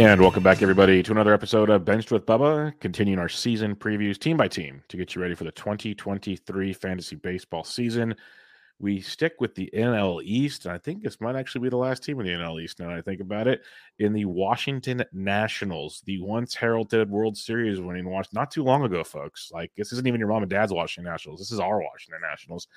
And 0.00 0.22
welcome 0.22 0.42
back, 0.42 0.62
everybody, 0.62 1.02
to 1.02 1.12
another 1.12 1.34
episode 1.34 1.68
of 1.68 1.84
Benched 1.84 2.10
with 2.10 2.24
Bubba, 2.24 2.72
continuing 2.80 3.18
our 3.18 3.28
season 3.28 3.76
previews 3.76 4.18
team 4.18 4.38
by 4.38 4.48
team 4.48 4.82
to 4.88 4.96
get 4.96 5.14
you 5.14 5.20
ready 5.20 5.34
for 5.34 5.44
the 5.44 5.52
2023 5.52 6.72
fantasy 6.72 7.16
baseball 7.16 7.64
season. 7.64 8.14
We 8.78 9.02
stick 9.02 9.34
with 9.40 9.54
the 9.54 9.68
NL 9.74 10.22
East, 10.24 10.64
and 10.64 10.72
I 10.72 10.78
think 10.78 11.02
this 11.02 11.20
might 11.20 11.36
actually 11.36 11.60
be 11.64 11.68
the 11.68 11.76
last 11.76 12.02
team 12.02 12.18
in 12.18 12.24
the 12.24 12.32
NL 12.32 12.62
East 12.62 12.80
now 12.80 12.88
that 12.88 12.96
I 12.96 13.02
think 13.02 13.20
about 13.20 13.46
it, 13.46 13.60
in 13.98 14.14
the 14.14 14.24
Washington 14.24 15.04
Nationals, 15.12 16.02
the 16.06 16.18
once 16.22 16.54
heralded 16.54 17.10
World 17.10 17.36
Series 17.36 17.78
winning 17.78 18.08
watch 18.08 18.28
not 18.32 18.50
too 18.50 18.64
long 18.64 18.82
ago, 18.84 19.04
folks. 19.04 19.50
Like, 19.52 19.70
this 19.76 19.92
isn't 19.92 20.06
even 20.06 20.18
your 20.18 20.30
mom 20.30 20.42
and 20.42 20.50
dad's 20.50 20.72
Washington 20.72 21.12
Nationals. 21.12 21.40
This 21.40 21.52
is 21.52 21.60
our 21.60 21.78
Washington 21.78 22.22
Nationals. 22.22 22.68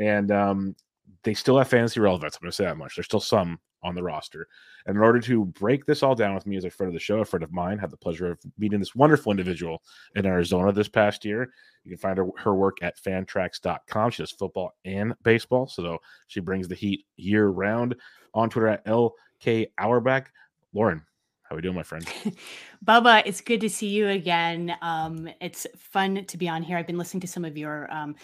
And 0.00 0.32
um, 0.32 0.74
they 1.22 1.34
still 1.34 1.58
have 1.58 1.68
fantasy 1.68 2.00
relevance. 2.00 2.34
I'm 2.34 2.40
going 2.40 2.50
to 2.50 2.56
say 2.56 2.64
that 2.64 2.76
much. 2.76 2.96
There's 2.96 3.06
still 3.06 3.20
some 3.20 3.60
on 3.82 3.94
the 3.94 4.02
roster. 4.02 4.48
And 4.86 4.96
in 4.96 5.02
order 5.02 5.20
to 5.20 5.44
break 5.46 5.86
this 5.86 6.02
all 6.02 6.14
down 6.14 6.34
with 6.34 6.46
me 6.46 6.56
as 6.56 6.64
a 6.64 6.70
friend 6.70 6.88
of 6.88 6.94
the 6.94 7.00
show, 7.00 7.20
a 7.20 7.24
friend 7.24 7.42
of 7.42 7.52
mine, 7.52 7.78
had 7.78 7.90
the 7.90 7.96
pleasure 7.96 8.30
of 8.30 8.38
meeting 8.58 8.78
this 8.78 8.94
wonderful 8.94 9.30
individual 9.30 9.82
in 10.16 10.26
Arizona 10.26 10.72
this 10.72 10.88
past 10.88 11.24
year. 11.24 11.50
You 11.84 11.90
can 11.90 11.98
find 11.98 12.18
her, 12.18 12.26
her 12.38 12.54
work 12.54 12.78
at 12.82 13.02
fantrax.com. 13.02 14.10
She 14.10 14.22
does 14.22 14.30
football 14.30 14.72
and 14.84 15.14
baseball. 15.22 15.66
So 15.66 15.98
she 16.26 16.40
brings 16.40 16.68
the 16.68 16.74
heat 16.74 17.04
year 17.16 17.48
round 17.48 17.96
on 18.34 18.50
Twitter 18.50 18.68
at 18.68 18.86
LK 18.86 19.68
Auerbach. 19.78 20.30
Lauren, 20.72 21.02
how 21.52 21.56
we 21.56 21.62
doing, 21.62 21.74
my 21.74 21.82
friend? 21.82 22.06
Bubba, 22.84 23.22
it's 23.26 23.42
good 23.42 23.60
to 23.60 23.68
see 23.68 23.88
you 23.88 24.08
again. 24.08 24.74
Um, 24.80 25.28
it's 25.40 25.66
fun 25.76 26.24
to 26.24 26.36
be 26.38 26.48
on 26.48 26.62
here. 26.62 26.78
I've 26.78 26.86
been 26.86 26.96
listening 26.96 27.20
to 27.20 27.26
some 27.26 27.44
of 27.44 27.58
your 27.58 27.92
um, 27.92 28.16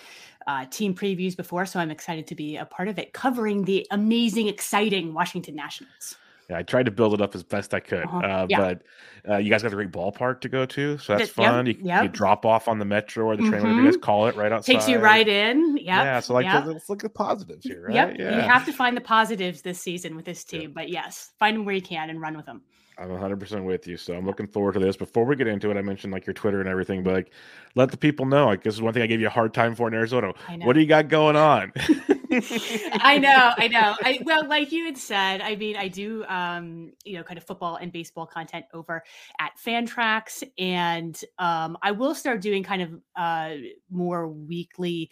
uh, 0.47 0.65
team 0.71 0.95
previews 0.95 1.37
before, 1.37 1.67
so 1.67 1.79
I'm 1.79 1.91
excited 1.91 2.27
to 2.29 2.35
be 2.35 2.57
a 2.57 2.65
part 2.65 2.89
of 2.89 2.99
it, 2.99 3.13
covering 3.13 3.65
the 3.65 3.87
amazing, 3.91 4.49
exciting 4.49 5.13
Washington 5.13 5.55
Nationals. 5.55 6.17
Yeah, 6.49 6.57
I 6.57 6.63
tried 6.63 6.87
to 6.87 6.91
build 6.91 7.13
it 7.13 7.21
up 7.21 7.35
as 7.35 7.43
best 7.43 7.75
I 7.75 7.81
could, 7.81 8.05
uh-huh. 8.05 8.19
uh, 8.19 8.47
yeah. 8.49 8.59
but 8.59 8.83
uh, 9.31 9.37
you 9.37 9.51
guys 9.51 9.63
got 9.63 9.73
a 9.73 9.77
great 9.77 9.93
ballpark 9.93 10.41
to 10.41 10.49
go 10.49 10.65
to, 10.65 10.97
so 10.97 11.19
that's 11.19 11.29
fun. 11.29 11.67
Yep, 11.67 11.77
you, 11.77 11.85
yep. 11.85 12.03
you, 12.05 12.09
drop 12.09 12.47
off 12.47 12.67
on 12.67 12.79
the 12.79 12.87
metro 12.87 13.27
or 13.27 13.37
the 13.37 13.43
train, 13.43 13.53
mm-hmm. 13.53 13.63
whatever 13.65 13.83
you 13.83 13.91
guys 13.91 14.01
call 14.01 14.27
it, 14.29 14.37
right 14.37 14.51
outside. 14.51 14.73
Takes 14.73 14.89
you 14.89 14.99
right 14.99 15.29
in. 15.29 15.77
Yep. 15.77 15.85
Yeah, 15.85 16.21
so 16.21 16.33
like 16.33 16.47
yep. 16.47 16.65
let's 16.65 16.89
look 16.89 17.05
at 17.05 17.13
positives 17.13 17.67
here, 17.67 17.89
right? 17.89 17.95
Yep. 17.95 18.17
Yeah. 18.19 18.37
You 18.37 18.41
have 18.41 18.65
to 18.65 18.73
find 18.73 18.97
the 18.97 19.03
positives 19.03 19.61
this 19.61 19.79
season 19.79 20.17
with 20.17 20.25
this 20.25 20.43
team, 20.45 20.73
but 20.73 20.89
yes, 20.89 21.33
find 21.39 21.55
them 21.55 21.67
where 21.67 21.75
you 21.75 21.83
can 21.83 22.09
and 22.09 22.19
run 22.19 22.35
with 22.35 22.47
them. 22.47 22.63
I'm 22.99 23.09
100% 23.09 23.65
with 23.65 23.87
you. 23.87 23.97
So 23.97 24.15
I'm 24.15 24.27
looking 24.27 24.47
forward 24.47 24.75
to 24.75 24.81
this. 24.81 24.97
Before 24.97 25.25
we 25.25 25.37
get 25.37 25.47
into 25.47 25.71
it, 25.71 25.77
I 25.77 25.83
mentioned 25.83 26.13
like 26.13 26.27
your 26.27 26.35
Twitter 26.35 26.61
and 26.61 26.69
everything, 26.69 27.03
but 27.03 27.15
like 27.15 27.33
let 27.75 27.91
the 27.91 27.97
people 27.97 28.27
know. 28.27 28.47
Like 28.47 28.63
this 28.65 28.75
is 28.75 28.83
one 28.83 28.93
thing 28.93 29.03
I 29.03 29.07
gave 29.07 29.21
you 29.21 29.29
a 29.29 29.31
hard 29.31 29.55
time 29.55 29.75
for 29.75 29.87
in 29.89 29.95
Arizona. 29.95 30.33
What 30.63 30.73
do 30.73 30.81
you 30.81 30.87
got 30.87 31.09
going 31.09 31.37
on? 31.37 31.73
I 32.31 33.19
know, 33.19 33.53
I 33.57 33.69
know. 33.69 33.95
I 34.03 34.21
well, 34.25 34.47
like 34.47 34.73
you 34.73 34.85
had 34.85 34.99
said, 34.99 35.41
I 35.41 35.57
mean, 35.57 35.77
I 35.77 35.89
do 35.89 36.25
um, 36.27 36.93
you 37.05 37.17
know, 37.17 37.23
kind 37.23 37.39
of 37.39 37.45
football 37.45 37.77
and 37.77 37.93
baseball 37.93 38.27
content 38.27 38.67
over 38.75 39.03
at 39.41 39.53
Fantrax 39.65 40.43
and 40.59 41.21
um 41.39 41.79
I 41.83 41.93
will 41.93 42.15
start 42.15 42.41
doing 42.41 42.63
kind 42.63 42.83
of 42.83 43.01
uh 43.17 43.55
more 43.91 44.29
weekly 44.29 45.11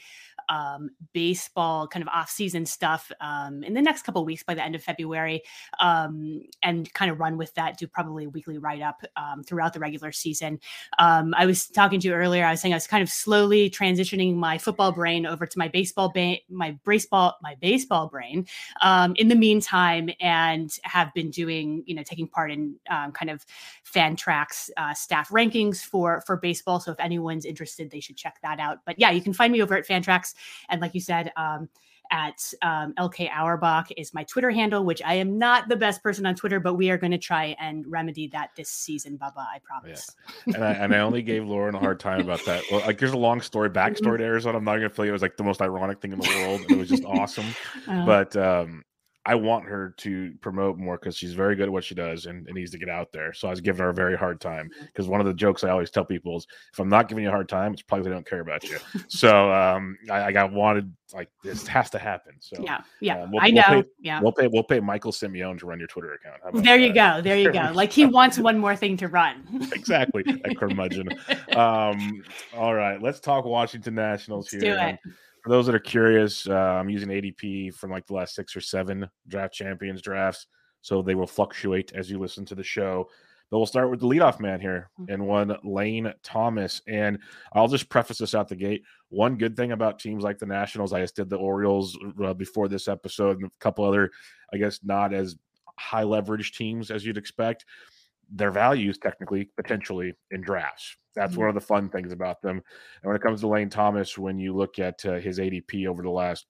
um, 0.49 0.91
baseball 1.13 1.87
kind 1.89 2.03
of 2.03 2.09
off-season 2.09 2.67
stuff 2.67 3.11
um, 3.21 3.63
in 3.63 3.75
the 3.75 3.83
next 3.83 4.03
couple 4.03 4.25
weeks 4.25 4.43
by 4.43 4.55
the 4.55 4.63
end 4.63 4.75
of 4.75 4.83
February, 4.83 5.43
um, 5.81 6.43
and 6.63 6.93
kind 6.95 7.11
of 7.11 7.21
run 7.21 7.37
with 7.37 7.55
that. 7.55 7.79
Do 7.79 7.87
probably 7.87 8.25
a 8.25 8.29
weekly 8.29 8.59
write-up 8.59 9.03
um, 9.17 9.43
throughout 9.43 9.73
the 9.73 9.81
regular 9.81 10.13
season. 10.13 10.61
Um, 10.99 11.35
I 11.37 11.47
was 11.47 11.67
talking 11.69 12.01
to 12.01 12.09
you 12.09 12.15
earlier. 12.15 12.45
I 12.45 12.53
was 12.53 12.61
saying 12.61 12.75
I 12.75 12.77
was 12.77 12.87
kind 12.87 13.03
of 13.03 13.09
slowly 13.09 13.71
transitioning 13.71 14.35
my 14.35 14.59
football 14.59 14.93
brain 14.93 15.27
over 15.27 15.47
to 15.47 15.59
my 15.59 15.69
baseball 15.69 16.11
ba- 16.11 16.39
my 16.49 16.77
baseball 16.85 17.37
my 17.43 17.57
baseball 17.61 18.09
brain. 18.09 18.47
Um, 18.83 19.15
in 19.17 19.29
the 19.29 19.35
meantime, 19.35 20.11
and 20.21 20.71
have 20.83 21.13
been 21.15 21.31
doing 21.31 21.83
you 21.87 21.95
know 21.95 22.03
taking 22.03 22.29
part 22.29 22.51
in 22.51 22.77
kind 22.87 23.31
of 23.31 23.45
Fantrax 23.85 24.71
uh, 24.77 24.95
staff 24.95 25.31
rankings 25.31 25.79
for 25.79 26.23
for 26.27 26.37
baseball. 26.37 26.81
So 26.81 26.93
if 26.93 27.01
anyone's 27.01 27.45
interested, 27.45 27.91
they 27.91 28.01
should 28.01 28.17
check 28.17 28.39
that 28.43 28.59
out. 28.59 28.79
But 28.85 28.99
yeah, 28.99 29.11
you 29.11 29.21
can 29.21 29.33
find 29.33 29.53
me 29.53 29.63
over 29.63 29.77
at 29.77 29.87
Fantrax. 29.87 30.35
And 30.69 30.81
like 30.81 30.95
you 30.95 31.01
said, 31.01 31.33
um, 31.37 31.69
at 32.11 32.53
um, 32.63 32.95
LK 32.95 33.31
Auerbach 33.31 33.89
is 33.97 34.15
my 34.15 34.25
Twitter 34.25 34.51
handle, 34.51 34.85
which 34.85 35.03
I 35.05 35.15
am 35.15 35.39
not 35.39 35.69
the 35.69 35.77
best 35.77 36.03
person 36.03 36.27
on 36.27 36.35
Twitter, 36.35 36.61
but 36.61 36.75
we 36.75 36.91
are 36.91 36.99
going 36.99 37.13
to 37.13 37.19
try 37.19 37.57
and 37.59 37.85
remedy 37.87 38.29
that 38.29 38.51
this 38.57 38.69
season, 38.69 39.19
Bubba. 39.19 39.39
I 39.39 39.61
promise. 39.63 40.15
Yeah. 40.47 40.55
And 40.55 40.65
I 40.65 40.73
and 40.73 40.95
I 40.95 40.99
only 41.01 41.23
gave 41.23 41.47
Lauren 41.47 41.75
a 41.75 41.79
hard 41.79 42.01
time 42.01 42.21
about 42.21 42.45
that. 42.47 42.63
Well, 42.71 42.81
like 42.81 42.99
there's 42.99 43.13
a 43.13 43.19
long 43.19 43.41
story 43.41 43.71
backstory 43.71 44.01
mm-hmm. 44.01 44.17
to 44.19 44.25
Arizona. 44.25 44.59
I'm 44.59 44.65
not 44.65 44.77
going 44.77 44.89
to 44.89 44.95
tell 44.95 45.05
you 45.05 45.11
it 45.11 45.13
was 45.13 45.23
like 45.23 45.37
the 45.37 45.45
most 45.45 45.63
ironic 45.63 46.01
thing 46.01 46.13
in 46.13 46.21
the 46.21 46.29
world. 46.29 46.63
it 46.69 46.79
was 46.79 46.89
just 46.89 47.05
awesome. 47.07 47.47
Uh, 47.89 48.07
but 48.07 48.37
um, 48.37 48.85
I 49.27 49.35
want 49.35 49.65
her 49.65 49.93
to 49.99 50.33
promote 50.41 50.79
more 50.79 50.99
because 50.99 51.17
she's 51.17 51.35
very 51.35 51.57
good 51.57 51.65
at 51.65 51.73
what 51.73 51.83
she 51.83 51.97
does 51.97 52.27
and, 52.27 52.47
needs 52.47 52.71
to 52.71 52.79
get 52.79 52.89
out 52.89 53.11
there. 53.13 53.33
So 53.33 53.49
I 53.49 53.51
was 53.51 53.61
giving 53.61 53.83
her 53.83 53.89
a 53.89 53.95
very 53.95 54.17
hard 54.17 54.41
time 54.41 54.71
because 54.81 55.07
mm-hmm. 55.07 55.13
one 55.13 55.21
of 55.21 55.27
the 55.27 55.35
jokes 55.35 55.65
I 55.65 55.71
always 55.71 55.91
tell 55.91 56.05
people 56.05 56.37
is 56.37 56.47
if 56.73 56.79
I'm 56.79 56.89
not 56.89 57.09
giving 57.09 57.25
you 57.25 57.29
a 57.31 57.33
hard 57.33 57.49
time, 57.49 57.73
it's 57.73 57.83
probably 57.83 58.05
they 58.05 58.15
don't 58.15 58.27
care 58.27 58.39
about 58.39 58.63
you. 58.63 58.79
so 59.09 59.53
um, 59.53 59.99
I, 60.09 60.27
I, 60.27 60.33
got 60.33 60.53
wanted 60.53 60.95
like 61.13 61.29
this 61.43 61.67
has 61.67 61.91
to 61.91 61.99
happen. 61.99 62.35
So 62.39 62.63
yeah, 62.63 62.83
yeah, 63.01 63.21
um, 63.21 63.33
we'll, 63.33 63.43
I 63.43 63.51
know. 63.51 63.65
We'll 63.69 63.83
pay, 63.83 63.89
yeah, 64.01 64.21
we'll 64.21 64.33
pay 64.33 64.47
we'll 64.47 64.63
pay 64.63 64.79
Michael 64.79 65.11
Simeone 65.11 65.59
to 65.59 65.67
run 65.67 65.81
your 65.81 65.89
Twitter 65.89 66.15
account. 66.15 66.63
There 66.65 66.79
you 66.79 66.93
that? 66.93 67.17
go, 67.17 67.23
there 67.23 67.37
you 67.37 67.53
go. 67.53 67.73
Like 67.77 67.93
he 67.93 68.07
wants 68.07 68.39
one 68.39 68.59
more 68.59 68.77
thing 68.77 68.97
to 68.99 69.09
run. 69.09 69.45
exactly, 69.73 70.25
a 70.45 70.55
curmudgeon. 70.55 71.09
um, 71.57 72.23
all 72.55 72.75
right, 72.75 73.03
let's 73.03 73.19
talk 73.19 73.45
Washington 73.45 73.97
Nationals 73.97 74.53
let's 74.53 74.65
here. 74.65 74.77
Do 74.77 74.81
it 74.81 74.99
for 75.47 75.51
those 75.51 75.67
that 75.67 75.77
are 75.77 75.79
curious, 75.79 76.49
uh, 76.49 76.55
I'm 76.55 76.91
using 76.91 77.09
ADP 77.09 77.73
from 77.73 77.93
like 77.93 78.05
the 78.09 78.15
last 78.15 78.35
six 78.35 78.57
or 78.57 78.61
seven 78.61 79.09
draft 79.29 79.55
champions 79.55 80.03
drafts. 80.03 80.49
So 80.81 81.03
they 81.03 81.15
will 81.15 81.29
fluctuate 81.29 81.93
as 81.95 82.11
you 82.11 82.19
listen 82.19 82.45
to 82.47 82.57
the 82.57 82.65
show. 82.65 83.09
But 83.49 83.59
we'll 83.59 83.67
start 83.67 83.89
with 83.89 84.01
the 84.01 84.09
leadoff 84.09 84.41
man 84.41 84.61
here 84.61 84.91
Mm. 84.99 85.15
and 85.15 85.25
one 85.25 85.57
Lane 85.63 86.13
Thomas. 86.25 86.83
And 86.89 87.21
I'll 87.53 87.69
just 87.69 87.89
preface 87.89 88.19
this 88.19 88.35
out 88.35 88.49
the 88.49 88.57
gate. 88.57 88.83
One 89.11 89.37
good 89.39 89.57
thing 89.57 89.71
about 89.71 90.01
teams 90.01 90.25
like 90.25 90.41
the 90.41 90.47
Nationals, 90.47 90.93
I 90.93 91.01
just 91.01 91.15
did 91.15 91.31
the 91.31 91.37
Orioles 91.37 91.97
uh, 92.25 92.35
before 92.35 92.67
this 92.67 92.89
episode 92.89 93.37
and 93.37 93.47
a 93.47 93.51
couple 93.61 93.85
other, 93.85 94.11
I 94.53 94.57
guess, 94.57 94.81
not 94.83 95.15
as 95.15 95.37
high 95.79 96.03
leverage 96.03 96.59
teams 96.59 96.91
as 96.91 97.07
you'd 97.07 97.19
expect. 97.19 97.67
Their 98.33 98.51
values 98.51 98.99
technically, 98.99 99.49
potentially 99.57 100.13
in 100.33 100.41
drafts. 100.41 100.97
That's 101.17 101.37
Mhm. 101.37 101.39
one 101.39 101.49
of 101.49 101.57
the 101.57 101.61
fun 101.63 101.91
things 101.91 102.13
about 102.13 102.43
them. 102.43 102.59
And 102.59 103.09
when 103.09 103.17
it 103.17 103.23
comes 103.23 103.41
to 103.41 103.49
Lane 103.49 103.71
Thomas, 103.71 104.19
when 104.19 104.39
you 104.39 104.55
look 104.55 104.79
at 104.79 105.05
uh, 105.07 105.15
his 105.15 105.41
ADP 105.41 105.89
over 105.89 106.03
the 106.03 106.11
last, 106.11 106.47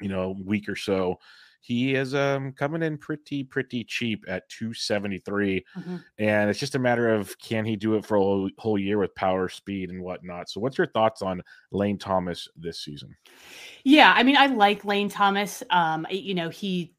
you 0.00 0.08
know, 0.08 0.36
week 0.44 0.68
or 0.68 0.76
so, 0.76 1.16
he 1.60 1.94
is 1.94 2.14
um, 2.14 2.52
coming 2.52 2.82
in 2.82 2.98
pretty 2.98 3.42
pretty 3.44 3.82
cheap 3.84 4.24
at 4.28 4.48
273 4.48 5.64
Mhm. 5.74 6.04
and 6.18 6.48
it's 6.48 6.60
just 6.60 6.76
a 6.76 6.78
matter 6.78 7.08
of 7.12 7.36
can 7.40 7.64
he 7.64 7.74
do 7.76 7.96
it 7.96 8.04
for 8.06 8.16
a 8.16 8.20
whole, 8.20 8.48
whole 8.58 8.78
year 8.78 8.98
with 8.98 9.14
power 9.16 9.48
speed 9.48 9.90
and 9.90 10.00
whatnot 10.00 10.48
so 10.48 10.60
what's 10.60 10.78
your 10.78 10.86
thoughts 10.86 11.20
on 11.20 11.42
lane 11.72 11.98
thomas 11.98 12.48
this 12.56 12.80
season 12.80 13.16
Yeah, 13.84 14.12
I 14.14 14.22
mean, 14.22 14.36
I 14.36 14.46
like 14.46 14.84
Lane 14.84 15.08
Thomas. 15.08 15.62
Um, 15.70 16.06
you 16.10 16.34
know, 16.34 16.48
he, 16.48 16.94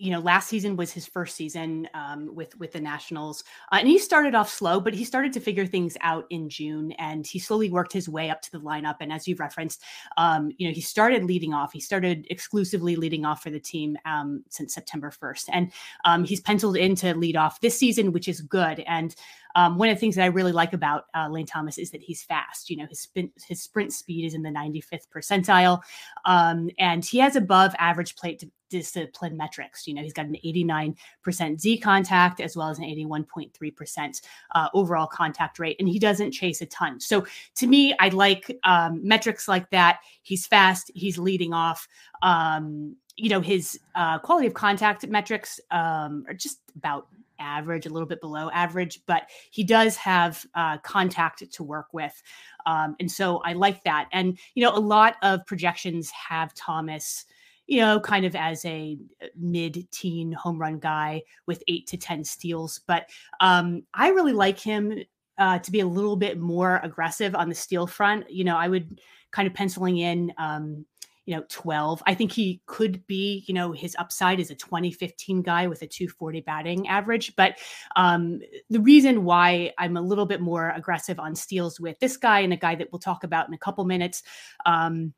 you 0.00 0.10
know, 0.10 0.18
last 0.18 0.48
season 0.48 0.76
was 0.76 0.90
his 0.90 1.06
first 1.06 1.36
season 1.36 1.86
um, 1.92 2.34
with 2.34 2.58
with 2.58 2.72
the 2.72 2.80
Nationals, 2.80 3.44
uh, 3.70 3.76
and 3.80 3.86
he 3.86 3.98
started 3.98 4.34
off 4.34 4.48
slow, 4.48 4.80
but 4.80 4.94
he 4.94 5.04
started 5.04 5.30
to 5.34 5.40
figure 5.40 5.66
things 5.66 5.96
out 6.00 6.24
in 6.30 6.48
June, 6.48 6.92
and 6.92 7.26
he 7.26 7.38
slowly 7.38 7.68
worked 7.68 7.92
his 7.92 8.08
way 8.08 8.30
up 8.30 8.40
to 8.40 8.50
the 8.50 8.60
lineup. 8.60 8.96
And 9.00 9.12
as 9.12 9.28
you've 9.28 9.40
referenced, 9.40 9.82
um, 10.16 10.52
you 10.56 10.66
know, 10.66 10.72
he 10.72 10.80
started 10.80 11.24
leading 11.24 11.52
off. 11.52 11.72
He 11.72 11.80
started 11.80 12.26
exclusively 12.30 12.96
leading 12.96 13.26
off 13.26 13.42
for 13.42 13.50
the 13.50 13.60
team 13.60 13.98
um, 14.06 14.42
since 14.48 14.74
September 14.74 15.10
first, 15.10 15.50
and 15.52 15.70
um, 16.06 16.24
he's 16.24 16.40
penciled 16.40 16.78
in 16.78 16.94
to 16.96 17.14
lead 17.14 17.36
off 17.36 17.60
this 17.60 17.78
season, 17.78 18.12
which 18.12 18.26
is 18.26 18.40
good. 18.40 18.80
And 18.86 19.14
um, 19.54 19.78
one 19.78 19.88
of 19.88 19.96
the 19.96 20.00
things 20.00 20.16
that 20.16 20.22
I 20.22 20.26
really 20.26 20.52
like 20.52 20.72
about 20.72 21.04
uh, 21.14 21.28
Lane 21.28 21.46
Thomas 21.46 21.78
is 21.78 21.90
that 21.90 22.02
he's 22.02 22.22
fast. 22.22 22.70
You 22.70 22.76
know, 22.76 22.86
his 22.86 23.08
his 23.46 23.62
sprint 23.62 23.92
speed 23.92 24.24
is 24.24 24.34
in 24.34 24.42
the 24.42 24.50
95th 24.50 25.08
percentile, 25.14 25.80
um, 26.24 26.70
and 26.78 27.04
he 27.04 27.18
has 27.18 27.36
above 27.36 27.74
average 27.78 28.16
plate 28.16 28.40
d- 28.40 28.50
discipline 28.70 29.36
metrics. 29.36 29.86
You 29.86 29.94
know, 29.94 30.02
he's 30.02 30.12
got 30.12 30.26
an 30.26 30.36
89% 30.44 31.60
Z 31.60 31.78
contact 31.78 32.40
as 32.40 32.56
well 32.56 32.68
as 32.68 32.78
an 32.78 32.84
81.3% 32.84 34.22
uh, 34.54 34.68
overall 34.72 35.06
contact 35.06 35.58
rate, 35.58 35.76
and 35.78 35.88
he 35.88 35.98
doesn't 35.98 36.32
chase 36.32 36.60
a 36.62 36.66
ton. 36.66 37.00
So 37.00 37.26
to 37.56 37.66
me, 37.66 37.94
I 37.98 38.08
like 38.08 38.58
um, 38.64 39.00
metrics 39.02 39.48
like 39.48 39.68
that. 39.70 40.00
He's 40.22 40.46
fast. 40.46 40.90
He's 40.94 41.18
leading 41.18 41.52
off. 41.52 41.86
Um, 42.22 42.96
you 43.16 43.28
know, 43.28 43.40
his 43.40 43.78
uh, 43.94 44.18
quality 44.18 44.46
of 44.46 44.54
contact 44.54 45.06
metrics 45.06 45.60
um, 45.70 46.24
are 46.26 46.34
just 46.34 46.60
about 46.74 47.08
average, 47.40 47.86
a 47.86 47.90
little 47.90 48.06
bit 48.06 48.20
below 48.20 48.50
average, 48.50 49.00
but 49.06 49.24
he 49.50 49.64
does 49.64 49.96
have 49.96 50.44
uh, 50.54 50.78
contact 50.78 51.50
to 51.50 51.62
work 51.62 51.88
with. 51.92 52.22
Um, 52.66 52.96
and 53.00 53.10
so 53.10 53.38
I 53.38 53.54
like 53.54 53.82
that. 53.84 54.08
And, 54.12 54.38
you 54.54 54.62
know, 54.62 54.74
a 54.74 54.78
lot 54.78 55.16
of 55.22 55.44
projections 55.46 56.10
have 56.10 56.54
Thomas, 56.54 57.24
you 57.66 57.80
know, 57.80 58.00
kind 58.00 58.24
of 58.24 58.36
as 58.36 58.64
a 58.64 58.98
mid 59.36 59.90
teen 59.90 60.32
home 60.32 60.58
run 60.58 60.78
guy 60.78 61.22
with 61.46 61.62
eight 61.68 61.86
to 61.88 61.96
10 61.96 62.24
steals. 62.24 62.80
But 62.86 63.08
um, 63.40 63.82
I 63.94 64.08
really 64.08 64.32
like 64.32 64.58
him 64.58 64.92
uh, 65.38 65.58
to 65.58 65.70
be 65.70 65.80
a 65.80 65.86
little 65.86 66.16
bit 66.16 66.38
more 66.38 66.80
aggressive 66.82 67.34
on 67.34 67.48
the 67.48 67.54
steal 67.54 67.86
front. 67.86 68.30
You 68.30 68.44
know, 68.44 68.56
I 68.56 68.68
would 68.68 69.00
kind 69.30 69.48
of 69.48 69.54
penciling 69.54 69.98
in, 69.98 70.32
um, 70.38 70.84
you 71.30 71.36
know, 71.36 71.44
12. 71.48 72.02
I 72.06 72.14
think 72.14 72.32
he 72.32 72.60
could 72.66 73.06
be, 73.06 73.44
you 73.46 73.54
know, 73.54 73.70
his 73.70 73.94
upside 74.00 74.40
is 74.40 74.50
a 74.50 74.56
2015 74.56 75.42
guy 75.42 75.68
with 75.68 75.80
a 75.82 75.86
240 75.86 76.40
batting 76.40 76.88
average. 76.88 77.36
But 77.36 77.58
um, 77.94 78.40
the 78.68 78.80
reason 78.80 79.22
why 79.22 79.72
I'm 79.78 79.96
a 79.96 80.00
little 80.00 80.26
bit 80.26 80.40
more 80.40 80.70
aggressive 80.70 81.20
on 81.20 81.36
steals 81.36 81.78
with 81.78 82.00
this 82.00 82.16
guy 82.16 82.40
and 82.40 82.52
a 82.52 82.56
guy 82.56 82.74
that 82.74 82.88
we'll 82.90 82.98
talk 82.98 83.22
about 83.22 83.46
in 83.46 83.54
a 83.54 83.58
couple 83.58 83.84
minutes 83.84 84.24
um, 84.66 85.14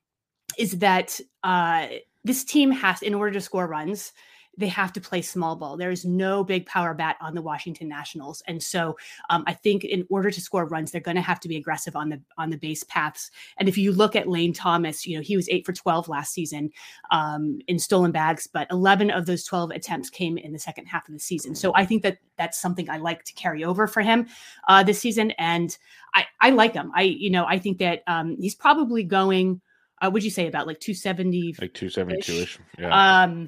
is 0.59 0.73
that 0.81 1.19
uh, 1.45 1.87
this 2.25 2.45
team 2.45 2.71
has, 2.73 3.01
in 3.01 3.15
order 3.15 3.33
to 3.33 3.41
score 3.41 3.67
runs, 3.67 4.13
they 4.57 4.69
have 4.69 4.93
to 4.93 5.01
play 5.01 5.23
small 5.23 5.57
ball. 5.57 5.77
There 5.77 5.91
is 5.91 6.05
no 6.05 6.45
big 6.45 6.67
power 6.67 6.93
bat 6.93 7.17
on 7.21 7.35
the 7.35 7.41
Washington 7.41 7.89
Nationals, 7.89 8.43
and 8.47 8.63
so 8.63 8.97
um, 9.31 9.45
I 9.47 9.55
think 9.55 9.85
in 9.85 10.07
order 10.11 10.31
to 10.31 10.41
score 10.41 10.67
runs, 10.67 10.91
they're 10.91 11.01
going 11.01 11.17
to 11.17 11.23
have 11.23 11.41
to 11.41 11.49
be 11.49 11.57
aggressive 11.57 11.97
on 11.97 12.11
the 12.11 12.21
on 12.37 12.51
the 12.51 12.59
base 12.59 12.85
paths. 12.85 13.31
And 13.57 13.69
if 13.69 13.79
you 13.79 13.93
look 13.93 14.15
at 14.15 14.29
Lane 14.29 14.53
Thomas, 14.53 15.07
you 15.07 15.17
know 15.17 15.23
he 15.23 15.37
was 15.37 15.49
eight 15.49 15.65
for 15.65 15.73
twelve 15.73 16.09
last 16.09 16.33
season 16.33 16.71
um, 17.11 17.61
in 17.67 17.79
stolen 17.79 18.13
bags, 18.13 18.47
but 18.47 18.67
eleven 18.71 19.11
of 19.11 19.27
those 19.27 19.45
twelve 19.45 19.71
attempts 19.71 20.11
came 20.11 20.37
in 20.37 20.53
the 20.53 20.59
second 20.59 20.87
half 20.87 21.09
of 21.09 21.15
the 21.15 21.21
season. 21.21 21.55
So 21.55 21.73
I 21.75 21.87
think 21.87 22.03
that 22.03 22.19
that's 22.37 22.61
something 22.61 22.91
I 22.91 22.99
like 22.99 23.25
to 23.25 23.33
carry 23.35 23.65
over 23.65 23.87
for 23.87 24.03
him 24.03 24.27
uh, 24.69 24.83
this 24.83 24.99
season, 24.99 25.31
and 25.33 25.77
I 26.15 26.27
I 26.41 26.51
like 26.51 26.75
him. 26.75 26.93
I 26.95 27.03
you 27.03 27.31
know 27.31 27.47
I 27.47 27.59
think 27.59 27.79
that 27.79 28.03
um, 28.07 28.37
he's 28.39 28.55
probably 28.55 29.03
going. 29.03 29.61
Uh, 30.05 30.11
would 30.11 30.25
you 30.25 30.31
say 30.31 30.49
about 30.49 30.67
like 30.67 30.81
270 30.81 31.55
like 31.61 31.75
272ish 31.75 32.59
yeah 32.77 33.23
um 33.23 33.47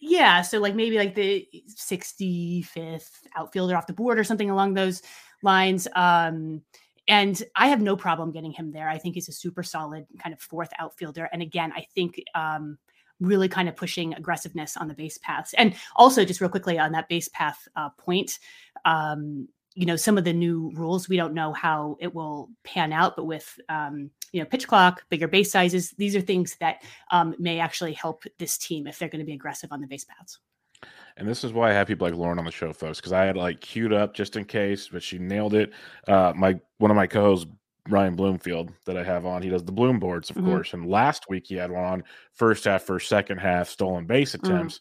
yeah 0.00 0.42
so 0.42 0.58
like 0.58 0.74
maybe 0.74 0.96
like 0.96 1.14
the 1.14 1.46
65th 1.70 3.10
outfielder 3.36 3.76
off 3.76 3.86
the 3.86 3.92
board 3.92 4.18
or 4.18 4.24
something 4.24 4.50
along 4.50 4.74
those 4.74 5.02
lines 5.42 5.86
um 5.94 6.62
and 7.08 7.42
i 7.54 7.68
have 7.68 7.80
no 7.80 7.96
problem 7.96 8.32
getting 8.32 8.52
him 8.52 8.72
there. 8.72 8.88
I 8.88 8.98
think 8.98 9.14
he's 9.14 9.28
a 9.28 9.32
super 9.32 9.62
solid 9.62 10.06
kind 10.18 10.32
of 10.32 10.40
fourth 10.40 10.70
outfielder 10.78 11.28
and 11.32 11.42
again 11.42 11.72
i 11.76 11.86
think 11.94 12.22
um 12.34 12.78
really 13.20 13.48
kind 13.48 13.68
of 13.68 13.76
pushing 13.76 14.12
aggressiveness 14.12 14.76
on 14.76 14.88
the 14.88 14.94
base 14.94 15.16
paths. 15.18 15.54
And 15.54 15.74
also 15.94 16.22
just 16.24 16.42
real 16.42 16.50
quickly 16.50 16.78
on 16.78 16.92
that 16.92 17.08
base 17.08 17.28
path 17.28 17.66
uh, 17.74 17.88
point 17.90 18.38
um 18.84 19.48
you 19.76 19.86
know 19.86 19.94
some 19.94 20.18
of 20.18 20.24
the 20.24 20.32
new 20.32 20.72
rules 20.74 21.08
we 21.08 21.16
don't 21.16 21.34
know 21.34 21.52
how 21.52 21.96
it 22.00 22.12
will 22.12 22.48
pan 22.64 22.92
out 22.92 23.14
but 23.14 23.26
with 23.26 23.60
um, 23.68 24.10
you 24.32 24.40
know 24.40 24.46
pitch 24.46 24.66
clock 24.66 25.04
bigger 25.10 25.28
base 25.28 25.52
sizes 25.52 25.90
these 25.98 26.16
are 26.16 26.20
things 26.20 26.56
that 26.56 26.82
um, 27.12 27.34
may 27.38 27.60
actually 27.60 27.92
help 27.92 28.24
this 28.38 28.58
team 28.58 28.86
if 28.86 28.98
they're 28.98 29.08
going 29.08 29.20
to 29.20 29.26
be 29.26 29.34
aggressive 29.34 29.70
on 29.70 29.80
the 29.80 29.86
base 29.86 30.04
paths 30.04 30.40
and 31.16 31.26
this 31.26 31.44
is 31.44 31.52
why 31.52 31.70
I 31.70 31.72
have 31.72 31.86
people 31.86 32.06
like 32.06 32.16
Lauren 32.16 32.38
on 32.38 32.44
the 32.44 32.50
show, 32.50 32.74
folks, 32.74 33.00
because 33.00 33.12
I 33.14 33.24
had 33.24 33.38
like 33.38 33.60
queued 33.62 33.94
up 33.94 34.12
just 34.12 34.36
in 34.36 34.44
case, 34.44 34.88
but 34.88 35.02
she 35.02 35.18
nailed 35.18 35.54
it. 35.54 35.72
Uh, 36.06 36.34
my 36.36 36.60
one 36.76 36.90
of 36.90 36.96
my 36.96 37.06
co-hosts, 37.06 37.46
Ryan 37.88 38.14
Bloomfield, 38.14 38.70
that 38.84 38.98
I 38.98 39.02
have 39.02 39.24
on, 39.24 39.40
he 39.40 39.48
does 39.48 39.64
the 39.64 39.72
Bloom 39.72 39.98
boards, 39.98 40.28
of 40.28 40.36
Mhm. 40.36 40.44
course. 40.44 40.74
And 40.74 40.84
last 40.86 41.30
week 41.30 41.46
he 41.46 41.54
had 41.54 41.70
one 41.70 41.84
on 41.84 42.04
first 42.32 42.64
half, 42.64 42.82
first 42.82 43.08
second 43.08 43.38
half 43.38 43.70
stolen 43.70 44.04
base 44.04 44.34
attempts, 44.34 44.80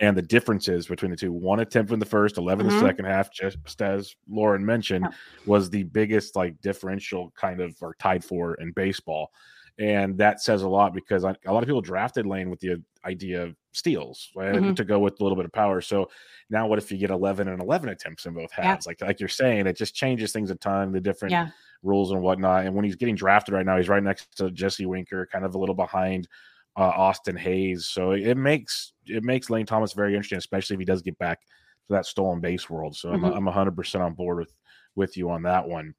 and 0.00 0.16
the 0.16 0.22
differences 0.22 0.86
between 0.86 1.10
the 1.10 1.16
two. 1.16 1.32
One 1.32 1.60
attempt 1.60 1.92
in 1.92 1.98
the 1.98 2.06
first, 2.06 2.38
11 2.38 2.66
in 2.66 2.72
Mhm. 2.72 2.80
the 2.80 2.86
second 2.86 3.04
half, 3.04 3.32
just 3.32 3.80
as 3.80 4.16
Lauren 4.28 4.64
mentioned, 4.64 5.04
Yeah. 5.08 5.16
was 5.46 5.70
the 5.70 5.84
biggest 5.84 6.34
like 6.34 6.60
differential 6.60 7.30
kind 7.36 7.60
of 7.60 7.76
or 7.82 7.94
tied 7.98 8.24
for 8.24 8.54
in 8.54 8.72
baseball. 8.72 9.32
And 9.78 10.18
that 10.18 10.40
says 10.42 10.62
a 10.62 10.68
lot 10.68 10.92
because 10.92 11.24
I, 11.24 11.34
a 11.46 11.52
lot 11.52 11.62
of 11.62 11.66
people 11.66 11.80
drafted 11.80 12.26
Lane 12.26 12.50
with 12.50 12.60
the 12.60 12.82
idea 13.04 13.42
of 13.42 13.56
steals 13.72 14.30
right, 14.36 14.54
Mhm. 14.54 14.76
to 14.76 14.84
go 14.84 14.98
with 14.98 15.18
a 15.20 15.22
little 15.22 15.36
bit 15.36 15.46
of 15.46 15.52
power. 15.52 15.80
So 15.80 16.10
now, 16.50 16.66
what 16.66 16.78
if 16.78 16.92
you 16.92 16.98
get 16.98 17.10
11 17.10 17.48
and 17.48 17.60
11 17.62 17.88
attempts 17.88 18.26
in 18.26 18.34
both 18.34 18.50
Yeah. 18.58 18.64
halves? 18.64 18.86
Like 18.86 19.00
like 19.00 19.18
you're 19.20 19.28
saying, 19.30 19.66
it 19.66 19.76
just 19.76 19.94
changes 19.94 20.32
things 20.32 20.50
a 20.50 20.56
ton. 20.56 20.92
The 20.92 21.00
different 21.00 21.32
yeah 21.32 21.50
rules 21.84 22.12
and 22.12 22.22
whatnot. 22.22 22.64
And 22.64 22.74
when 22.76 22.84
he's 22.84 22.94
getting 22.94 23.16
drafted 23.16 23.54
right 23.54 23.66
now, 23.66 23.76
he's 23.76 23.88
right 23.88 24.02
next 24.02 24.36
to 24.36 24.50
Jesse 24.52 24.86
Winker, 24.86 25.26
kind 25.26 25.44
of 25.44 25.54
a 25.54 25.58
little 25.58 25.74
behind 25.74 26.28
uh, 26.76 26.80
Austin 26.96 27.36
Hays. 27.36 27.86
So 27.86 28.12
it 28.12 28.36
makes 28.36 28.91
it 29.06 29.24
makes 29.24 29.50
Lane 29.50 29.66
Thomas 29.66 29.92
very 29.92 30.14
interesting, 30.14 30.38
especially 30.38 30.74
if 30.74 30.80
he 30.80 30.86
does 30.86 31.02
get 31.02 31.18
back 31.18 31.42
to 31.42 31.48
that 31.90 32.06
stolen 32.06 32.40
base 32.40 32.70
world. 32.70 32.96
So 32.96 33.10
Mhm. 33.10 33.22
I'm 33.22 33.24
I'm 33.32 33.46
100 33.46 33.76
percent 33.76 34.02
on 34.04 34.14
board 34.14 34.38
with 34.38 34.54
with 34.94 35.16
you 35.16 35.30
on 35.30 35.42
that 35.44 35.68
one. 35.68 35.94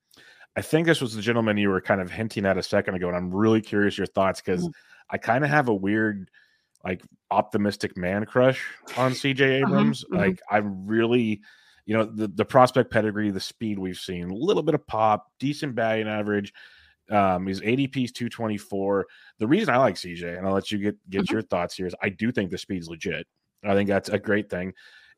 I 0.56 0.62
think 0.62 0.88
this 0.88 1.02
was 1.02 1.16
the 1.16 1.22
gentleman 1.22 1.58
you 1.58 1.70
were 1.70 1.82
kind 1.82 2.02
of 2.02 2.12
hinting 2.12 2.46
at 2.46 2.58
a 2.58 2.64
second 2.64 2.96
ago, 2.96 3.08
and 3.08 3.18
I'm 3.18 3.34
really 3.34 3.62
curious 3.62 3.98
your 3.98 4.08
thoughts 4.08 4.42
because 4.42 4.70
Mhm. 4.70 4.74
I 5.10 5.18
kind 5.18 5.44
of 5.44 5.50
have 5.50 5.68
a 5.68 5.74
weird, 5.76 6.30
like, 6.86 7.04
optimistic 7.32 7.98
man 7.98 8.26
crush 8.26 8.66
on 8.96 9.14
CJ 9.16 9.62
Abrams. 9.62 10.06
mhm. 10.10 10.10
Like, 10.12 10.42
I'm 10.52 10.86
really, 10.88 11.42
you 11.86 11.98
know, 11.98 12.06
the 12.06 12.28
the 12.28 12.46
prospect 12.46 12.92
pedigree, 12.92 13.32
the 13.32 13.40
speed 13.40 13.80
we've 13.80 13.98
seen, 14.00 14.30
a 14.30 14.36
little 14.36 14.64
bit 14.64 14.76
of 14.76 14.86
pop, 14.88 15.32
decent 15.40 15.76
batting 15.76 16.08
average. 16.08 16.54
Um, 17.10 17.46
his 17.48 17.62
ADP 17.62 18.06
is 18.06 18.12
224. 18.12 19.06
The 19.40 19.48
reason 19.48 19.74
I 19.74 19.78
like 19.78 19.96
CJ, 19.96 20.38
and 20.38 20.48
I'll 20.48 20.54
let 20.54 20.72
you 20.72 20.78
get 20.80 21.10
get 21.10 21.30
Mhm. 21.30 21.32
your 21.32 21.42
thoughts 21.42 21.76
here, 21.76 21.88
is 21.88 21.96
I 22.02 22.10
do 22.10 22.32
think 22.32 22.50
the 22.52 22.58
speed's 22.58 22.90
legit. 22.90 23.28
I 23.64 23.74
think 23.74 23.90
that's 23.90 24.10
a 24.10 24.20
great 24.20 24.50
thing. 24.50 24.74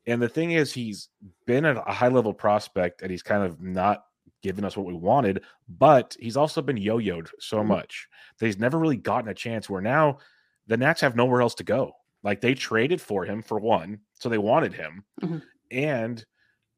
And 0.06 0.20
the 0.22 0.28
thing 0.28 0.52
is, 0.52 0.72
he's 0.72 1.08
been 1.46 1.64
a 1.64 1.92
high 1.92 2.08
level 2.08 2.32
prospect, 2.34 3.02
and 3.02 3.10
he's 3.10 3.22
kind 3.22 3.42
of 3.44 3.60
not 3.60 4.04
given 4.42 4.64
us 4.64 4.76
what 4.76 4.86
we 4.86 4.94
wanted, 4.94 5.44
but 5.68 6.16
he's 6.20 6.36
also 6.36 6.62
been 6.62 6.76
yo-yoed 6.76 7.28
so 7.40 7.62
Mhm. 7.62 7.64
much 7.64 8.08
that 8.38 8.46
he's 8.46 8.58
never 8.58 8.78
really 8.78 8.96
gotten 8.96 9.28
a 9.30 9.34
chance. 9.34 9.68
Where 9.70 9.82
now 9.82 10.18
the 10.66 10.76
Nats 10.76 11.00
have 11.00 11.16
nowhere 11.16 11.40
else 11.42 11.54
to 11.56 11.64
go. 11.64 11.92
Like 12.22 12.40
they 12.40 12.54
traded 12.54 13.00
for 13.00 13.24
him 13.24 13.42
for 13.42 13.58
one, 13.60 14.00
so 14.14 14.28
they 14.28 14.38
wanted 14.38 14.72
him, 14.74 15.04
Mhm. 15.22 15.46
and 15.70 16.24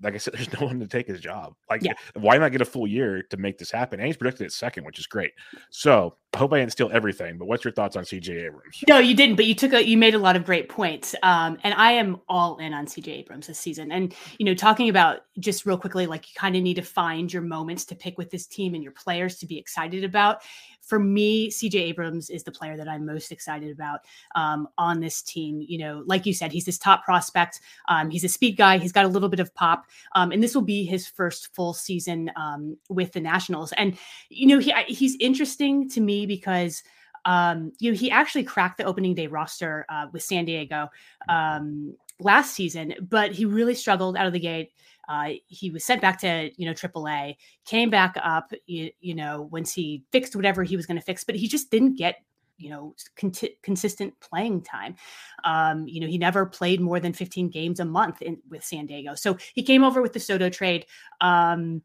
like 0.02 0.14
I 0.14 0.18
said, 0.18 0.34
there's 0.36 0.52
no 0.60 0.66
one 0.66 0.80
to 0.80 0.86
take 0.86 1.06
his 1.08 1.20
job. 1.20 1.54
Like, 1.70 1.82
Yeah. 1.82 1.92
why 2.14 2.38
not 2.38 2.52
get 2.52 2.60
a 2.60 2.64
full 2.66 2.86
year 2.86 3.22
to 3.30 3.36
make 3.36 3.58
this 3.58 3.70
happen? 3.70 4.00
And 4.00 4.06
he's 4.06 4.16
predicted 4.16 4.46
at 4.46 4.52
second, 4.52 4.84
which 4.84 4.98
is 4.98 5.06
great. 5.06 5.32
So 5.70 6.16
I 6.34 6.38
hope 6.38 6.52
I 6.52 6.58
didn't 6.58 6.72
steal 6.72 6.90
everything, 6.92 7.38
but 7.38 7.46
what's 7.46 7.64
your 7.64 7.72
thoughts 7.72 7.96
on 7.96 8.04
CJ 8.04 8.46
Abrams? 8.46 8.84
No, 8.86 8.98
you 8.98 9.14
didn't, 9.14 9.36
but 9.36 9.46
you 9.46 9.54
took 9.54 9.72
a 9.72 9.86
you 9.86 9.96
made 9.96 10.14
a 10.14 10.18
lot 10.18 10.36
of 10.36 10.44
great 10.44 10.68
points. 10.68 11.14
Um, 11.22 11.56
and 11.64 11.72
I 11.72 11.92
am 11.92 12.20
all 12.28 12.58
in 12.58 12.74
on 12.74 12.84
CJ 12.84 13.08
Abrams 13.20 13.46
this 13.46 13.58
season. 13.58 13.90
And 13.90 14.14
you 14.36 14.44
know, 14.44 14.54
talking 14.54 14.90
about 14.90 15.20
just 15.38 15.64
real 15.64 15.78
quickly, 15.78 16.06
like 16.06 16.28
you 16.28 16.34
kind 16.38 16.54
of 16.54 16.62
need 16.62 16.74
to 16.74 16.82
find 16.82 17.32
your 17.32 17.40
moments 17.40 17.86
to 17.86 17.94
pick 17.94 18.18
with 18.18 18.30
this 18.30 18.46
team 18.46 18.74
and 18.74 18.82
your 18.82 18.92
players 18.92 19.38
to 19.38 19.46
be 19.46 19.58
excited 19.58 20.04
about. 20.04 20.42
For 20.82 20.98
me, 20.98 21.50
CJ 21.50 21.74
Abrams 21.74 22.30
is 22.30 22.44
the 22.44 22.52
player 22.52 22.76
that 22.76 22.88
I'm 22.88 23.04
most 23.06 23.32
excited 23.32 23.70
about 23.70 24.00
um, 24.34 24.68
on 24.76 25.00
this 25.00 25.22
team. 25.22 25.64
You 25.66 25.78
know, 25.78 26.02
like 26.06 26.26
you 26.26 26.34
said, 26.34 26.52
he's 26.52 26.64
this 26.64 26.78
top 26.78 27.04
prospect. 27.04 27.60
Um, 27.88 28.10
he's 28.10 28.24
a 28.24 28.28
speed 28.28 28.56
guy. 28.56 28.76
He's 28.78 28.92
got 28.92 29.06
a 29.06 29.08
little 29.08 29.28
bit 29.30 29.40
of 29.40 29.54
pop, 29.54 29.86
um, 30.14 30.30
and 30.30 30.42
this 30.42 30.54
will 30.54 30.62
be 30.62 30.84
his 30.84 31.06
first 31.06 31.54
full 31.54 31.72
season 31.72 32.30
um, 32.36 32.76
with 32.90 33.12
the 33.12 33.20
Nationals. 33.20 33.72
And 33.72 33.96
you 34.28 34.46
know, 34.46 34.58
he 34.58 34.74
he's 34.88 35.16
interesting 35.20 35.88
to 35.90 36.00
me 36.02 36.17
because 36.26 36.82
um, 37.24 37.72
you 37.78 37.90
know, 37.90 37.96
he 37.96 38.10
actually 38.10 38.44
cracked 38.44 38.78
the 38.78 38.84
opening 38.84 39.14
day 39.14 39.26
roster 39.26 39.84
uh, 39.90 40.06
with 40.12 40.22
San 40.22 40.46
Diego 40.46 40.88
um, 41.28 41.94
last 42.20 42.54
season, 42.54 42.94
but 43.02 43.32
he 43.32 43.44
really 43.44 43.74
struggled 43.74 44.16
out 44.16 44.26
of 44.26 44.32
the 44.32 44.40
gate. 44.40 44.72
Uh, 45.08 45.32
he 45.46 45.70
was 45.70 45.84
sent 45.84 46.02
back 46.02 46.18
to 46.20 46.50
you 46.56 46.66
know 46.66 46.72
AAA, 46.72 47.36
came 47.64 47.90
back 47.90 48.16
up, 48.22 48.52
you, 48.66 48.90
you 49.00 49.14
know, 49.14 49.48
once 49.50 49.72
he 49.72 50.04
fixed 50.12 50.36
whatever 50.36 50.62
he 50.62 50.76
was 50.76 50.86
going 50.86 50.98
to 50.98 51.04
fix, 51.04 51.24
but 51.24 51.34
he 51.34 51.48
just 51.48 51.70
didn't 51.70 51.96
get 51.96 52.16
you 52.58 52.70
know 52.70 52.94
con- 53.16 53.32
consistent 53.62 54.18
playing 54.20 54.62
time. 54.62 54.96
Um, 55.44 55.88
you 55.88 56.00
know, 56.00 56.06
he 56.06 56.18
never 56.18 56.44
played 56.44 56.80
more 56.80 57.00
than 57.00 57.12
15 57.12 57.48
games 57.48 57.80
a 57.80 57.84
month 57.84 58.20
in, 58.22 58.38
with 58.50 58.64
San 58.64 58.86
Diego, 58.86 59.14
so 59.14 59.36
he 59.54 59.62
came 59.62 59.82
over 59.82 60.02
with 60.02 60.12
the 60.12 60.20
Soto 60.20 60.50
trade. 60.50 60.84
Um, 61.20 61.82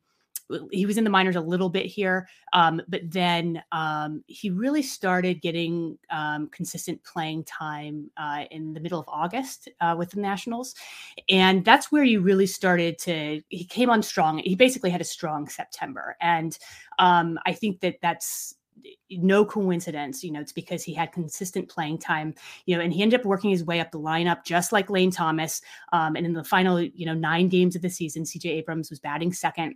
he 0.72 0.86
was 0.86 0.98
in 0.98 1.04
the 1.04 1.10
minors 1.10 1.36
a 1.36 1.42
little 1.42 1.70
bit 1.70 1.86
here, 1.86 2.28
um, 2.54 2.82
but 2.88 3.02
then 3.06 3.62
um, 3.72 4.24
he 4.28 4.50
really 4.50 4.82
started 4.82 5.42
getting 5.42 5.98
um, 6.10 6.50
consistent 6.50 7.04
playing 7.04 7.44
time 7.46 8.12
uh, 8.18 8.46
in 8.52 8.74
the 8.74 8.80
middle 8.80 9.00
of 9.00 9.08
August 9.08 9.70
uh, 9.82 9.96
with 9.98 10.12
the 10.12 10.20
Nationals, 10.20 10.76
and 11.30 11.64
that's 11.66 11.92
where 11.92 12.04
you 12.04 12.22
really 12.22 12.48
started 12.48 12.98
to. 13.00 13.42
He 13.50 13.66
came 13.66 13.90
on 13.90 14.04
strong. 14.04 14.40
He 14.40 14.56
basically 14.56 14.90
had 14.90 15.02
a 15.02 15.06
strong 15.06 15.48
September, 15.48 16.16
and 16.22 16.58
um, 17.00 17.40
I 17.46 17.54
think 17.54 17.80
that 17.82 17.96
that's 18.02 18.56
no 19.10 19.46
coincidence. 19.46 20.24
You 20.24 20.32
know, 20.32 20.42
it's 20.42 20.52
because 20.52 20.84
he 20.84 20.94
had 20.94 21.12
consistent 21.12 21.70
playing 21.70 22.00
time. 22.00 22.34
You 22.66 22.78
know, 22.78 22.84
and 22.84 22.94
he 22.94 23.02
ended 23.02 23.20
up 23.20 23.26
working 23.26 23.50
his 23.50 23.64
way 23.64 23.80
up 23.80 23.92
the 23.92 24.00
lineup 24.00 24.44
just 24.44 24.72
like 24.72 24.90
Lane 24.90 25.12
Thomas. 25.12 25.62
Um, 25.92 26.16
and 26.16 26.26
in 26.26 26.34
the 26.34 26.44
final, 26.44 26.82
you 26.82 27.06
know, 27.06 27.14
nine 27.14 27.50
games 27.50 27.76
of 27.76 27.82
the 27.82 27.90
season, 27.90 28.24
CJ 28.24 28.46
Abrams 28.46 28.90
was 28.90 29.00
batting 29.00 29.34
second 29.34 29.76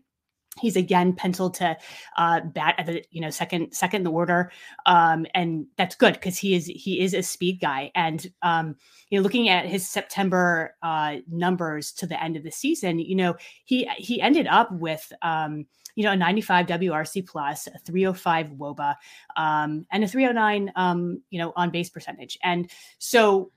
he's 0.59 0.75
again 0.75 1.13
penciled 1.13 1.53
to 1.55 1.77
uh, 2.17 2.41
bat 2.41 2.75
at 2.77 2.85
the 2.85 3.03
you 3.11 3.21
know 3.21 3.29
second 3.29 3.71
second 3.71 4.01
in 4.01 4.03
the 4.03 4.11
order 4.11 4.51
um, 4.85 5.25
and 5.33 5.65
that's 5.77 5.95
good 5.95 6.13
because 6.13 6.37
he 6.37 6.55
is 6.55 6.65
he 6.65 6.99
is 6.99 7.13
a 7.13 7.23
speed 7.23 7.59
guy. 7.59 7.91
And 7.95 8.25
um, 8.41 8.75
you 9.09 9.17
know 9.17 9.23
looking 9.23 9.49
at 9.49 9.65
his 9.65 9.87
september 9.87 10.75
uh, 10.83 11.17
numbers 11.29 11.91
to 11.93 12.07
the 12.07 12.21
end 12.21 12.35
of 12.35 12.43
the 12.43 12.51
season 12.51 12.99
you 12.99 13.15
know 13.15 13.35
he 13.65 13.89
he 13.97 14.21
ended 14.21 14.47
up 14.47 14.71
with 14.71 15.11
um, 15.21 15.65
you 15.95 16.03
know 16.03 16.11
a 16.11 16.15
95 16.15 16.67
wrc 16.67 17.27
plus 17.27 17.67
a 17.67 17.79
305 17.79 18.51
woba 18.51 18.95
um, 19.35 19.85
and 19.91 20.03
a 20.03 20.07
309 20.07 20.71
um, 20.75 21.21
you 21.29 21.39
know 21.39 21.53
on 21.55 21.71
base 21.71 21.89
percentage. 21.89 22.37
And 22.43 22.69
so 22.99 23.51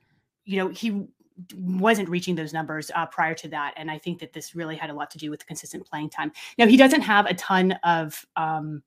you 0.44 0.56
know 0.56 0.68
he 0.68 1.06
wasn't 1.54 2.08
reaching 2.08 2.34
those 2.34 2.52
numbers 2.52 2.90
uh, 2.94 3.06
prior 3.06 3.34
to 3.34 3.48
that. 3.48 3.74
And 3.76 3.90
I 3.90 3.98
think 3.98 4.18
that 4.20 4.32
this 4.32 4.54
really 4.54 4.76
had 4.76 4.90
a 4.90 4.94
lot 4.94 5.10
to 5.12 5.18
do 5.18 5.30
with 5.30 5.46
consistent 5.46 5.86
playing 5.86 6.10
time. 6.10 6.32
Now, 6.58 6.66
he 6.66 6.76
doesn't 6.76 7.02
have 7.02 7.26
a 7.26 7.34
ton 7.34 7.72
of, 7.84 8.24
um, 8.36 8.82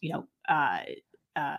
you 0.00 0.12
know, 0.12 0.26
uh, 0.48 0.80
uh, 1.36 1.56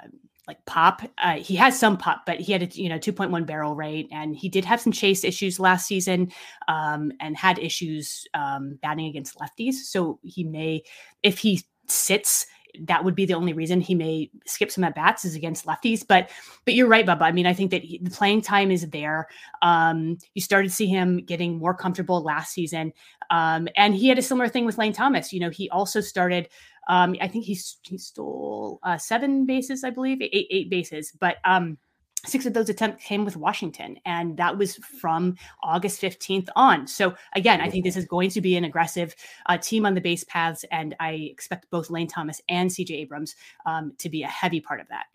like 0.48 0.64
pop. 0.66 1.02
Uh, 1.18 1.36
he 1.36 1.56
has 1.56 1.80
some 1.80 1.98
pop, 1.98 2.26
but 2.26 2.40
he 2.40 2.52
had 2.52 2.64
a 2.64 2.66
you 2.74 2.90
know 2.90 3.00
2.1 3.00 3.46
barrel 3.46 3.76
rate, 3.76 4.10
and 4.12 4.36
he 4.36 4.50
did 4.50 4.66
have 4.66 4.82
some 4.82 4.92
chase 4.92 5.24
issues 5.24 5.60
last 5.60 5.88
season, 5.88 6.32
um, 6.68 7.12
and 7.20 7.38
had 7.38 7.60
issues 7.60 8.26
um, 8.34 8.78
batting 8.82 9.06
against 9.06 9.38
lefties. 9.38 9.76
So 9.76 10.20
he 10.24 10.44
may, 10.44 10.84
if 11.22 11.40
he 11.40 11.64
sits 11.88 12.46
that 12.82 13.04
would 13.04 13.16
be 13.16 13.26
the 13.26 13.34
only 13.34 13.54
reason 13.54 13.82
he 13.82 13.96
may 13.96 14.30
skip 14.46 14.72
some 14.72 14.84
at 14.84 14.96
bats 14.96 15.26
is 15.26 15.36
against 15.36 15.66
lefties. 15.66 16.06
But 16.08 16.30
but 16.66 16.74
you're 16.74 16.88
right, 16.88 17.06
Bubba. 17.06 17.22
I 17.22 17.32
mean, 17.32 17.46
I 17.46 17.54
think 17.54 17.72
that 17.72 17.84
he, 17.84 18.00
the 18.00 18.10
playing 18.10 18.42
time 18.42 18.72
is 18.72 18.90
there. 18.90 19.28
Um, 19.62 20.18
you 20.34 20.42
started 20.42 20.70
to 20.70 20.76
see 20.76 20.88
him 20.88 21.18
getting 21.18 21.58
more 21.58 21.74
comfortable 21.74 22.22
last 22.22 22.54
season, 22.54 22.94
um, 23.30 23.68
and 23.76 23.96
he 23.96 24.08
had 24.08 24.18
a 24.18 24.24
similar 24.24 24.48
thing 24.48 24.66
with 24.66 24.78
Lane 24.78 24.94
Thomas. 24.94 25.32
You 25.34 25.40
know, 25.40 25.50
he 25.50 25.70
also 25.70 26.02
started. 26.02 26.50
Um, 26.90 27.16
I 27.22 27.28
think 27.28 27.46
he 27.46 27.58
he 27.84 27.98
stole 27.98 28.80
uh, 28.84 28.98
seven 28.98 29.46
bases, 29.46 29.84
I 29.84 29.90
believe, 29.90 30.22
eight 30.22 30.48
eight 30.50 30.70
bases, 30.70 31.14
but 31.20 31.38
um, 31.46 31.78
six 32.26 32.46
of 32.46 32.54
those 32.54 32.70
attempts 32.70 33.04
came 33.04 33.26
with 33.26 33.36
Washington, 33.36 33.98
and 34.06 34.38
that 34.38 34.58
was 34.58 34.76
from 34.78 35.36
August 35.62 36.02
15th 36.02 36.48
on. 36.56 36.88
So, 36.88 37.14
again, 37.36 37.62
I 37.62 37.70
think 37.70 37.84
this 37.84 37.98
is 37.98 38.06
going 38.06 38.30
to 38.32 38.42
be 38.42 38.56
an 38.56 38.64
aggressive 38.64 39.16
uh, 39.48 39.58
team 39.58 39.86
on 39.86 39.94
the 39.94 40.02
base 40.02 40.24
paths, 40.24 40.66
and 40.72 40.96
I 41.00 41.30
expect 41.32 41.70
both 41.70 41.90
Lane 41.90 42.08
Thomas 42.08 42.42
and 42.50 42.70
CJ 42.70 42.92
Abrams 42.92 43.36
um, 43.66 43.94
to 43.98 44.10
be 44.10 44.24
a 44.24 44.28
heavy 44.28 44.62
part 44.62 44.80
of 44.80 44.88
that. 44.90 45.06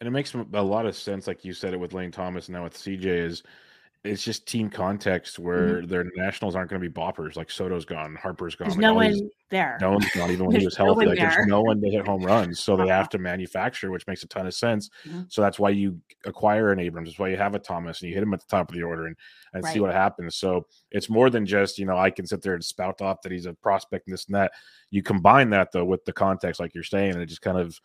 And 0.00 0.08
it 0.08 0.10
makes 0.10 0.34
a 0.34 0.62
lot 0.62 0.86
of 0.86 0.96
sense, 0.96 1.26
like 1.26 1.44
you 1.44 1.52
said 1.52 1.74
it 1.74 1.80
with 1.80 1.92
Lane 1.92 2.10
Thomas, 2.10 2.48
and 2.48 2.56
now 2.56 2.64
with 2.64 2.74
CJ, 2.74 3.04
is 3.04 3.42
it's 4.04 4.24
just 4.24 4.48
team 4.48 4.68
context 4.68 5.38
where 5.38 5.76
mm-hmm. 5.76 5.86
their 5.86 6.04
nationals 6.16 6.56
aren't 6.56 6.68
going 6.68 6.82
to 6.82 6.88
be 6.88 6.92
boppers. 6.92 7.36
Like 7.36 7.50
Soto's 7.50 7.84
gone, 7.84 8.16
Harper's 8.16 8.56
gone. 8.56 8.66
There's 8.68 8.76
like 8.76 8.82
no 8.82 8.94
one 8.94 9.12
these, 9.12 9.22
there. 9.48 9.78
No 9.80 9.92
one's 9.92 10.06
not 10.16 10.30
even 10.30 10.46
when 10.46 10.58
he 10.58 10.64
was 10.64 10.76
healthy. 10.76 11.04
No 11.04 11.10
like 11.10 11.18
there's 11.20 11.46
no 11.46 11.60
one 11.60 11.80
to 11.80 11.88
hit 11.88 12.06
home 12.06 12.24
runs, 12.24 12.58
so 12.58 12.76
they 12.76 12.84
uh-huh. 12.84 12.92
have 12.92 13.08
to 13.10 13.18
manufacture, 13.18 13.92
which 13.92 14.04
makes 14.08 14.24
a 14.24 14.26
ton 14.26 14.46
of 14.48 14.54
sense. 14.54 14.90
Mm-hmm. 15.06 15.22
So 15.28 15.40
that's 15.40 15.60
why 15.60 15.70
you 15.70 16.00
acquire 16.26 16.72
an 16.72 16.80
Abrams. 16.80 17.10
That's 17.10 17.18
why 17.20 17.28
you 17.28 17.36
have 17.36 17.54
a 17.54 17.60
Thomas 17.60 18.00
and 18.00 18.08
you 18.08 18.14
hit 18.14 18.24
him 18.24 18.34
at 18.34 18.40
the 18.40 18.46
top 18.48 18.70
of 18.70 18.74
the 18.74 18.82
order 18.82 19.06
and 19.06 19.16
and 19.52 19.62
right. 19.62 19.72
see 19.72 19.78
what 19.78 19.92
happens. 19.92 20.34
So 20.34 20.66
it's 20.90 21.08
more 21.08 21.30
than 21.30 21.46
just 21.46 21.78
you 21.78 21.86
know 21.86 21.96
I 21.96 22.10
can 22.10 22.26
sit 22.26 22.42
there 22.42 22.54
and 22.54 22.64
spout 22.64 23.00
off 23.00 23.22
that 23.22 23.30
he's 23.30 23.46
a 23.46 23.54
prospect 23.54 24.08
and 24.08 24.14
this 24.14 24.26
and 24.26 24.34
that. 24.34 24.50
You 24.90 25.04
combine 25.04 25.50
that 25.50 25.70
though 25.70 25.84
with 25.84 26.04
the 26.04 26.12
context, 26.12 26.60
like 26.60 26.74
you're 26.74 26.82
saying, 26.82 27.12
and 27.12 27.22
it 27.22 27.26
just 27.26 27.42
kind 27.42 27.58
of 27.58 27.80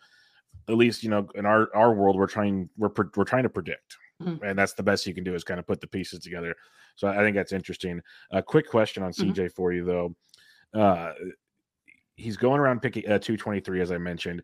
at 0.68 0.74
least 0.74 1.04
you 1.04 1.10
know 1.10 1.28
in 1.36 1.46
our 1.46 1.68
our 1.76 1.94
world 1.94 2.16
we're 2.16 2.26
trying 2.26 2.68
we're 2.76 2.90
we're 3.14 3.22
trying 3.22 3.44
to 3.44 3.48
predict 3.48 3.96
Mm-hmm. 4.22 4.44
And 4.44 4.58
that's 4.58 4.72
the 4.72 4.82
best 4.82 5.06
you 5.06 5.14
can 5.14 5.24
do 5.24 5.34
is 5.34 5.44
kind 5.44 5.60
of 5.60 5.66
put 5.66 5.80
the 5.80 5.86
pieces 5.86 6.20
together. 6.20 6.54
So 6.96 7.08
I 7.08 7.18
think 7.18 7.36
that's 7.36 7.52
interesting. 7.52 8.00
A 8.32 8.42
quick 8.42 8.68
question 8.68 9.02
on 9.02 9.12
CJ 9.12 9.32
mm-hmm. 9.32 9.46
for 9.48 9.72
you 9.72 9.84
though. 9.84 10.16
Uh, 10.74 11.12
he's 12.16 12.36
going 12.36 12.60
around 12.60 12.82
picking 12.82 13.04
uh, 13.04 13.18
223 13.18 13.80
as 13.80 13.92
I 13.92 13.98
mentioned. 13.98 14.42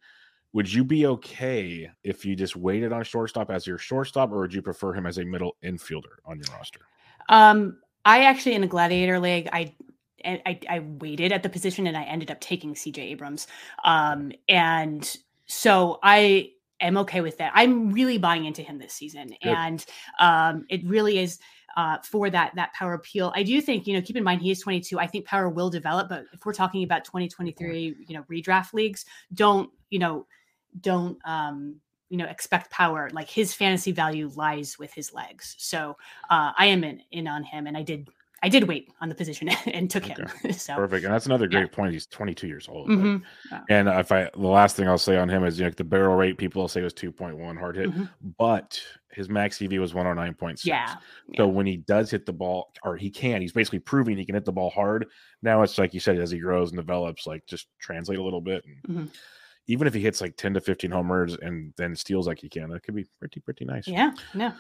Would 0.53 0.73
you 0.73 0.85
be 0.85 1.07
okay 1.07 1.91
if 2.05 2.25
you 2.25 2.37
just 2.37 2.55
waited 2.55 2.93
on 2.93 3.03
shortstop 3.03 3.51
as 3.51 3.67
your 3.67 3.77
shortstop, 3.77 4.31
or 4.31 4.39
would 4.43 4.55
you 4.55 4.63
prefer 4.63 4.95
him 4.95 5.05
as 5.05 5.19
a 5.19 5.25
middle 5.25 5.57
infielder 5.65 6.19
on 6.25 6.39
your 6.39 6.47
roster? 6.57 6.81
Um, 7.29 7.79
I 8.05 8.25
actually 8.25 8.55
in 8.55 8.63
a 8.63 8.69
gladiator 8.69 9.19
league, 9.19 9.49
I 9.53 9.75
I, 10.25 10.59
I 10.71 10.79
waited 10.79 11.33
at 11.33 11.43
the 11.43 11.51
position 11.51 11.87
and 11.87 11.97
I 11.97 12.05
ended 12.05 12.31
up 12.31 12.41
taking 12.41 12.75
CJ 12.75 12.99
Abrams. 12.99 13.47
Um, 13.85 14.33
and 14.49 15.17
so 15.45 15.99
I 16.03 16.53
am 16.87 16.97
okay 16.99 17.21
with 17.21 17.39
that. 17.39 17.53
I'm 17.55 17.91
really 17.91 18.19
buying 18.19 18.45
into 18.45 18.63
him 18.63 18.79
this 18.79 18.93
season, 18.93 19.29
Good. 19.43 19.55
and 19.55 19.85
um, 20.21 20.67
it 20.69 20.85
really 20.85 21.19
is 21.19 21.39
uh, 21.77 21.99
for 22.03 22.31
that 22.31 22.55
that 22.55 22.73
power 22.75 22.95
appeal. 22.95 23.33
I 23.35 23.43
do 23.43 23.61
think 23.61 23.87
you 23.87 23.95
know 23.95 24.03
keep 24.03 24.17
in 24.17 24.25
mind 24.25 24.43
he 24.43 24.51
is 24.51 24.61
22. 24.61 24.99
I 24.99 25.07
think 25.07 25.27
power 25.27 25.49
will 25.49 25.71
develop, 25.71 26.09
but 26.09 26.25
if 26.33 26.45
we're 26.45 26.55
talking 26.55 26.85
about 26.85 27.05
2023, 27.05 27.97
you 28.07 28.17
know 28.17 28.25
redraft 28.31 28.73
leagues, 28.73 29.05
don't 29.35 29.71
you 29.91 29.99
know 29.99 30.27
don't 30.81 31.19
um, 31.25 31.77
you 32.09 32.17
know 32.17 32.27
expect 32.27 32.71
power. 32.71 33.11
Like 33.13 33.29
his 33.29 33.55
fantasy 33.55 33.93
value 33.93 34.31
lies 34.35 34.79
with 34.79 34.93
his 34.93 35.13
legs. 35.13 35.55
So 35.59 35.97
uh, 36.31 36.53
I 36.57 36.67
am 36.67 36.85
in 36.85 37.03
in 37.13 37.27
on 37.27 37.43
him, 37.45 37.67
and 37.67 37.77
I 37.77 37.83
did 37.83 38.09
I 38.45 38.49
did 38.49 38.65
wait 38.65 38.93
on 39.01 39.09
the 39.09 39.15
position 39.15 39.49
and 39.67 39.91
took 39.91 40.05
okay. 40.05 40.23
him. 40.43 40.53
so 40.53 40.75
perfect, 40.75 41.05
and 41.05 41.15
that's 41.15 41.25
another 41.25 41.49
great 41.49 41.71
yeah. 41.71 41.77
point. 41.77 41.95
He's 41.95 42.07
22 42.07 42.47
years 42.47 42.69
old, 42.69 42.91
mm-hmm. 42.91 43.17
yeah. 43.51 43.63
and 43.71 43.89
if 43.89 44.13
I 44.13 44.29
the 44.35 44.47
last 44.47 44.77
thing 44.77 44.87
I'll 44.87 44.99
say 44.99 45.17
on 45.17 45.31
him 45.31 45.45
is 45.45 45.59
you 45.59 45.65
know 45.65 45.71
the 45.71 45.83
barrel 45.83 46.15
rate 46.15 46.37
people 46.37 46.61
will 46.61 46.69
say 46.69 46.83
was 46.83 46.93
2.1 46.93 47.59
hard 47.59 47.77
hit, 47.77 47.91
mm-hmm. 47.91 48.05
but 48.37 48.79
his 49.11 49.31
max 49.31 49.63
EV 49.63 49.73
was 49.75 49.95
109.6. 49.95 50.67
Yeah. 50.67 50.97
So 51.37 51.49
when 51.49 51.65
he 51.65 51.79
does 51.79 52.11
hit 52.11 52.27
the 52.27 52.33
ball, 52.33 52.73
or 52.83 52.97
he 52.97 53.09
can, 53.09 53.41
he's 53.41 53.53
basically 53.53 53.79
proving 53.79 54.19
he 54.19 54.27
can 54.27 54.35
hit 54.35 54.45
the 54.45 54.53
ball 54.53 54.71
hard. 54.71 55.07
Now 55.41 55.63
it's 55.63 55.79
like 55.79 55.95
you 55.95 56.01
said, 56.01 56.19
as 56.19 56.31
he 56.31 56.39
grows 56.39 56.71
and 56.71 56.79
develops, 56.79 57.27
like 57.27 57.47
just 57.47 57.69
translate 57.79 58.19
a 58.19 58.23
little 58.23 58.43
bit. 58.43 58.65
And 58.67 58.97
mm-hmm. 58.97 59.07
Even 59.67 59.87
if 59.87 59.95
he 59.95 60.01
hits 60.01 60.21
like 60.21 60.37
10 60.37 60.55
to 60.55 60.61
15 60.61 60.91
homers 60.91 61.39
and 61.41 61.73
then 61.79 61.97
steals 61.97 62.27
like 62.27 62.39
he 62.39 62.51
can, 62.51 62.69
that 62.69 62.83
could 62.83 62.95
be 62.95 63.07
pretty, 63.19 63.41
pretty 63.41 63.65
nice. 63.65 63.89
Yeah. 63.89 64.13
Yeah. 64.35 64.53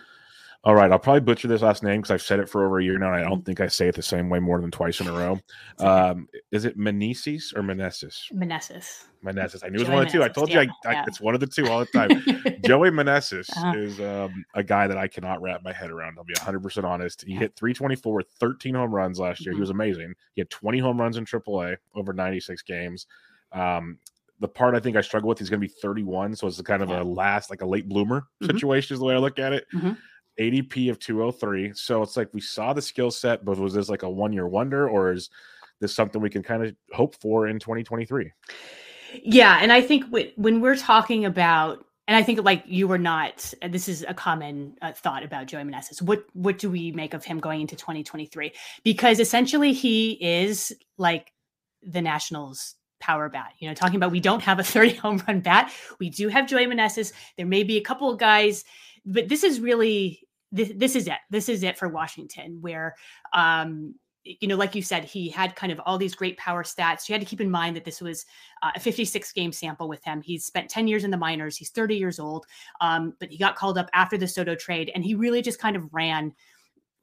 All 0.64 0.74
right, 0.74 0.90
I'll 0.90 0.98
probably 0.98 1.20
butcher 1.20 1.46
this 1.46 1.60
last 1.60 1.82
name 1.82 2.00
because 2.00 2.10
I've 2.10 2.22
said 2.22 2.40
it 2.40 2.48
for 2.48 2.64
over 2.64 2.78
a 2.78 2.82
year 2.82 2.96
now, 2.98 3.12
and 3.12 3.22
I 3.22 3.28
don't 3.28 3.44
think 3.44 3.60
I 3.60 3.66
say 3.66 3.88
it 3.88 3.94
the 3.94 4.02
same 4.02 4.30
way 4.30 4.38
more 4.38 4.58
than 4.62 4.70
twice 4.70 4.98
in 4.98 5.06
a 5.06 5.12
row. 5.12 5.38
Um, 5.78 6.26
is 6.52 6.64
it 6.64 6.78
Meneses 6.78 7.54
or 7.54 7.60
Meneses? 7.60 8.32
Meneses. 8.32 9.04
Meneses. 9.22 9.62
I 9.62 9.68
knew 9.68 9.76
it 9.76 9.80
was 9.80 9.88
one 9.90 10.06
of 10.06 10.06
the 10.06 10.12
two. 10.12 10.24
I 10.24 10.28
told 10.28 10.48
yeah, 10.48 10.62
you 10.62 10.70
I, 10.86 10.94
I, 10.94 11.04
it's 11.06 11.20
one 11.20 11.34
of 11.34 11.40
the 11.40 11.46
two 11.46 11.68
all 11.68 11.80
the 11.80 11.86
time. 11.86 12.08
Joey 12.64 12.90
Meneses 12.90 13.50
uh-huh. 13.50 13.76
is 13.76 14.00
um, 14.00 14.42
a 14.54 14.62
guy 14.62 14.86
that 14.86 14.96
I 14.96 15.06
cannot 15.06 15.42
wrap 15.42 15.62
my 15.62 15.72
head 15.72 15.90
around. 15.90 16.16
I'll 16.16 16.24
be 16.24 16.32
100% 16.32 16.84
honest. 16.84 17.24
He 17.26 17.34
hit 17.34 17.54
324 17.56 18.14
with 18.14 18.28
13 18.40 18.74
home 18.74 18.94
runs 18.94 19.18
last 19.18 19.44
year. 19.44 19.52
Mm-hmm. 19.52 19.58
He 19.58 19.60
was 19.60 19.70
amazing. 19.70 20.14
He 20.34 20.40
had 20.40 20.48
20 20.48 20.78
home 20.78 20.98
runs 20.98 21.18
in 21.18 21.26
AAA 21.26 21.76
over 21.94 22.14
96 22.14 22.62
games. 22.62 23.06
Um, 23.52 23.98
the 24.40 24.48
part 24.48 24.74
I 24.74 24.80
think 24.80 24.96
I 24.96 25.02
struggle 25.02 25.28
with, 25.28 25.38
he's 25.38 25.50
going 25.50 25.60
to 25.60 25.66
be 25.66 25.72
31. 25.80 26.36
So 26.36 26.46
it's 26.46 26.60
kind 26.62 26.82
of 26.82 26.88
Yeah. 26.88 27.02
a 27.02 27.04
last, 27.04 27.50
like 27.50 27.62
a 27.62 27.66
late 27.66 27.88
bloomer 27.88 28.26
Mhm. 28.42 28.46
situation, 28.46 28.94
is 28.94 29.00
the 29.00 29.04
way 29.06 29.14
I 29.14 29.18
look 29.18 29.38
at 29.38 29.52
it. 29.52 29.66
Mhm. 29.74 29.96
ADP 30.38 30.90
of 30.90 30.98
203. 30.98 31.72
So 31.74 32.02
it's 32.02 32.16
like 32.16 32.28
we 32.32 32.40
saw 32.40 32.72
the 32.72 32.82
skill 32.82 33.10
set, 33.10 33.44
but 33.44 33.58
was 33.58 33.74
this 33.74 33.88
like 33.88 34.02
a 34.02 34.10
one 34.10 34.32
year 34.32 34.48
wonder 34.48 34.88
or 34.88 35.12
is 35.12 35.30
this 35.80 35.94
something 35.94 36.20
we 36.20 36.30
can 36.30 36.42
kind 36.42 36.64
of 36.64 36.74
hope 36.92 37.14
for 37.20 37.46
in 37.46 37.58
2023? 37.58 38.32
Yeah, 39.22 39.58
and 39.60 39.72
I 39.72 39.80
think 39.80 40.04
when 40.36 40.60
we're 40.60 40.76
talking 40.76 41.24
about, 41.24 41.84
and 42.08 42.16
I 42.16 42.22
think 42.22 42.42
like 42.44 42.64
you 42.66 42.88
were 42.88 42.98
not, 42.98 43.54
this 43.68 43.88
is 43.88 44.04
a 44.06 44.14
common 44.14 44.76
uh, 44.82 44.92
thought 44.92 45.22
about 45.22 45.46
Joey 45.46 45.62
Meneses. 45.62 46.02
What 46.02 46.24
what 46.32 46.58
do 46.58 46.70
we 46.70 46.92
make 46.92 47.14
of 47.14 47.24
him 47.24 47.38
going 47.38 47.60
into 47.60 47.76
2023? 47.76 48.52
Because 48.82 49.20
essentially 49.20 49.72
he 49.72 50.12
is 50.20 50.74
like 50.98 51.32
the 51.82 52.02
Nationals 52.02 52.74
power 53.00 53.28
bat. 53.28 53.52
You 53.58 53.68
know, 53.68 53.74
talking 53.74 53.96
about 53.96 54.10
we 54.10 54.20
don't 54.20 54.42
have 54.42 54.58
a 54.58 54.64
30 54.64 54.94
home 54.94 55.22
run 55.26 55.40
bat. 55.40 55.72
We 55.98 56.10
do 56.10 56.28
have 56.28 56.48
Joey 56.48 56.66
Meneses. 56.66 57.12
There 57.36 57.46
may 57.46 57.62
be 57.62 57.76
a 57.76 57.82
couple 57.82 58.10
of 58.10 58.18
guys, 58.18 58.64
but 59.06 59.28
this 59.28 59.44
is 59.44 59.60
really 59.60 60.23
this, 60.54 60.72
this 60.76 60.96
is 60.96 61.08
it. 61.08 61.18
This 61.30 61.48
is 61.48 61.62
it 61.62 61.76
for 61.76 61.88
Washington, 61.88 62.58
where 62.60 62.94
um, 63.32 63.94
you 64.24 64.48
know, 64.48 64.56
like 64.56 64.74
you 64.74 64.80
said, 64.80 65.04
he 65.04 65.28
had 65.28 65.54
kind 65.54 65.70
of 65.70 65.80
all 65.84 65.98
these 65.98 66.14
great 66.14 66.38
power 66.38 66.62
stats. 66.62 67.08
You 67.08 67.12
had 67.12 67.20
to 67.20 67.26
keep 67.26 67.42
in 67.42 67.50
mind 67.50 67.76
that 67.76 67.84
this 67.84 68.00
was 68.00 68.24
uh, 68.62 68.70
a 68.74 68.80
56 68.80 69.32
game 69.32 69.52
sample 69.52 69.86
with 69.86 70.02
him. 70.02 70.22
He's 70.22 70.46
spent 70.46 70.70
10 70.70 70.88
years 70.88 71.04
in 71.04 71.10
the 71.10 71.16
minors. 71.18 71.58
He's 71.58 71.68
30 71.68 71.96
years 71.96 72.18
old, 72.18 72.46
um, 72.80 73.14
but 73.20 73.28
he 73.28 73.36
got 73.36 73.56
called 73.56 73.76
up 73.76 73.90
after 73.92 74.16
the 74.16 74.26
Soto 74.26 74.54
trade, 74.54 74.90
and 74.94 75.04
he 75.04 75.14
really 75.14 75.42
just 75.42 75.58
kind 75.58 75.76
of 75.76 75.92
ran 75.92 76.32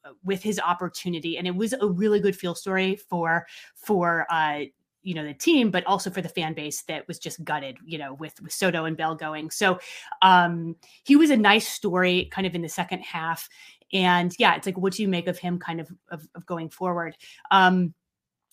uh, 0.03 0.11
with 0.23 0.41
his 0.41 0.59
opportunity. 0.59 1.37
And 1.37 1.45
it 1.45 1.55
was 1.55 1.73
a 1.73 1.87
really 1.87 2.19
good 2.19 2.35
feel 2.35 2.55
story 2.55 2.95
for 2.95 3.45
for 3.75 4.25
uh, 4.31 4.61
you 5.03 5.13
know 5.13 5.25
the 5.25 5.33
team, 5.33 5.71
but 5.71 5.85
also 5.85 6.09
for 6.09 6.21
the 6.21 6.29
fan 6.29 6.53
base 6.53 6.83
that 6.83 7.07
was 7.07 7.19
just 7.19 7.43
gutted, 7.43 7.77
you 7.85 7.97
know, 7.97 8.13
with, 8.13 8.41
with 8.41 8.53
Soto 8.53 8.85
and 8.85 8.97
Bell 8.97 9.15
going. 9.15 9.49
So 9.49 9.79
um, 10.21 10.75
he 11.03 11.15
was 11.15 11.29
a 11.29 11.37
nice 11.37 11.67
story, 11.67 12.29
kind 12.31 12.47
of 12.47 12.55
in 12.55 12.61
the 12.61 12.69
second 12.69 12.99
half. 13.01 13.49
And 13.93 14.33
yeah, 14.39 14.55
it's 14.55 14.65
like, 14.65 14.77
what 14.77 14.93
do 14.93 15.01
you 15.01 15.07
make 15.07 15.27
of 15.27 15.37
him, 15.37 15.59
kind 15.59 15.81
of 15.81 15.91
of, 16.09 16.27
of 16.35 16.45
going 16.45 16.69
forward? 16.69 17.17
Um, 17.49 17.93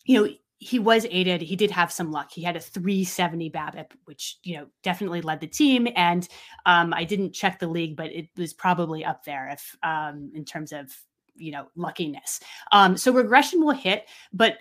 you 0.05 0.21
know, 0.21 0.33
he 0.59 0.79
was 0.79 1.07
aided. 1.11 1.41
He 1.41 1.55
did 1.55 1.71
have 1.71 1.93
some 1.93 2.11
luck. 2.11 2.33
He 2.33 2.43
had 2.43 2.57
a 2.57 2.61
370 2.61 3.51
BABIP, 3.51 3.93
which 4.05 4.39
you 4.43 4.57
know 4.57 4.67
definitely 4.83 5.21
led 5.21 5.41
the 5.41 5.47
team. 5.47 5.87
And 5.95 6.27
um, 6.67 6.93
I 6.93 7.05
didn't 7.05 7.33
check 7.33 7.59
the 7.59 7.69
league, 7.69 7.97
but 7.97 8.13
it 8.13 8.29
was 8.37 8.53
probably 8.53 9.05
up 9.05 9.25
there 9.25 9.49
if 9.49 9.77
um, 9.83 10.33
in 10.35 10.45
terms 10.45 10.73
of 10.73 10.93
you 11.37 11.53
know 11.53 11.69
luckiness. 11.77 12.41
Um, 12.73 12.97
so 12.97 13.13
regression 13.13 13.61
will 13.61 13.71
hit, 13.71 14.09
but 14.33 14.59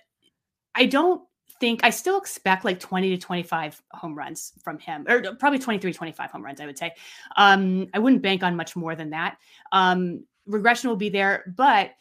I 0.75 0.85
don't 0.85 1.23
think 1.59 1.81
I 1.83 1.89
still 1.89 2.17
expect 2.17 2.65
like 2.65 2.79
20 2.79 3.09
to 3.09 3.17
25 3.17 3.81
home 3.91 4.15
runs 4.15 4.53
from 4.63 4.79
him, 4.79 5.05
or 5.07 5.21
probably 5.35 5.59
23, 5.59 5.93
25 5.93 6.31
home 6.31 6.43
runs, 6.43 6.61
I 6.61 6.65
would 6.65 6.77
say. 6.77 6.93
Um, 7.35 7.87
I 7.93 7.99
wouldn't 7.99 8.21
bank 8.21 8.43
on 8.43 8.55
much 8.55 8.75
more 8.75 8.95
than 8.95 9.11
that. 9.11 9.37
Um, 9.71 10.25
regression 10.45 10.89
will 10.89 10.97
be 10.97 11.09
there, 11.09 11.53
but 11.55 11.91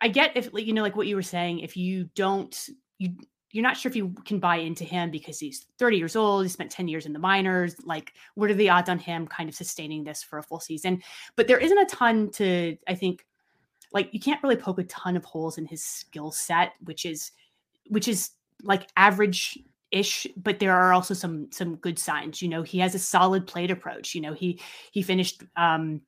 I 0.00 0.08
get 0.08 0.36
if 0.36 0.50
you 0.54 0.72
know, 0.72 0.82
like 0.82 0.96
what 0.96 1.06
you 1.06 1.16
were 1.16 1.22
saying, 1.22 1.60
if 1.60 1.76
you 1.76 2.08
don't 2.14 2.68
you 2.98 3.16
you're 3.52 3.62
not 3.62 3.76
sure 3.76 3.88
if 3.88 3.96
you 3.96 4.14
can 4.26 4.38
buy 4.38 4.56
into 4.56 4.84
him 4.84 5.10
because 5.10 5.38
he's 5.38 5.66
30 5.78 5.96
years 5.96 6.14
old, 6.14 6.44
he 6.44 6.48
spent 6.48 6.70
10 6.70 6.88
years 6.88 7.06
in 7.06 7.14
the 7.14 7.18
minors. 7.18 7.74
Like, 7.84 8.12
what 8.34 8.50
are 8.50 8.54
the 8.54 8.68
odds 8.68 8.90
on 8.90 8.98
him 8.98 9.26
kind 9.26 9.48
of 9.48 9.54
sustaining 9.54 10.04
this 10.04 10.22
for 10.22 10.38
a 10.38 10.42
full 10.42 10.60
season? 10.60 11.02
But 11.36 11.48
there 11.48 11.56
isn't 11.56 11.78
a 11.78 11.86
ton 11.86 12.30
to, 12.32 12.76
I 12.86 12.94
think, 12.94 13.24
like 13.92 14.12
you 14.12 14.20
can't 14.20 14.42
really 14.42 14.56
poke 14.56 14.78
a 14.78 14.84
ton 14.84 15.16
of 15.16 15.24
holes 15.24 15.56
in 15.56 15.64
his 15.64 15.82
skill 15.82 16.30
set, 16.32 16.72
which 16.84 17.06
is 17.06 17.32
which 17.88 18.08
is 18.08 18.30
like 18.62 18.88
average 18.96 19.58
ish 19.92 20.26
but 20.36 20.58
there 20.58 20.72
are 20.74 20.92
also 20.92 21.14
some 21.14 21.48
some 21.52 21.76
good 21.76 21.98
signs 21.98 22.42
you 22.42 22.48
know? 22.48 22.62
He 22.62 22.78
has 22.80 22.94
a 22.94 22.98
solid 22.98 23.46
plate 23.46 23.70
approach 23.70 24.14
you 24.14 24.20
know? 24.20 24.32
He 24.34 24.60
he 24.92 25.02
finished 25.02 25.42
um 25.56 26.02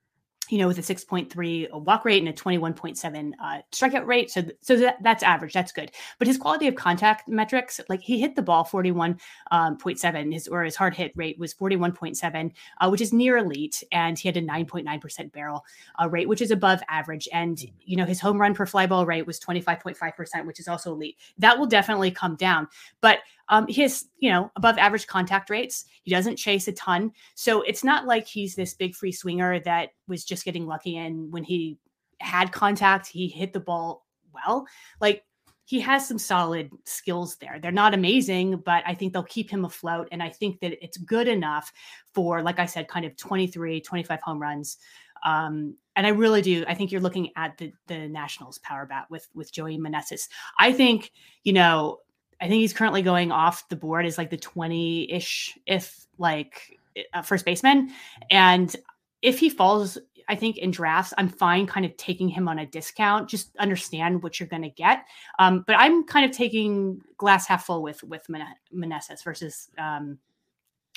you 0.48 0.58
know, 0.58 0.66
with 0.66 0.78
a 0.78 0.82
6.3 0.82 1.72
walk 1.72 2.04
rate 2.04 2.18
and 2.18 2.28
a 2.28 2.32
21.7 2.32 3.32
uh, 3.42 3.58
strikeout 3.72 4.06
rate. 4.06 4.30
So, 4.30 4.42
so 4.60 4.76
that, 4.76 5.02
that's 5.02 5.22
average. 5.22 5.52
That's 5.52 5.72
good. 5.72 5.90
But 6.18 6.28
his 6.28 6.38
quality 6.38 6.68
of 6.68 6.74
contact 6.74 7.28
metrics, 7.28 7.80
like 7.88 8.00
he 8.00 8.20
hit 8.20 8.36
the 8.36 8.42
ball 8.42 8.64
41.7, 8.64 9.18
um, 9.50 10.30
his 10.32 10.48
or 10.48 10.64
his 10.64 10.76
hard 10.76 10.94
hit 10.94 11.12
rate 11.16 11.38
was 11.38 11.54
41.7, 11.54 12.52
uh, 12.80 12.88
which 12.88 13.00
is 13.00 13.12
near 13.12 13.38
elite. 13.38 13.82
And 13.92 14.18
he 14.18 14.28
had 14.28 14.36
a 14.36 14.42
9.9% 14.42 15.32
barrel 15.32 15.64
uh, 16.00 16.08
rate, 16.08 16.28
which 16.28 16.42
is 16.42 16.50
above 16.50 16.80
average. 16.88 17.28
And, 17.32 17.60
you 17.84 17.96
know, 17.96 18.04
his 18.04 18.20
home 18.20 18.40
run 18.40 18.54
per 18.54 18.66
fly 18.66 18.86
ball 18.86 19.06
rate 19.06 19.26
was 19.26 19.38
25.5%, 19.40 20.46
which 20.46 20.60
is 20.60 20.68
also 20.68 20.92
elite. 20.92 21.16
That 21.38 21.58
will 21.58 21.66
definitely 21.66 22.10
come 22.10 22.36
down. 22.36 22.68
But 23.00 23.18
um, 23.48 23.66
he 23.66 23.82
has, 23.82 24.06
you 24.18 24.30
know, 24.30 24.50
above 24.56 24.78
average 24.78 25.06
contact 25.06 25.50
rates. 25.50 25.84
He 26.02 26.10
doesn't 26.10 26.36
chase 26.36 26.68
a 26.68 26.72
ton. 26.72 27.12
So 27.34 27.62
it's 27.62 27.84
not 27.84 28.06
like 28.06 28.26
he's 28.26 28.54
this 28.54 28.74
big 28.74 28.94
free 28.94 29.12
swinger 29.12 29.60
that 29.60 29.90
was 30.06 30.24
just 30.24 30.44
getting 30.44 30.66
lucky. 30.66 30.96
And 30.96 31.32
when 31.32 31.44
he 31.44 31.78
had 32.20 32.52
contact, 32.52 33.06
he 33.06 33.28
hit 33.28 33.52
the 33.52 33.60
ball 33.60 34.06
well. 34.32 34.66
Like 35.00 35.24
he 35.64 35.80
has 35.80 36.08
some 36.08 36.18
solid 36.18 36.70
skills 36.84 37.36
there. 37.36 37.58
They're 37.60 37.70
not 37.70 37.94
amazing, 37.94 38.62
but 38.64 38.82
I 38.86 38.94
think 38.94 39.12
they'll 39.12 39.22
keep 39.24 39.50
him 39.50 39.64
afloat. 39.64 40.08
And 40.12 40.22
I 40.22 40.30
think 40.30 40.60
that 40.60 40.82
it's 40.82 40.96
good 40.96 41.28
enough 41.28 41.70
for, 42.14 42.42
like 42.42 42.58
I 42.58 42.64
said, 42.66 42.88
kind 42.88 43.04
of 43.04 43.16
23, 43.16 43.80
25 43.80 44.20
home 44.22 44.40
runs. 44.40 44.78
Um, 45.26 45.76
and 45.94 46.06
I 46.06 46.10
really 46.10 46.42
do. 46.42 46.64
I 46.66 46.74
think 46.74 46.90
you're 46.90 47.00
looking 47.00 47.30
at 47.36 47.58
the 47.58 47.72
the 47.86 48.08
Nationals 48.08 48.58
power 48.58 48.86
bat 48.86 49.06
with 49.10 49.28
with 49.34 49.52
Joey 49.52 49.76
Meneses. 49.76 50.28
I 50.58 50.72
think, 50.72 51.10
you 51.44 51.52
know, 51.52 51.98
I 52.40 52.48
think 52.48 52.60
he's 52.60 52.72
currently 52.72 53.02
going 53.02 53.32
off 53.32 53.68
the 53.68 53.76
board 53.76 54.06
as 54.06 54.16
like 54.18 54.30
the 54.30 54.36
20 54.36 55.12
ish, 55.12 55.58
if 55.66 56.06
like 56.18 56.78
uh, 57.14 57.22
first 57.22 57.44
baseman. 57.44 57.90
And 58.30 58.74
if 59.22 59.38
he 59.40 59.50
falls, 59.50 59.98
I 60.28 60.34
think 60.36 60.58
in 60.58 60.70
drafts, 60.70 61.12
I'm 61.18 61.28
fine 61.28 61.66
kind 61.66 61.84
of 61.84 61.96
taking 61.96 62.28
him 62.28 62.46
on 62.48 62.58
a 62.60 62.66
discount. 62.66 63.28
Just 63.28 63.56
understand 63.56 64.22
what 64.22 64.38
you're 64.38 64.48
going 64.48 64.62
to 64.62 64.70
get. 64.70 65.04
Um, 65.38 65.64
but 65.66 65.74
I'm 65.78 66.04
kind 66.04 66.24
of 66.24 66.30
taking 66.36 67.00
glass 67.16 67.46
half 67.46 67.64
full 67.66 67.82
with 67.82 68.02
with 68.04 68.26
Meneses 68.28 69.24
versus. 69.24 69.68
Um, 69.78 70.18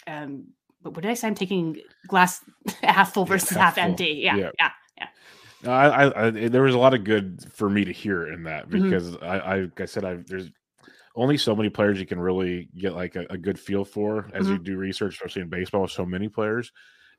um, 0.08 0.48
but 0.84 0.94
what 0.96 1.04
did 1.04 1.12
I 1.12 1.14
say? 1.14 1.28
I'm 1.28 1.36
taking 1.36 1.80
glass 2.08 2.44
half 2.84 3.14
full 3.14 3.26
versus 3.26 3.50
half 3.52 3.60
half, 3.60 3.76
full. 3.76 3.84
empty. 3.84 4.20
Yeah, 4.24 4.36
Yeah. 4.36 4.50
yeah, 4.60 4.70
yeah. 4.98 5.08
No, 5.64 5.72
I, 5.72 6.08
I, 6.08 6.28
I, 6.28 6.30
there 6.32 6.64
was 6.64 6.74
a 6.74 6.80
lot 6.80 6.94
of 6.96 7.04
good 7.04 7.46
for 7.54 7.70
me 7.70 7.86
to 7.86 7.92
hear 7.94 8.34
in 8.34 8.44
that 8.44 8.68
Mhm. 8.70 8.84
because 8.84 9.16
I, 9.18 9.38
I, 9.40 9.60
like 9.62 9.80
I 9.82 9.86
said, 9.86 10.04
I 10.06 10.16
there's 10.16 10.50
only 11.16 11.38
so 11.38 11.56
many 11.56 11.70
players 11.70 12.00
you 12.00 12.06
can 12.06 12.20
really 12.20 12.70
get 12.78 12.94
like 12.94 13.16
a, 13.16 13.26
a 13.30 13.38
good 13.38 13.60
feel 13.60 13.84
for 13.86 14.30
as 14.34 14.48
you 14.50 14.58
do 14.60 14.78
research, 14.78 15.16
especially 15.16 15.42
in 15.42 15.50
baseball 15.50 15.82
with 15.84 15.92
so 15.92 16.06
many 16.06 16.30
players. 16.30 16.72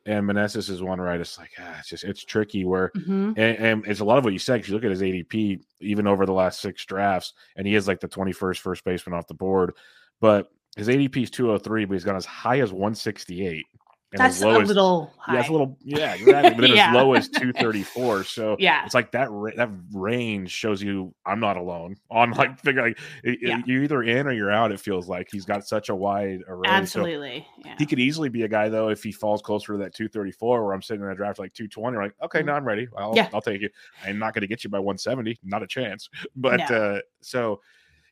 And 0.06 0.28
Meneses 0.28 0.68
is 0.68 0.82
one 0.82 0.98
where 0.98 1.08
I 1.10 1.16
just 1.18 1.38
like, 1.38 1.52
ah, 1.60 1.76
it's 1.78 1.88
just 1.90 2.02
it's 2.04 2.24
tricky. 2.24 2.64
Where 2.64 2.90
Mhm. 2.96 3.34
and, 3.36 3.56
and 3.58 3.86
it's 3.86 4.00
a 4.00 4.04
lot 4.04 4.18
of 4.18 4.24
what 4.24 4.32
you 4.32 4.38
said. 4.38 4.60
'cause 4.60 4.68
you 4.68 4.74
look 4.74 4.84
at 4.84 4.90
his 4.90 5.02
ADP, 5.02 5.60
even 5.80 6.06
over 6.08 6.26
the 6.26 6.32
last 6.32 6.60
six 6.60 6.84
drafts, 6.84 7.34
and 7.56 7.66
he 7.66 7.74
is 7.76 7.86
like 7.86 8.00
the 8.00 8.08
21st 8.08 8.60
first 8.60 8.84
baseman 8.84 9.14
off 9.16 9.28
the 9.28 9.34
board. 9.34 9.74
But 10.20 10.48
his 10.76 10.88
ADP 10.88 11.22
is 11.22 11.30
203, 11.30 11.84
but 11.84 11.92
he's 11.94 12.04
gone 12.04 12.16
as 12.16 12.24
high 12.26 12.60
as 12.60 12.72
168. 12.72 13.64
And 14.12 14.20
That's 14.20 14.36
as 14.36 14.42
a 14.42 14.48
as, 14.60 14.68
little 14.68 15.10
high. 15.18 15.36
yeah, 15.40 15.48
a 15.48 15.50
little 15.50 15.78
yeah, 15.82 16.14
exactly. 16.14 16.50
But 16.54 16.60
then 16.60 16.76
Yeah. 16.76 16.90
as 16.90 16.94
low 16.94 17.14
as 17.14 17.28
234. 17.30 18.24
So 18.32 18.56
yeah. 18.58 18.84
it's 18.84 18.92
like 18.94 19.10
that 19.12 19.30
ra- 19.30 19.52
that 19.56 19.70
range 19.94 20.50
shows 20.50 20.82
you 20.82 21.14
I'm 21.24 21.40
not 21.40 21.56
alone 21.56 21.96
on 22.10 22.30
like 22.42 22.58
figure 22.60 22.82
like 22.82 22.98
it- 23.24 23.30
it- 23.34 23.38
Yeah. 23.42 23.62
you're 23.64 23.82
either 23.84 24.02
in 24.02 24.26
or 24.26 24.32
you're 24.32 24.50
out. 24.52 24.70
It 24.70 24.80
feels 24.80 25.08
like 25.08 25.28
he's 25.32 25.46
got 25.46 25.66
such 25.66 25.88
a 25.88 25.94
wide 25.94 26.40
array. 26.46 26.68
So 26.68 26.72
Absolutely. 26.74 27.46
Yeah. 27.64 27.74
he 27.78 27.86
could 27.86 27.98
easily 28.00 28.28
be 28.28 28.42
a 28.42 28.48
guy 28.48 28.68
though 28.68 28.88
if 28.90 29.02
he 29.02 29.12
falls 29.12 29.40
closer 29.40 29.72
to 29.72 29.78
that 29.78 29.94
234 29.94 30.62
where 30.64 30.74
I'm 30.74 30.82
sitting 30.82 31.02
in 31.02 31.08
a 31.10 31.14
draft 31.14 31.38
like 31.38 31.54
220. 31.54 31.96
Like 31.96 32.14
okay, 32.22 32.40
Mhm. 32.42 32.46
now 32.46 32.54
I'm 32.56 32.64
ready. 32.66 32.88
I'll, 32.98 33.14
Yeah. 33.16 33.28
I'll 33.32 33.40
take 33.40 33.62
it. 33.62 33.72
I'm 34.04 34.18
not 34.18 34.34
going 34.34 34.42
to 34.42 34.46
get 34.46 34.62
you 34.62 34.68
by 34.68 34.78
170, 34.78 35.38
not 35.42 35.62
a 35.62 35.66
chance. 35.66 36.10
But 36.36 36.68
No. 36.68 36.76
uh 36.76 37.00
so 37.22 37.60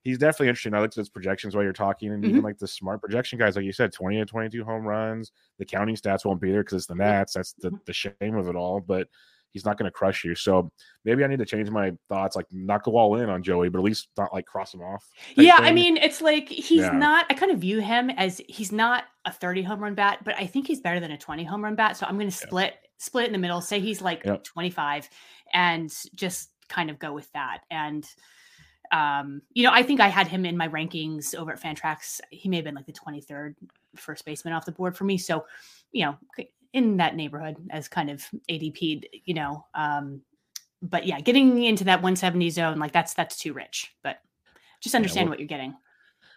he's 0.02 0.18
definitely 0.18 0.48
interesting. 0.48 0.74
I 0.74 0.80
looked 0.80 0.94
at 0.94 1.00
his 1.02 1.08
projections 1.08 1.54
while 1.54 1.64
you're 1.64 1.72
talking, 1.72 2.10
and 2.12 2.22
Mm-hmm. 2.22 2.30
even 2.30 2.42
like 2.42 2.58
the 2.58 2.68
smart 2.68 3.00
projection 3.00 3.38
guys, 3.38 3.56
like 3.56 3.64
you 3.64 3.72
said, 3.72 3.92
20 3.92 4.16
to 4.18 4.24
22 4.26 4.64
home 4.64 4.84
runs. 4.84 5.32
The 5.58 5.64
counting 5.64 5.96
stats 5.96 6.24
won't 6.24 6.40
be 6.40 6.50
there 6.50 6.62
because 6.62 6.76
it's 6.78 6.86
the 6.86 6.94
Nats. 6.94 7.34
That's 7.34 7.52
the, 7.54 7.68
Mm-hmm. 7.68 7.76
the 7.86 7.92
shame 7.92 8.36
of 8.36 8.48
it 8.48 8.56
all. 8.56 8.80
But 8.80 9.08
he's 9.52 9.64
not 9.64 9.76
going 9.76 9.86
to 9.86 9.90
crush 9.90 10.22
you. 10.24 10.32
So 10.36 10.70
maybe 11.04 11.24
I 11.24 11.26
need 11.26 11.40
to 11.40 11.44
change 11.44 11.68
my 11.70 11.92
thoughts, 12.08 12.36
like 12.36 12.46
not 12.52 12.84
go 12.84 12.96
all 12.96 13.16
in 13.16 13.28
on 13.28 13.42
Joey, 13.42 13.68
but 13.68 13.78
at 13.80 13.84
least 13.84 14.06
not 14.16 14.32
like 14.32 14.46
cross 14.46 14.72
him 14.72 14.80
off. 14.80 15.04
Yeah, 15.34 15.56
I 15.58 15.72
mean, 15.72 15.96
it's 15.96 16.20
like 16.20 16.48
he's 16.48 16.82
Yeah. 16.82 16.90
not. 16.92 17.26
I 17.28 17.34
kind 17.34 17.50
of 17.50 17.58
view 17.58 17.80
him 17.80 18.10
as 18.10 18.40
he's 18.48 18.70
not 18.70 19.04
a 19.24 19.32
30 19.32 19.62
home 19.64 19.80
run 19.80 19.96
bat, 19.96 20.20
but 20.24 20.36
I 20.38 20.46
think 20.46 20.68
he's 20.68 20.80
better 20.80 21.00
than 21.00 21.10
a 21.10 21.18
20 21.18 21.42
home 21.42 21.64
run 21.64 21.74
bat. 21.74 21.96
So 21.96 22.06
I'm 22.06 22.14
going 22.16 22.30
to 22.30 22.36
split 22.36 22.74
split 22.98 23.26
in 23.26 23.32
the 23.32 23.38
middle. 23.38 23.60
Say 23.60 23.80
he's 23.80 24.00
like 24.00 24.24
Yep. 24.24 24.44
25, 24.44 25.08
and 25.52 25.92
just 26.14 26.50
kind 26.68 26.88
of 26.88 26.98
go 27.00 27.12
with 27.12 27.28
that. 27.32 27.62
And 27.72 28.06
um, 28.92 29.42
you 29.52 29.62
know, 29.62 29.70
I 29.72 29.82
think 29.82 30.00
I 30.00 30.08
had 30.08 30.26
him 30.26 30.44
in 30.44 30.56
my 30.56 30.68
rankings 30.68 31.34
over 31.34 31.52
at 31.52 31.60
Fantrax. 31.60 32.20
He 32.30 32.48
may 32.48 32.56
have 32.56 32.64
been 32.64 32.74
like 32.74 32.86
the 32.86 32.92
23rd 32.92 33.54
first 33.96 34.24
baseman 34.24 34.54
off 34.54 34.66
the 34.66 34.72
board 34.72 34.96
for 34.96 35.04
me. 35.04 35.16
So, 35.18 35.44
you 35.92 36.04
know, 36.06 36.18
in 36.72 36.96
that 36.98 37.16
neighborhood 37.16 37.56
as 37.70 37.88
kind 37.88 38.10
of 38.10 38.24
ADP, 38.48 39.04
you 39.24 39.34
know. 39.34 39.66
Um, 39.74 40.22
but 40.82 41.06
yeah, 41.06 41.20
getting 41.20 41.62
into 41.64 41.84
that 41.84 41.98
170 42.02 42.50
zone, 42.50 42.78
like 42.78 42.92
that's 42.92 43.14
that's 43.14 43.36
too 43.36 43.52
rich. 43.52 43.92
But 44.02 44.18
just 44.80 44.94
understand 44.94 45.26
well- 45.26 45.32
what 45.32 45.40
you're 45.40 45.48
getting. 45.48 45.74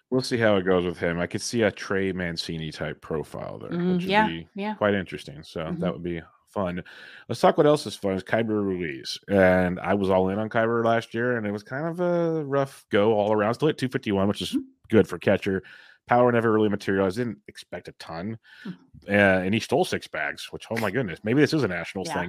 We'll 0.09 0.21
see 0.21 0.37
how 0.37 0.57
it 0.57 0.63
goes 0.63 0.85
with 0.85 0.99
him. 0.99 1.19
I 1.19 1.25
could 1.25 1.41
see 1.41 1.63
a 1.63 1.71
Trey 1.71 2.11
Mancini 2.11 2.71
type 2.71 3.01
profile 3.01 3.57
there, 3.57 3.71
Mm, 3.71 3.93
which 3.93 4.03
would 4.03 4.11
yeah, 4.11 4.27
be 4.27 4.47
yeah. 4.53 4.75
quite 4.75 4.93
interesting. 4.93 5.41
So 5.41 5.61
Mhm. 5.61 5.79
that 5.79 5.91
would 5.91 6.03
be 6.03 6.21
fun. 6.53 6.83
Let's 7.27 7.41
talk 7.41 7.57
what 7.57 7.65
else 7.67 7.85
is 7.85 7.95
fun. 7.95 8.13
Is 8.13 8.23
Keibert 8.23 8.63
Ruiz, 8.63 9.19
and 9.27 9.79
I 9.79 9.93
was 9.93 10.09
all 10.09 10.29
in 10.29 10.39
on 10.39 10.49
Keibert 10.49 10.85
last 10.85 11.13
year, 11.13 11.37
and 11.37 11.45
it 11.47 11.51
was 11.51 11.63
kind 11.63 11.87
of 11.87 11.99
a 11.99 12.43
rough 12.45 12.85
go 12.91 13.13
all 13.13 13.33
around. 13.33 13.55
Still 13.55 13.69
at 13.69 13.77
two 13.77 13.89
fifty 13.89 14.11
one, 14.11 14.27
which 14.27 14.41
is 14.41 14.53
Mhm. 14.53 14.63
good 14.89 15.07
for 15.07 15.17
catcher. 15.17 15.63
Power 16.05 16.29
never 16.33 16.51
really 16.51 16.67
materialized. 16.67 17.15
Didn't 17.15 17.37
expect 17.47 17.87
a 17.87 17.93
ton, 17.93 18.37
Mhm. 18.65 18.75
uh, 19.07 19.11
and 19.45 19.53
he 19.53 19.59
stole 19.61 19.85
six 19.85 20.05
bags. 20.05 20.51
Which 20.51 20.65
oh 20.69 20.75
my 20.81 20.91
goodness, 20.91 21.19
maybe 21.23 21.39
this 21.39 21.53
is 21.53 21.63
a 21.63 21.67
nationals 21.69 22.09
Yeah. 22.09 22.27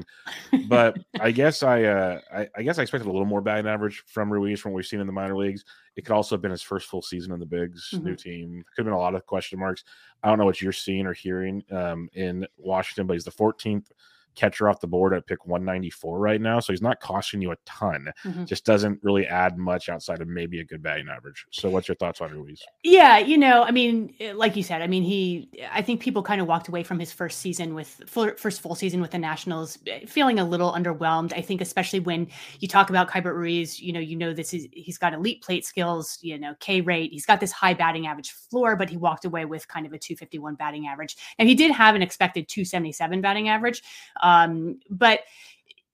thing. 0.53 0.69
But 0.69 0.97
I 1.21 1.33
guess 1.33 1.65
I, 1.65 1.83
uh, 1.83 2.21
I, 2.33 2.49
I 2.57 2.63
guess 2.63 2.79
I 2.79 2.83
expected 2.83 3.09
a 3.09 3.11
little 3.11 3.27
more 3.27 3.41
batting 3.41 3.67
average 3.67 4.05
from 4.07 4.33
Ruiz 4.33 4.61
from 4.61 4.71
what 4.71 4.77
we've 4.77 4.87
seen 4.87 5.01
in 5.01 5.09
the 5.09 5.13
minor 5.13 5.37
leagues. 5.37 5.65
It 5.97 6.05
could 6.05 6.15
also 6.15 6.37
have 6.37 6.43
been 6.43 6.53
his 6.53 6.63
first 6.63 6.87
full 6.89 7.03
season 7.03 7.33
in 7.33 7.41
the 7.41 7.47
bigs, 7.47 7.91
Mm-hmm. 7.93 8.05
new 8.07 8.15
team. 8.15 8.65
Could 8.77 8.83
have 8.83 8.87
been 8.87 8.93
a 8.95 8.99
lot 8.99 9.17
of 9.17 9.27
question 9.27 9.59
marks. 9.59 9.83
I 10.23 10.29
don't 10.29 10.39
know 10.39 10.45
what 10.45 10.63
you're 10.63 10.71
seeing 10.73 11.05
or 11.07 11.13
hearing 11.13 11.65
um, 11.73 12.09
in 12.13 12.47
Washington, 12.57 13.09
but 13.09 13.15
he's 13.15 13.25
the 13.25 13.33
14th 13.33 13.91
catcher 14.35 14.69
off 14.69 14.81
the 14.81 14.87
board 14.87 15.15
at 15.15 15.27
pick 15.27 15.47
194 15.47 16.19
right 16.19 16.41
now. 16.41 16.61
So 16.61 16.73
he's 16.73 16.83
not 16.83 17.01
costing 17.01 17.41
you 17.41 17.53
a 17.53 17.57
ton. 17.67 18.09
Mhm. 18.25 18.47
Just 18.47 18.65
doesn't 18.65 18.99
really 19.03 19.27
add 19.27 19.59
much 19.59 19.89
outside 19.89 20.21
of 20.21 20.29
maybe 20.29 20.61
a 20.61 20.65
good 20.65 20.83
batting 20.83 21.09
average. 21.09 21.47
So 21.51 21.69
what's 21.71 21.89
your 21.89 21.95
thoughts 21.97 22.21
on 22.21 22.31
Ruiz? 22.33 22.63
Yeah, 22.83 23.19
you 23.19 23.39
know, 23.39 23.63
I 23.63 23.71
mean, 23.71 24.15
eh, 24.21 24.33
like 24.35 24.57
you 24.57 24.63
said, 24.63 24.83
I 24.83 24.87
mean, 24.87 25.03
he, 25.03 25.51
I 25.73 25.83
think 25.83 26.01
people 26.01 26.23
kind 26.23 26.41
of 26.41 26.47
walked 26.47 26.69
away 26.69 26.83
from 26.83 26.99
his 26.99 27.13
first 27.13 27.41
season 27.41 27.75
with 27.75 28.03
first 28.07 28.61
full 28.61 28.75
season 28.75 29.01
with 29.01 29.11
the 29.11 29.19
Nationals, 29.19 29.79
eh, 29.87 30.07
feeling 30.07 30.39
a 30.39 30.45
little 30.45 30.73
underwhelmed. 30.73 31.33
I 31.35 31.41
think, 31.41 31.61
especially 31.61 32.01
when 32.01 32.29
you 32.61 32.69
talk 32.69 32.91
about 32.91 33.11
Keibert 33.11 33.35
Ruiz, 33.35 33.81
you 33.81 33.93
know, 33.93 34.01
you 34.01 34.17
know, 34.17 34.33
this 34.33 34.53
is 34.55 34.67
he's 34.73 34.99
got 34.99 35.13
elite 35.15 35.43
plate 35.43 35.65
skills, 35.65 36.19
you 36.23 36.39
know, 36.39 36.55
K 36.61 36.81
rate, 36.81 37.13
he's 37.13 37.27
got 37.27 37.41
this 37.41 37.53
high 37.53 37.75
batting 37.75 38.07
average 38.07 38.33
floor, 38.33 38.77
but 38.77 38.91
he 38.91 38.97
walked 38.97 39.25
away 39.25 39.45
with 39.45 39.67
kind 39.69 39.87
of 39.87 39.93
a 39.93 39.99
251 39.99 40.55
batting 40.55 40.87
average. 40.87 41.17
And 41.39 41.49
he 41.49 41.55
did 41.55 41.71
have 41.71 41.95
an 41.95 42.03
expected 42.03 42.49
277 42.49 43.21
batting 43.21 43.49
average. 43.49 43.83
Um, 44.25 44.81
but 44.91 45.21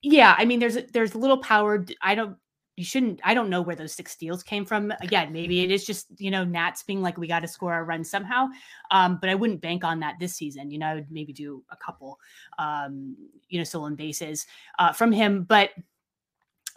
yeah, 0.01 0.35
I 0.39 0.47
mean, 0.47 0.61
there's 0.61 0.79
there's 0.93 1.15
little 1.15 1.39
power. 1.39 1.85
I 2.01 2.15
don't 2.15 2.39
you 2.77 2.87
shouldn't 2.87 3.21
i 3.25 3.35
don't 3.35 3.51
know 3.51 3.61
where 3.61 3.77
those 3.77 3.93
six 3.93 4.13
steals 4.13 4.43
came 4.43 4.65
from. 4.65 4.91
Again 5.03 5.35
maybe 5.35 5.61
it 5.61 5.71
is 5.71 5.85
just 5.85 6.07
you 6.19 6.31
know 6.31 6.45
nats 6.45 6.83
being 6.83 7.03
like 7.03 7.19
we 7.19 7.27
got 7.29 7.41
to 7.41 7.49
score 7.49 7.79
a 7.79 7.83
run 7.83 8.03
somehow. 8.03 8.49
Um 8.91 9.19
but 9.21 9.29
i 9.29 9.35
wouldn't 9.35 9.61
bank 9.61 9.85
on 9.85 10.01
that 10.01 10.15
this 10.19 10.35
season 10.35 10.71
you 10.71 10.79
know 10.79 10.87
i 10.87 10.95
would 10.95 11.11
maybe 11.11 11.35
do 11.35 11.63
a 11.71 11.77
couple 11.77 12.19
um 12.59 13.15
you 13.51 13.59
know 13.59 13.65
stolen 13.65 13.97
bases 13.97 14.47
uh 14.79 14.93
from 14.95 15.13
him. 15.13 15.43
But 15.43 15.71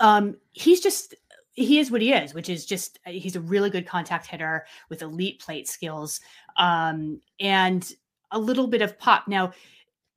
um 0.01 0.35
he's 0.51 0.81
just 0.81 1.15
he 1.53 1.79
is 1.79 1.89
what 1.89 2.01
he 2.01 2.11
is 2.11 2.33
which 2.33 2.49
is 2.49 2.65
just 2.65 2.99
uh, 3.07 3.11
he's 3.11 3.37
a 3.37 3.41
really 3.41 3.69
good 3.69 3.87
contact 3.87 4.27
hitter 4.27 4.65
with 4.89 5.03
elite 5.03 5.39
plate 5.39 5.69
skills 5.69 6.19
um 6.57 7.21
and 7.39 7.93
a 8.31 8.39
little 8.39 8.67
bit 8.67 8.81
of 8.81 8.99
pop. 8.99 9.27
Now 9.27 9.53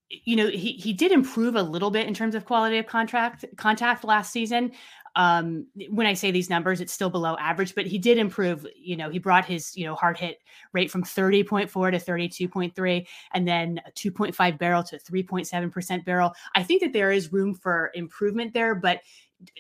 you 0.09 0.37
know 0.37 0.49
he 0.49 0.73
he 0.73 0.93
did 0.93 1.11
improve 1.11 1.57
a 1.57 1.63
little 1.63 1.91
bit 1.91 2.07
in 2.07 2.15
terms 2.15 2.35
of 2.35 2.45
quality 2.45 2.79
of 2.79 2.87
contract 2.87 3.45
contact 3.57 4.05
last 4.05 4.33
season. 4.33 4.73
Um 5.17 5.67
when 5.89 6.07
i 6.07 6.13
say 6.13 6.31
these 6.31 6.51
numbers 6.51 6.81
it's 6.81 6.93
still 6.93 7.09
below 7.09 7.37
average 7.39 7.75
but 7.75 7.87
he 7.87 7.99
did 7.99 8.19
improve 8.19 8.67
you 8.77 8.97
know 8.97 9.09
he 9.09 9.19
brought 9.19 9.47
his 9.47 9.75
you 9.77 9.85
know 9.87 9.95
hard 9.95 10.19
hit 10.19 10.39
rate 10.73 10.91
from 10.91 11.03
30.4 11.03 11.71
to 11.71 11.99
32.3 11.99 13.07
and 13.33 13.49
then 13.49 13.81
a 13.87 13.91
2.5 13.93 14.59
barrel 14.59 14.83
to 14.83 14.99
3.7% 14.99 16.05
barrel. 16.05 16.33
I 16.55 16.63
think 16.63 16.83
that 16.83 16.93
there 16.93 17.11
is 17.11 17.33
room 17.33 17.55
for 17.55 17.91
improvement 17.95 18.53
there 18.53 18.75
but 18.75 19.01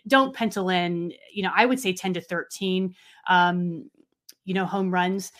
don't 0.07 0.35
pencil 0.35 0.69
in 0.69 1.13
you 1.33 1.43
know 1.43 1.51
i 1.57 1.67
would 1.67 1.81
say 1.81 1.93
10 1.93 2.15
to 2.15 2.21
13 2.21 2.95
um 3.29 3.91
you 4.45 4.55
know 4.55 4.67
home 4.67 4.93
runs. 4.93 5.33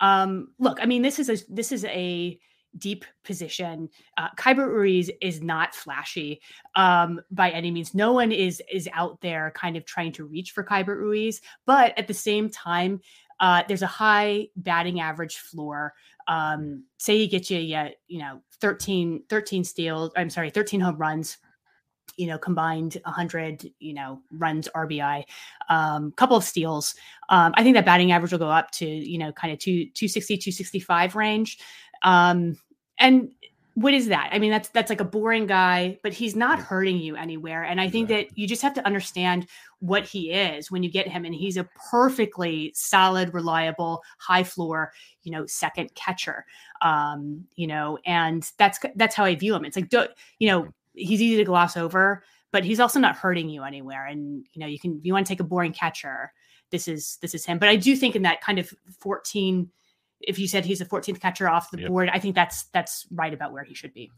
Um 0.00 0.48
look 0.58 0.78
i 0.82 0.86
mean 0.86 1.02
this 1.02 1.18
is 1.18 1.28
a 1.28 1.36
this 1.52 1.72
is 1.72 1.84
a 1.84 2.40
deep 2.78 3.04
position. 3.24 3.88
Uh, 4.16 4.28
Keibert 4.36 4.68
Ruiz 4.68 5.10
is 5.20 5.42
not 5.42 5.74
flashy 5.74 6.40
um, 6.74 7.20
by 7.30 7.50
any 7.50 7.70
means. 7.70 7.94
No 7.94 8.12
one 8.12 8.32
is 8.32 8.62
is 8.70 8.88
out 8.92 9.20
there 9.20 9.52
kind 9.54 9.76
of 9.76 9.84
trying 9.84 10.12
to 10.12 10.24
reach 10.24 10.52
for 10.52 10.64
Keibert 10.64 10.98
Ruiz, 10.98 11.40
but 11.66 11.96
at 11.98 12.06
the 12.06 12.14
same 12.14 12.48
time, 12.48 13.00
uh, 13.40 13.62
there's 13.68 13.82
a 13.82 13.86
high 13.86 14.48
batting 14.56 15.00
average 15.00 15.38
floor. 15.38 15.94
Um, 16.26 16.84
say 16.98 17.16
you 17.16 17.28
get 17.28 17.50
you, 17.50 17.58
you 18.06 18.18
know, 18.18 18.42
13, 18.60 19.22
13 19.30 19.64
steals. 19.64 20.12
I'm 20.16 20.30
sorry, 20.30 20.50
13 20.50 20.80
home 20.80 20.96
runs 20.96 21.38
you 22.18 22.26
know, 22.26 22.36
combined 22.36 22.98
100, 23.04 23.70
you 23.78 23.94
know, 23.94 24.20
runs 24.32 24.68
RBI, 24.74 25.24
um, 25.70 26.12
couple 26.12 26.36
of 26.36 26.42
steals. 26.42 26.94
Um, 27.28 27.54
I 27.56 27.62
think 27.62 27.74
that 27.76 27.86
batting 27.86 28.10
average 28.10 28.32
will 28.32 28.40
go 28.40 28.50
up 28.50 28.72
to, 28.72 28.86
you 28.86 29.18
know, 29.18 29.30
kind 29.32 29.52
of 29.52 29.60
two, 29.60 29.84
260, 29.94 30.36
265 30.36 31.14
range. 31.14 31.58
Um, 32.02 32.56
and 32.98 33.30
what 33.74 33.94
is 33.94 34.08
that? 34.08 34.30
I 34.32 34.40
mean, 34.40 34.50
that's 34.50 34.70
that's 34.70 34.90
like 34.90 35.00
a 35.00 35.04
boring 35.04 35.46
guy, 35.46 35.98
but 36.02 36.12
he's 36.12 36.34
not 36.34 36.58
hurting 36.58 36.98
you 36.98 37.14
anywhere. 37.14 37.62
And 37.62 37.80
I 37.80 37.88
think 37.88 38.08
that 38.08 38.36
you 38.36 38.48
just 38.48 38.62
have 38.62 38.74
to 38.74 38.84
understand 38.84 39.46
what 39.78 40.04
he 40.04 40.32
is 40.32 40.68
when 40.68 40.82
you 40.82 40.90
get 40.90 41.06
him. 41.06 41.24
And 41.24 41.32
he's 41.32 41.56
a 41.56 41.68
perfectly 41.88 42.72
solid, 42.74 43.32
reliable, 43.32 44.02
high 44.18 44.42
floor, 44.42 44.92
you 45.22 45.30
know, 45.30 45.46
second 45.46 45.94
catcher. 45.94 46.44
Um, 46.82 47.44
you 47.54 47.68
know, 47.68 47.98
and 48.04 48.50
that's 48.58 48.80
that's 48.96 49.14
how 49.14 49.24
I 49.24 49.36
view 49.36 49.54
him. 49.54 49.64
It's 49.64 49.76
like, 49.76 49.90
do, 49.90 50.06
you 50.40 50.48
know, 50.48 50.68
he's 50.94 51.22
easy 51.22 51.36
to 51.36 51.44
gloss 51.44 51.76
over, 51.76 52.24
but 52.50 52.64
he's 52.64 52.80
also 52.80 52.98
not 52.98 53.16
hurting 53.16 53.48
you 53.48 53.62
anywhere. 53.62 54.06
And 54.06 54.44
you 54.54 54.60
know, 54.60 54.66
you 54.66 54.80
can 54.80 55.00
you 55.04 55.12
want 55.12 55.24
to 55.24 55.30
take 55.30 55.40
a 55.40 55.44
boring 55.44 55.72
catcher, 55.72 56.32
this 56.70 56.88
is 56.88 57.18
this 57.22 57.34
is 57.34 57.44
him. 57.44 57.58
But 57.58 57.68
I 57.68 57.76
do 57.76 57.96
think 57.96 58.16
in 58.16 58.22
that 58.22 58.40
kind 58.40 58.58
of 58.58 58.72
14 59.00 59.70
if 60.20 60.38
you 60.38 60.48
said 60.48 60.64
he's 60.64 60.80
the 60.80 60.84
14th 60.84 61.20
catcher 61.20 61.48
off 61.48 61.70
the 61.70 61.78
Yep. 61.78 61.88
board, 61.88 62.08
I 62.12 62.18
think 62.18 62.34
that's 62.34 62.64
that's 62.74 63.06
right 63.12 63.32
about 63.32 63.52
where 63.52 63.64
he 63.64 63.74
should 63.74 63.92
be. 63.94 64.10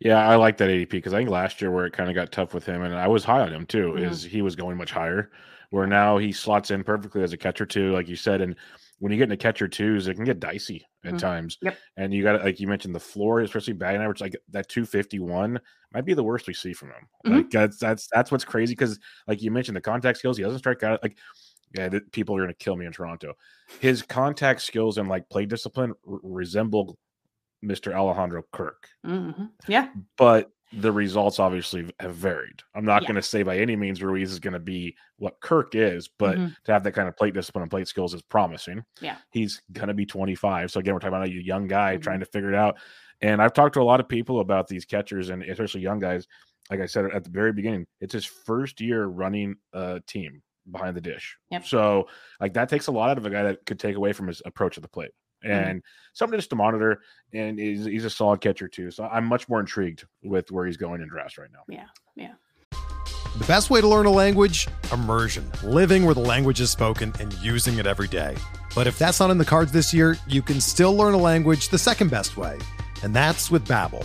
Yeah, 0.00 0.28
I 0.28 0.36
like 0.36 0.56
that 0.58 0.70
ADP 0.70 0.90
because 0.90 1.12
I 1.12 1.18
think 1.18 1.30
last 1.30 1.60
year 1.60 1.70
where 1.70 1.86
it 1.86 1.92
kind 1.92 2.08
of 2.08 2.14
got 2.14 2.32
tough 2.32 2.54
with 2.54 2.64
him, 2.66 2.82
and 2.82 2.94
I 2.94 3.08
was 3.08 3.24
high 3.24 3.40
on 3.40 3.52
him 3.52 3.66
too, 3.66 3.94
Mhm. 3.96 4.10
is 4.10 4.22
he 4.22 4.42
was 4.42 4.56
going 4.56 4.76
much 4.76 4.90
higher. 4.92 5.30
Where 5.70 5.86
now 5.86 6.18
he 6.18 6.32
slots 6.32 6.70
in 6.72 6.82
perfectly 6.82 7.22
as 7.22 7.32
a 7.32 7.36
catcher 7.36 7.64
too, 7.64 7.92
like 7.92 8.08
you 8.08 8.16
said. 8.16 8.40
And 8.40 8.56
when 8.98 9.12
you 9.12 9.18
get 9.18 9.24
into 9.24 9.36
catcher 9.36 9.68
twos, 9.68 10.08
it 10.08 10.14
can 10.16 10.24
get 10.24 10.40
dicey 10.40 10.84
at 11.04 11.14
Mhm. 11.14 11.18
times. 11.18 11.58
Yep. 11.62 11.78
And 11.96 12.12
you 12.12 12.24
got 12.24 12.42
like 12.44 12.58
you 12.58 12.66
mentioned 12.66 12.92
the 12.94 12.98
floor, 13.00 13.40
especially 13.40 13.74
batting 13.74 14.00
average, 14.02 14.20
like 14.20 14.36
that 14.48 14.68
251 14.68 15.60
might 15.92 16.04
be 16.04 16.12
the 16.14 16.24
worst 16.24 16.48
we 16.48 16.54
see 16.54 16.72
from 16.72 16.88
him. 16.88 17.08
Mhm. 17.24 17.36
Like 17.36 17.50
that's 17.50 17.78
that's 17.78 18.08
that's 18.12 18.32
what's 18.32 18.44
crazy 18.44 18.72
because 18.74 18.98
like 19.28 19.42
you 19.42 19.50
mentioned 19.52 19.76
the 19.76 19.80
contact 19.80 20.18
skills, 20.18 20.36
he 20.36 20.42
doesn't 20.42 20.58
strike 20.58 20.82
out 20.82 21.00
like 21.04 21.18
yeah, 21.74 21.88
people 22.12 22.36
are 22.36 22.40
going 22.40 22.48
to 22.48 22.54
kill 22.64 22.76
me 22.76 22.86
in 22.86 22.92
Toronto. 22.92 23.34
His 23.80 24.02
contact 24.02 24.62
skills 24.62 24.98
and 24.98 25.08
like 25.08 25.28
play 25.28 25.46
discipline 25.46 25.92
r- 26.08 26.18
resemble 26.22 26.98
Mr. 27.64 27.92
Alejandro 27.94 28.42
Kirk 28.52 28.88
Mhm. 29.04 29.50
Yeah, 29.68 29.90
but 30.16 30.50
the 30.72 30.90
results 30.92 31.38
obviously 31.40 31.92
have 31.98 32.14
varied. 32.14 32.62
I'm 32.74 32.84
not 32.84 33.02
Yeah. 33.02 33.08
going 33.08 33.16
to 33.16 33.22
say 33.22 33.42
by 33.42 33.58
any 33.58 33.74
means 33.76 34.02
Ruiz 34.02 34.30
is 34.32 34.38
going 34.38 34.54
to 34.54 34.60
be 34.60 34.96
what 35.16 35.40
Kirk 35.40 35.74
is, 35.74 36.08
but 36.08 36.38
Mhm. 36.38 36.56
to 36.64 36.72
have 36.72 36.84
that 36.84 36.92
kind 36.92 37.08
of 37.08 37.16
plate 37.16 37.34
discipline 37.34 37.62
and 37.62 37.70
plate 37.70 37.88
skills 37.88 38.14
is 38.14 38.22
promising. 38.22 38.84
Yeah. 39.00 39.18
He's 39.30 39.60
going 39.72 39.88
to 39.88 39.94
be 39.94 40.06
25. 40.06 40.70
So 40.70 40.78
again, 40.80 40.94
we're 40.94 41.00
talking 41.00 41.14
about 41.16 41.26
a 41.26 41.30
young 41.42 41.66
guy 41.66 41.96
Mhm. 41.96 42.02
trying 42.02 42.20
to 42.20 42.26
figure 42.26 42.48
it 42.50 42.54
out. 42.54 42.78
And 43.20 43.42
I've 43.42 43.52
talked 43.52 43.74
to 43.74 43.82
a 43.82 43.84
lot 43.84 43.98
of 44.00 44.08
people 44.08 44.40
about 44.40 44.68
these 44.68 44.84
catchers 44.86 45.28
and 45.28 45.42
especially 45.42 45.80
young 45.82 45.98
guys. 45.98 46.26
Like 46.70 46.80
I 46.80 46.86
said 46.86 47.04
at 47.06 47.24
the 47.24 47.30
very 47.30 47.52
beginning, 47.52 47.86
it's 48.00 48.12
his 48.14 48.24
first 48.24 48.80
year 48.80 49.06
running 49.06 49.56
a 49.72 50.00
team 50.06 50.40
behind 50.70 50.96
the 50.96 51.00
dish. 51.00 51.36
Yep. 51.50 51.66
So 51.66 52.08
like 52.40 52.54
that 52.54 52.68
takes 52.68 52.86
a 52.86 52.92
lot 52.92 53.10
out 53.10 53.18
of 53.18 53.26
a 53.26 53.30
guy 53.30 53.42
that 53.44 53.64
could 53.66 53.78
take 53.78 53.96
away 53.96 54.12
from 54.12 54.26
his 54.28 54.40
approach 54.44 54.76
of 54.76 54.82
the 54.82 54.88
plate. 54.88 55.10
Mhm. 55.44 55.50
And 55.50 55.82
something 56.12 56.38
just 56.38 56.50
to 56.50 56.56
monitor, 56.56 57.00
and 57.32 57.58
he's, 57.58 57.84
he's 57.86 58.04
a 58.04 58.10
solid 58.10 58.40
catcher 58.40 58.68
too. 58.68 58.90
So 58.90 59.04
I'm 59.04 59.24
much 59.24 59.48
more 59.48 59.58
intrigued 59.60 60.04
with 60.22 60.50
where 60.50 60.66
he's 60.66 60.76
going 60.76 61.00
in 61.00 61.08
drafts 61.08 61.38
right 61.38 61.48
now. 61.52 61.60
yeah, 61.68 61.86
yeah. 62.14 62.34
The 63.38 63.44
best 63.46 63.70
way 63.70 63.80
to 63.80 63.86
learn 63.86 64.06
a 64.06 64.10
language? 64.10 64.66
Immersion. 64.92 65.48
Living 65.62 66.04
where 66.04 66.14
the 66.14 66.20
language 66.20 66.60
is 66.60 66.70
spoken 66.70 67.12
and 67.20 67.32
using 67.34 67.78
it 67.78 67.86
every 67.86 68.08
day. 68.08 68.36
But 68.74 68.86
if 68.88 68.98
that's 68.98 69.20
not 69.20 69.30
in 69.30 69.38
the 69.38 69.44
cards 69.44 69.70
this 69.72 69.94
year, 69.94 70.16
you 70.26 70.42
can 70.42 70.60
still 70.60 70.94
learn 70.96 71.14
a 71.14 71.18
language 71.18 71.68
the 71.68 71.78
second 71.78 72.10
best 72.10 72.36
way, 72.36 72.58
and 73.02 73.14
that's 73.14 73.50
with 73.50 73.66
Babbel. 73.66 74.04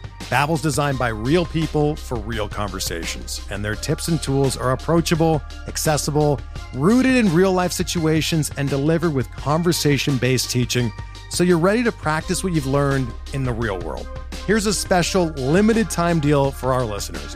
Babbel's 0.31 0.61
designed 0.61 0.97
by 0.97 1.09
real 1.09 1.45
people 1.45 1.97
for 1.97 2.17
real 2.17 2.47
conversations, 2.47 3.45
and 3.51 3.65
their 3.65 3.75
tips 3.75 4.07
and 4.07 4.23
tools 4.23 4.55
are 4.55 4.71
approachable, 4.71 5.41
accessible, 5.67 6.39
rooted 6.73 7.17
in 7.17 7.33
real-life 7.33 7.73
situations 7.73 8.49
and 8.55 8.69
delivered 8.69 9.13
with 9.13 9.29
conversation-based 9.31 10.49
teaching 10.49 10.89
so 11.31 11.43
you're 11.43 11.57
ready 11.57 11.83
to 11.83 11.91
practice 11.91 12.45
what 12.45 12.53
you've 12.53 12.65
learned 12.65 13.09
in 13.33 13.43
the 13.43 13.51
real 13.51 13.77
world. 13.79 14.07
Here's 14.47 14.67
a 14.67 14.73
special 14.73 15.25
limited 15.31 15.89
time 15.89 16.21
deal 16.21 16.49
for 16.49 16.71
our 16.71 16.85
listeners. 16.85 17.35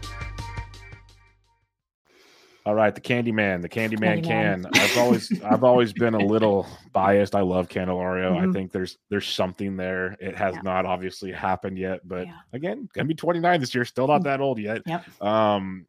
All 2.63 2.75
right, 2.75 2.93
the 2.93 3.01
Candyman, 3.01 3.63
the 3.63 3.69
Candyman 3.69 4.23
can. 4.23 4.67
I've 4.73 4.97
always, 4.97 5.41
I've 5.43 5.63
always 5.63 5.93
been 5.93 6.13
a 6.13 6.19
little 6.19 6.67
biased. 6.93 7.33
I 7.33 7.41
love 7.41 7.67
Candelario. 7.69 8.33
Mm-hmm. 8.33 8.49
I 8.49 8.53
think 8.53 8.71
there's, 8.71 8.99
there's 9.09 9.27
something 9.27 9.75
there. 9.77 10.15
It 10.19 10.35
has 10.35 10.53
yeah. 10.55 10.61
not 10.61 10.85
obviously 10.85 11.31
happened 11.31 11.79
yet, 11.79 12.07
but 12.07 12.27
yeah. 12.27 12.33
again, 12.53 12.87
gonna 12.93 13.07
be 13.07 13.15
29 13.15 13.59
this 13.59 13.73
year. 13.73 13.83
Still 13.83 14.07
not 14.07 14.21
mm. 14.21 14.25
that 14.25 14.41
old 14.41 14.59
yet. 14.59 14.83
Yep. 14.85 15.21
Um, 15.23 15.87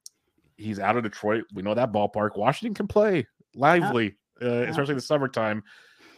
he's 0.56 0.78
out 0.78 0.96
of 0.96 1.02
Detroit. 1.02 1.44
We 1.52 1.62
know 1.62 1.74
that 1.74 1.92
ballpark. 1.92 2.38
Washington 2.38 2.74
can 2.74 2.88
play 2.88 3.26
lively, 3.54 4.16
yep. 4.40 4.50
uh, 4.50 4.70
especially 4.70 4.94
the 4.94 5.02
summertime. 5.02 5.62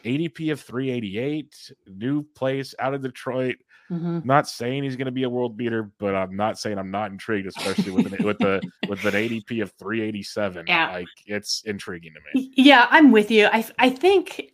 ADP 0.05 0.53
of 0.53 0.61
388, 0.61 1.73
new 1.87 2.23
place 2.23 2.75
out 2.79 2.95
of 2.95 3.03
Detroit. 3.03 3.57
Mm-hmm. 3.91 4.21
Not 4.25 4.49
saying 4.49 4.85
he's 4.85 4.97
going 4.97 5.07
to 5.07 5.13
be 5.13 5.25
a 5.25 5.29
world 5.29 5.57
beater, 5.57 5.91
but 5.99 6.15
I'm 6.15 6.37
not 6.37 6.59
saying 6.59 6.79
I'm 6.79 6.91
not 6.91 7.11
intrigued, 7.11 7.47
especially 7.47 7.93
with 7.93 8.13
an, 8.13 8.25
with 8.25 8.39
the 8.39 8.63
with 8.89 9.05
an 9.05 9.13
ADP 9.13 9.63
of 9.63 9.73
387. 9.79 10.65
Yeah. 10.67 10.91
Like 10.91 11.07
it's 11.27 11.63
intriguing 11.67 12.15
to 12.15 12.21
me. 12.39 12.53
Yeah, 12.57 12.87
I'm 12.91 13.13
with 13.13 13.31
you. 13.31 13.49
I 13.53 13.67
I 13.79 13.91
think 13.91 14.54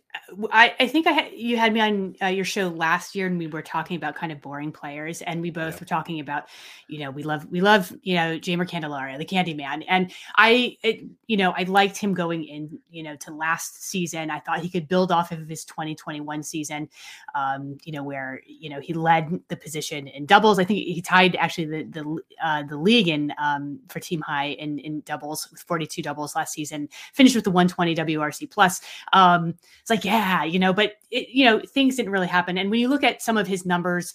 I, 0.51 0.73
I 0.79 0.87
think 0.87 1.07
I 1.07 1.11
had, 1.11 1.33
you 1.33 1.57
had 1.57 1.73
me 1.73 1.81
on 1.81 2.15
uh, 2.21 2.27
your 2.27 2.45
show 2.45 2.67
last 2.67 3.15
year, 3.15 3.27
and 3.27 3.37
we 3.37 3.47
were 3.47 3.61
talking 3.61 3.97
about 3.97 4.15
kind 4.15 4.31
of 4.31 4.41
boring 4.41 4.71
players, 4.71 5.21
and 5.21 5.41
we 5.41 5.51
both 5.51 5.75
yeah. 5.75 5.79
were 5.79 5.85
talking 5.85 6.19
about, 6.19 6.47
you 6.87 6.99
know, 6.99 7.11
we 7.11 7.23
love 7.23 7.45
we 7.49 7.61
love 7.61 7.91
you 8.03 8.15
know 8.15 8.37
Jeimer 8.37 8.67
Candelario, 8.67 9.17
the 9.17 9.25
Candy 9.25 9.53
Man, 9.53 9.83
and 9.83 10.11
I, 10.35 10.77
it, 10.83 11.03
you 11.27 11.37
know, 11.37 11.53
I 11.55 11.63
liked 11.63 11.97
him 11.97 12.13
going 12.13 12.45
in, 12.45 12.79
you 12.89 13.03
know, 13.03 13.15
to 13.17 13.31
last 13.31 13.83
season. 13.83 14.29
I 14.29 14.39
thought 14.39 14.59
he 14.59 14.69
could 14.69 14.87
build 14.87 15.11
off 15.11 15.31
of 15.31 15.47
his 15.47 15.65
2021 15.65 16.43
season, 16.43 16.89
um, 17.35 17.77
you 17.83 17.91
know, 17.91 18.03
where 18.03 18.41
you 18.45 18.69
know 18.69 18.79
he 18.79 18.93
led 18.93 19.39
the 19.47 19.55
position 19.55 20.07
in 20.07 20.25
doubles. 20.25 20.59
I 20.59 20.63
think 20.63 20.79
he 20.79 21.01
tied 21.01 21.35
actually 21.35 21.65
the 21.65 21.83
the 21.83 22.21
uh, 22.43 22.63
the 22.63 22.77
league 22.77 23.07
in 23.07 23.33
um, 23.41 23.79
for 23.87 23.99
team 23.99 24.21
high 24.21 24.47
in 24.47 24.79
in 24.79 25.01
doubles 25.01 25.47
with 25.51 25.61
42 25.61 26.01
doubles 26.01 26.35
last 26.35 26.53
season. 26.53 26.89
Finished 27.13 27.35
with 27.35 27.45
the 27.45 27.51
120 27.51 27.95
WRC 27.95 28.49
plus. 28.49 28.81
Um, 29.13 29.55
it's 29.81 29.89
like 29.89 30.00
like, 30.01 30.05
yeah, 30.05 30.43
you 30.43 30.59
know, 30.59 30.73
but 30.73 30.93
it, 31.09 31.29
you 31.29 31.45
know, 31.45 31.59
things 31.59 31.95
didn't 31.95 32.11
really 32.11 32.27
happen. 32.27 32.57
And 32.57 32.69
when 32.69 32.79
you 32.79 32.87
look 32.87 33.03
at 33.03 33.21
some 33.21 33.37
of 33.37 33.47
his 33.47 33.65
numbers, 33.65 34.13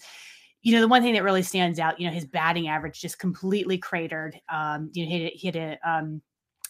you 0.62 0.72
know, 0.72 0.81
the 0.81 0.88
one 0.88 1.03
thing 1.03 1.14
that 1.14 1.22
really 1.22 1.42
stands 1.42 1.79
out, 1.79 2.01
you 2.01 2.07
know, 2.07 2.12
his 2.12 2.25
batting 2.25 2.68
average 2.68 3.01
just 3.01 3.18
completely 3.18 3.79
cratered. 3.79 4.40
Um, 4.49 4.90
you 4.92 5.05
know, 5.05 5.31
he 5.33 5.46
had 5.46 5.57
a 5.57 5.79
um, 5.88 6.22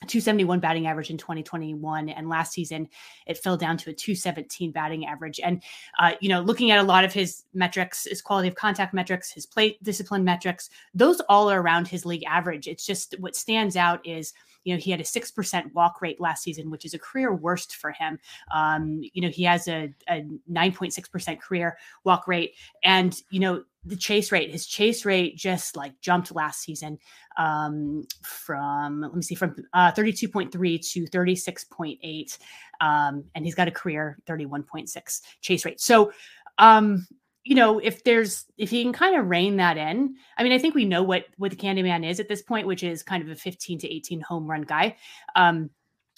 271 0.07 0.61
batting 0.61 0.87
average 0.87 1.09
in 1.09 1.17
2021 1.17 2.11
and 2.11 2.29
last 2.29 2.53
season 2.53 2.87
it 3.27 3.39
fell 3.39 3.57
down 3.57 3.79
to 3.79 3.89
a 3.89 3.95
217 3.95 4.71
batting 4.71 5.07
average 5.07 5.41
and 5.43 5.63
uh, 5.99 6.13
you 6.21 6.29
know 6.29 6.43
looking 6.43 6.71
at 6.71 6.79
a 6.79 6.83
lot 6.83 7.03
of 7.03 7.15
his 7.15 7.45
metrics 7.55 8.05
his 8.05 8.21
quality 8.21 8.47
of 8.47 8.55
contact 8.55 8.93
metrics 8.93 9.33
his 9.33 9.47
plate 9.47 9.83
discipline 9.83 10.23
metrics 10.23 10.69
those 10.93 11.21
all 11.31 11.51
are 11.51 11.63
around 11.63 11.89
his 11.89 12.05
league 12.05 12.25
average 12.25 12.69
it's 12.69 12.85
just 12.85 13.15
what 13.21 13.35
stands 13.35 13.75
out 13.75 14.07
is 14.07 14.35
you 14.67 14.75
know, 14.75 14.81
he 14.81 14.91
had 14.91 15.01
a 15.01 15.05
6% 15.05 15.73
walk 15.75 16.03
rate 16.03 16.21
last 16.21 16.43
season, 16.43 16.71
which 16.71 16.85
is 16.85 16.93
a 16.93 16.99
career 16.99 17.33
worst 17.33 17.77
for 17.77 17.93
him. 17.93 18.19
Um, 18.53 19.01
you 19.13 19.23
know, 19.23 19.29
he 19.29 19.45
has 19.45 19.69
a, 19.69 19.95
a 20.09 20.27
9.6% 20.51 21.41
career 21.41 21.79
walk 22.03 22.27
rate. 22.27 22.57
And, 22.83 23.17
you 23.31 23.39
know, 23.39 23.63
the 23.85 23.95
chase 23.95 24.33
rate, 24.33 24.51
his 24.51 24.67
chase 24.67 25.05
rate 25.05 25.37
just 25.37 25.77
like 25.77 25.93
jumped 26.01 26.35
last 26.35 26.63
season 26.63 26.99
um, 27.39 28.03
from, 28.25 29.03
let 29.03 29.15
me 29.15 29.23
see, 29.23 29.37
from 29.37 29.55
uh, 29.73 29.93
32.3 29.93 30.51
to 30.51 31.07
36.8. 31.07 32.39
Um, 32.81 33.25
and 33.37 33.45
he's 33.45 33.55
got 33.55 33.69
a 33.69 33.71
career 33.71 34.19
31.6 34.27 35.21
chase 35.43 35.65
rate. 35.65 35.81
So, 35.81 36.11
um, 36.59 37.07
you 37.47 37.55
know, 37.55 37.79
if 37.79 38.03
there's 38.03 38.45
if 38.59 38.71
he 38.71 38.83
can 38.83 38.93
kind 38.93 39.15
of 39.15 39.31
rein 39.31 39.59
that 39.59 39.77
in, 39.77 40.17
I 40.37 40.43
mean, 40.43 40.51
I 40.51 40.59
think 40.59 40.75
we 40.75 40.85
know 40.85 41.05
what 41.05 41.27
what 41.37 41.53
the 41.53 41.57
Candyman 41.57 42.05
is 42.05 42.19
at 42.19 42.29
this 42.29 42.43
point, 42.43 42.67
which 42.67 42.83
is 42.83 43.05
kind 43.05 43.23
of 43.23 43.29
a 43.29 43.37
15 43.37 43.79
to 43.79 43.95
18 43.95 44.21
home 44.21 44.51
run 44.51 44.63
guy. 44.63 44.97
Um, 45.37 45.71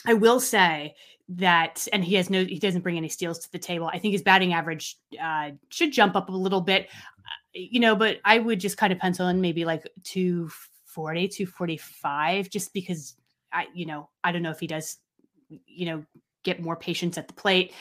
I 0.06 0.14
will 0.14 0.40
say 0.40 0.94
that, 1.28 1.86
and 1.92 2.02
he 2.02 2.14
has 2.14 2.30
no, 2.30 2.46
he 2.46 2.58
doesn't 2.58 2.80
bring 2.80 2.96
any 2.96 3.10
steals 3.10 3.40
to 3.40 3.52
the 3.52 3.58
table. 3.58 3.90
I 3.92 3.98
think 3.98 4.12
his 4.12 4.22
batting 4.22 4.54
average 4.54 4.96
uh, 5.22 5.50
should 5.68 5.92
jump 5.92 6.16
up 6.16 6.30
a 6.30 6.32
little 6.32 6.62
bit, 6.62 6.88
uh, 7.18 7.28
you 7.52 7.80
know, 7.80 7.94
but 7.94 8.20
I 8.24 8.38
would 8.38 8.58
just 8.58 8.78
kind 8.78 8.90
of 8.90 8.98
pencil 8.98 9.28
in 9.28 9.42
maybe 9.42 9.66
like 9.66 9.86
240, 10.04 11.28
245, 11.28 12.48
just 12.48 12.72
because 12.72 13.16
I, 13.52 13.66
you 13.74 13.84
know, 13.84 14.08
I 14.24 14.32
don't 14.32 14.42
know 14.42 14.50
if 14.50 14.60
he 14.60 14.66
does, 14.66 14.96
you 15.66 15.84
know, 15.84 16.04
get 16.42 16.62
more 16.62 16.76
patience 16.76 17.18
at 17.18 17.28
the 17.28 17.34
plate, 17.34 17.74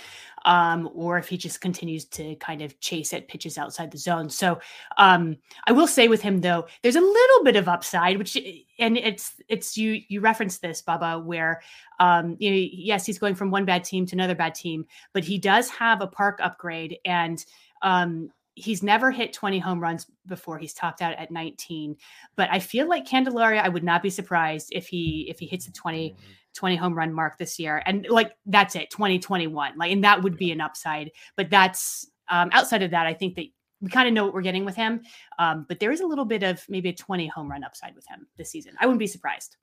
um, 0.47 0.89
or 0.93 1.17
if 1.17 1.27
he 1.27 1.37
just 1.37 1.59
continues 1.59 2.05
to 2.05 2.33
kind 2.37 2.61
of 2.61 2.79
chase 2.79 3.13
at 3.13 3.27
pitches 3.27 3.57
outside 3.57 3.91
the 3.91 3.97
zone. 3.97 4.29
So 4.29 4.59
um, 4.97 5.35
I 5.67 5.73
will 5.73 5.87
say 5.87 6.07
with 6.07 6.21
him 6.21 6.39
though, 6.39 6.67
there's 6.81 6.95
a 6.95 7.01
little 7.01 7.43
bit 7.43 7.57
of 7.57 7.67
upside, 7.67 8.17
which 8.17 8.37
and 8.79 8.97
it's 8.97 9.33
it's 9.49 9.77
you 9.77 10.01
you 10.07 10.21
referenced 10.21 10.61
this, 10.61 10.81
Bubba, 10.81 11.21
where 11.21 11.61
um, 11.99 12.37
you 12.39 12.49
know 12.49 12.67
yes 12.71 13.05
he's 13.05 13.19
going 13.19 13.35
from 13.35 13.51
one 13.51 13.65
bad 13.65 13.83
team 13.83 14.05
to 14.05 14.15
another 14.15 14.35
bad 14.35 14.55
team, 14.55 14.85
but 15.13 15.25
he 15.25 15.37
does 15.37 15.69
have 15.69 16.01
a 16.01 16.07
park 16.07 16.39
upgrade 16.41 16.97
and 17.03 17.43
um, 17.81 18.29
he's 18.59 18.81
never 18.81 19.11
hit 19.11 19.33
20 19.33 19.59
home 19.59 19.79
runs 19.79 20.07
before 20.25 20.57
he's 20.57 20.73
topped 20.73 21.01
out 21.01 21.15
at 21.17 21.31
19 21.31 21.95
but 22.35 22.49
i 22.51 22.59
feel 22.59 22.87
like 22.89 23.05
Candelario 23.05 23.61
i 23.61 23.69
would 23.69 23.83
not 23.83 24.01
be 24.01 24.09
surprised 24.09 24.69
if 24.71 24.87
he 24.87 25.27
if 25.29 25.39
he 25.39 25.45
hits 25.45 25.65
the 25.65 25.71
20 25.71 26.15
20 26.57 26.75
home 26.75 26.93
run 26.93 27.13
mark 27.13 27.37
this 27.37 27.59
year. 27.59 27.81
And 27.85 28.05
like 28.09 28.33
that's 28.45 28.75
it, 28.75 28.89
2021. 28.89 29.77
Like, 29.77 29.91
and 29.91 30.03
that 30.03 30.21
would 30.21 30.37
be 30.37 30.51
an 30.51 30.59
upside. 30.59 31.11
But 31.35 31.49
that's 31.49 32.07
um, 32.29 32.49
outside 32.51 32.81
of 32.81 32.91
that, 32.91 33.05
I 33.05 33.13
think 33.13 33.35
that 33.35 33.45
we 33.79 33.89
kind 33.89 34.07
of 34.07 34.13
know 34.13 34.25
what 34.25 34.33
we're 34.33 34.41
getting 34.41 34.65
with 34.65 34.75
him. 34.75 35.01
Um, 35.39 35.65
but 35.69 35.79
there 35.79 35.91
is 35.91 36.01
a 36.01 36.07
little 36.07 36.25
bit 36.25 36.43
of 36.43 36.65
maybe 36.67 36.89
a 36.89 36.93
20 36.93 37.27
home 37.27 37.49
run 37.49 37.63
upside 37.63 37.95
with 37.95 38.07
him 38.07 38.27
this 38.37 38.49
season. 38.49 38.73
I 38.81 38.85
wouldn't 38.85 38.99
be 38.99 39.07
surprised. 39.07 39.55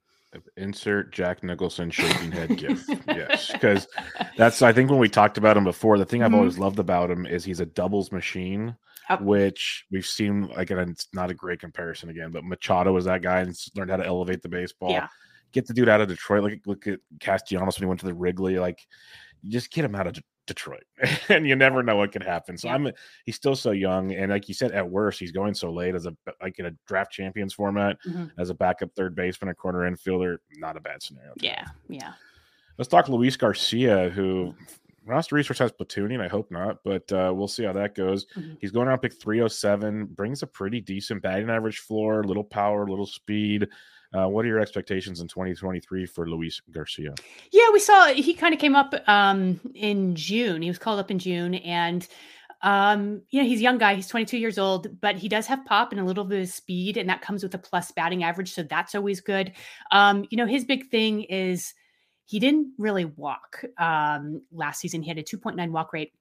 Insert 0.57 1.13
Jack 1.13 1.43
Nicholson 1.43 1.91
shaking 1.91 2.33
head 2.33 2.57
gift. 2.57 2.89
Yes, 3.07 3.51
because 3.53 3.87
that's 4.37 4.63
I 4.63 4.73
think 4.73 4.91
when 4.91 4.99
we 4.99 5.09
talked 5.09 5.39
about 5.39 5.57
him 5.57 5.65
before, 5.65 5.99
the 5.99 6.05
thing 6.05 6.23
I've 6.23 6.31
mm-hmm. 6.31 6.39
always 6.39 6.59
loved 6.59 6.79
about 6.79 7.11
him 7.11 7.27
is 7.27 7.45
he's 7.45 7.61
a 7.61 7.67
doubles 7.67 8.13
machine, 8.13 8.77
which 9.21 9.85
we've 9.91 10.07
seen 10.07 10.49
like 10.49 10.71
and 10.71 10.91
it's 10.91 11.09
not 11.13 11.31
a 11.31 11.35
great 11.35 11.61
comparison 11.61 12.11
again, 12.11 12.31
but 12.31 12.45
Machado 12.45 12.93
was 12.93 13.05
that 13.05 13.23
guy 13.23 13.41
and 13.41 13.57
learned 13.75 13.91
how 13.91 13.97
to 13.97 14.07
elevate 14.07 14.43
the 14.43 14.49
baseball. 14.49 14.91
Yeah 14.91 15.09
get 15.55 15.67
the 15.67 15.73
dude 15.73 15.89
out 15.89 16.01
of 16.01 16.09
Detroit. 16.09 16.43
Like 16.43 16.61
look 16.67 16.87
at 16.87 16.99
Castellanos 17.21 17.79
when 17.79 17.87
he 17.87 17.89
went 17.89 18.01
to 18.01 18.07
the 18.07 18.13
Wrigley. 18.13 18.59
Like 18.59 18.81
you 19.43 19.51
just 19.51 19.71
get 19.71 19.85
him 19.85 19.95
out 19.95 20.07
of 20.07 20.19
Detroit, 20.47 20.85
and 21.29 21.47
you 21.47 21.57
never 21.57 21.83
know 21.83 21.97
what 21.97 22.13
could 22.13 22.23
happen. 22.23 22.57
So 22.59 22.69
yeah. 22.69 22.75
I'm 22.75 22.91
he's 23.25 23.37
still 23.37 23.57
so 23.57 23.71
young, 23.71 24.13
and 24.13 24.31
like 24.31 24.49
you 24.49 24.55
said, 24.55 24.73
at 24.73 24.89
worst 24.89 25.19
he's 25.19 25.33
going 25.33 25.55
so 25.55 25.73
late 25.73 25.95
as 25.95 26.07
a 26.07 26.15
like 26.43 26.59
in 26.59 26.67
a 26.67 26.73
draft 26.87 27.13
champions 27.13 27.55
format 27.55 27.97
mm-hmm. 28.07 28.27
as 28.39 28.51
a 28.51 28.55
backup 28.55 28.91
third 28.95 29.15
baseman, 29.15 29.51
a 29.51 29.55
corner 29.55 29.91
infielder. 29.91 30.39
Not 30.57 30.77
a 30.77 30.81
bad 30.81 31.03
scenario. 31.03 31.33
Yeah, 31.37 31.65
yeah. 31.89 32.13
Let's 32.79 32.89
talk 32.89 33.09
Luis 33.09 33.37
Garcia, 33.37 34.11
who 34.11 34.55
roster 35.07 35.37
research 35.37 35.59
has 35.59 35.73
platooning. 35.73 36.21
I 36.21 36.29
hope 36.29 36.51
not, 36.51 36.79
but 36.85 37.11
uh, 37.13 37.33
we'll 37.35 37.49
see 37.49 37.65
how 37.65 37.73
that 37.73 37.95
goes. 37.95 38.27
Mm-hmm. 38.37 38.55
He's 38.61 38.71
going 38.71 38.89
around 38.89 38.99
pick 39.01 39.21
307, 39.21 40.07
brings 40.07 40.43
a 40.43 40.47
pretty 40.47 40.81
decent 40.81 41.23
batting 41.23 41.51
average 41.51 41.81
floor, 41.81 42.25
little 42.25 42.45
power, 42.45 42.89
little 42.89 43.07
speed. 43.07 43.69
Uh, 44.15 44.29
what 44.29 44.45
are 44.45 44.49
your 44.49 44.61
expectations 44.61 45.21
in 45.21 45.27
2023 45.27 46.07
for 46.07 46.29
Luis 46.29 46.61
Garcia? 46.71 47.15
Yeah, 47.51 47.69
we 47.73 47.81
saw 47.81 48.07
he 48.07 48.33
kind 48.35 48.55
of 48.55 48.61
came 48.61 48.77
up 48.77 48.95
um, 49.09 49.61
in 49.75 50.15
June. 50.15 50.63
He 50.63 50.69
was 50.69 50.79
called 50.79 51.01
up 51.01 51.11
in 51.11 51.19
June, 51.19 51.55
and 51.57 52.07
um, 52.63 53.23
you 53.31 53.43
know 53.43 53.49
he's 53.49 53.59
a 53.59 53.63
young 53.63 53.79
guy. 53.79 53.95
He's 53.97 54.07
22 54.07 54.39
years 54.39 54.57
old, 54.57 55.01
but 55.01 55.17
he 55.17 55.29
does 55.29 55.47
have 55.47 55.65
pop 55.65 55.91
and 55.91 56.01
a 56.01 56.05
little 56.05 56.25
bit 56.25 56.43
of 56.43 56.49
speed, 56.49 56.97
and 56.97 57.09
that 57.09 57.23
comes 57.23 57.43
with 57.43 57.55
a 57.55 57.59
plus 57.59 57.91
batting 57.91 58.23
average, 58.23 58.53
so 58.53 58.63
that's 58.63 58.95
always 58.95 59.21
good. 59.21 59.53
Um, 59.91 60.27
you 60.31 60.37
know, 60.37 60.47
his 60.47 60.65
big 60.65 60.91
thing 60.91 61.25
is 61.25 61.75
he 62.27 62.39
didn't 62.39 62.73
really 62.79 63.05
walk 63.05 63.65
um, 63.79 64.43
last 64.53 64.81
season. 64.81 65.03
He 65.03 65.09
had 65.09 65.19
a 65.19 65.23
2.9 65.23 65.71
walk 65.71 65.93
rate 65.93 66.13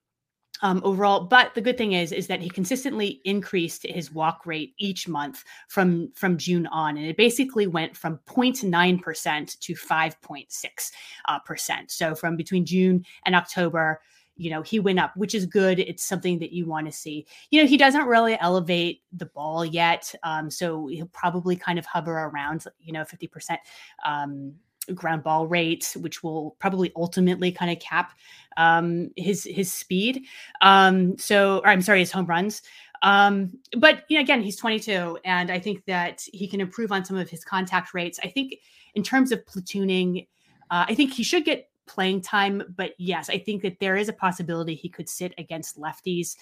um, 0.62 0.80
overall. 0.84 1.20
But 1.20 1.54
the 1.54 1.60
good 1.60 1.76
thing 1.76 1.92
is, 1.92 2.12
is 2.12 2.26
that 2.28 2.40
he 2.40 2.48
consistently 2.48 3.20
increased 3.24 3.84
his 3.86 4.12
walk 4.12 4.46
rate 4.46 4.74
each 4.78 5.08
month 5.08 5.44
from 5.68 6.10
from 6.14 6.38
June 6.38 6.66
on, 6.68 6.96
and 6.96 7.06
it 7.06 7.16
basically 7.16 7.66
went 7.66 7.96
from 7.96 8.18
0.9 8.26 9.02
percent 9.02 9.60
to 9.60 9.74
5.6 9.74 10.90
uh, 11.26 11.38
percent. 11.40 11.90
So 11.90 12.14
from 12.14 12.36
between 12.36 12.64
June 12.64 13.04
and 13.26 13.34
October, 13.34 14.00
you 14.36 14.50
know, 14.50 14.62
he 14.62 14.80
went 14.80 14.98
up, 14.98 15.16
which 15.16 15.34
is 15.34 15.46
good. 15.46 15.78
It's 15.78 16.02
something 16.02 16.38
that 16.40 16.52
you 16.52 16.66
want 16.66 16.86
to 16.86 16.92
see. 16.92 17.26
You 17.50 17.62
know, 17.62 17.68
he 17.68 17.76
doesn't 17.76 18.06
really 18.06 18.36
elevate 18.40 19.02
the 19.12 19.26
ball 19.26 19.64
yet, 19.64 20.14
um, 20.22 20.50
so 20.50 20.86
he'll 20.86 21.06
probably 21.06 21.56
kind 21.56 21.78
of 21.78 21.86
hover 21.86 22.12
around, 22.12 22.64
you 22.80 22.92
know, 22.92 23.04
50 23.04 23.26
percent. 23.28 23.60
Um, 24.04 24.54
ground 24.92 25.22
ball 25.22 25.46
rate, 25.46 25.96
which 26.00 26.22
will 26.22 26.56
probably 26.58 26.92
ultimately 26.96 27.50
kind 27.52 27.70
of 27.70 27.78
cap 27.78 28.12
um, 28.56 29.10
his 29.16 29.44
his 29.44 29.72
speed. 29.72 30.24
Um, 30.60 31.16
so, 31.18 31.58
or 31.58 31.68
I'm 31.68 31.82
sorry, 31.82 32.00
his 32.00 32.12
home 32.12 32.26
runs. 32.26 32.62
Um, 33.02 33.58
but 33.76 34.04
you 34.08 34.16
know, 34.16 34.22
again, 34.22 34.42
he's 34.42 34.56
22, 34.56 35.18
and 35.24 35.50
I 35.50 35.58
think 35.58 35.84
that 35.86 36.22
he 36.32 36.48
can 36.48 36.60
improve 36.60 36.90
on 36.90 37.04
some 37.04 37.16
of 37.16 37.28
his 37.28 37.44
contact 37.44 37.94
rates. 37.94 38.18
I 38.22 38.28
think 38.28 38.56
in 38.94 39.02
terms 39.02 39.32
of 39.32 39.44
platooning, 39.44 40.26
uh, 40.70 40.86
I 40.88 40.94
think 40.94 41.12
he 41.12 41.22
should 41.22 41.44
get 41.44 41.68
playing 41.86 42.22
time. 42.22 42.62
But 42.76 42.92
yes, 42.98 43.28
I 43.28 43.38
think 43.38 43.62
that 43.62 43.78
there 43.78 43.96
is 43.96 44.08
a 44.08 44.12
possibility 44.12 44.74
he 44.74 44.88
could 44.88 45.08
sit 45.08 45.34
against 45.38 45.78
lefties. 45.78 46.36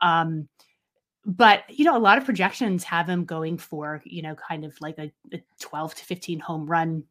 Um, 0.00 0.48
but 1.24 1.64
you 1.68 1.84
know, 1.84 1.96
a 1.96 2.00
lot 2.00 2.18
of 2.18 2.24
projections 2.24 2.84
have 2.84 3.08
him 3.08 3.24
going 3.24 3.58
for 3.58 4.02
you 4.04 4.22
know, 4.22 4.34
kind 4.34 4.64
of 4.64 4.80
like 4.80 4.98
a, 4.98 5.12
a 5.32 5.42
12 5.60 5.94
to 5.96 6.04
15 6.04 6.40
home 6.40 6.66
run 6.66 7.04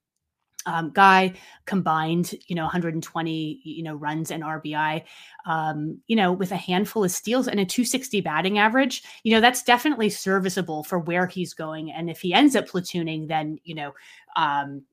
um, 0.67 0.91
guy 0.91 1.33
combined, 1.65 2.35
you 2.47 2.55
know, 2.55 2.63
120, 2.63 3.61
you 3.63 3.81
know, 3.81 3.95
runs 3.95 4.29
and 4.29 4.43
RBI, 4.43 5.03
um, 5.45 5.99
you 6.07 6.15
know, 6.15 6.33
with 6.33 6.51
a 6.51 6.57
handful 6.57 7.05
of 7.05 7.11
steals 7.11 7.47
and 7.47 7.59
a 7.59 7.65
260 7.65 8.21
batting 8.21 8.59
average, 8.59 9.01
you 9.23 9.33
know, 9.33 9.41
that's 9.41 9.63
definitely 9.63 10.09
serviceable 10.09 10.83
for 10.83 10.99
where 10.99 11.25
he's 11.25 11.53
going. 11.53 11.91
And 11.91 12.09
if 12.09 12.19
he 12.19 12.33
ends 12.33 12.55
up 12.55 12.67
platooning, 12.67 13.29
then, 13.29 13.57
you 13.63 13.73
know, 13.73 13.93
um, 14.35 14.83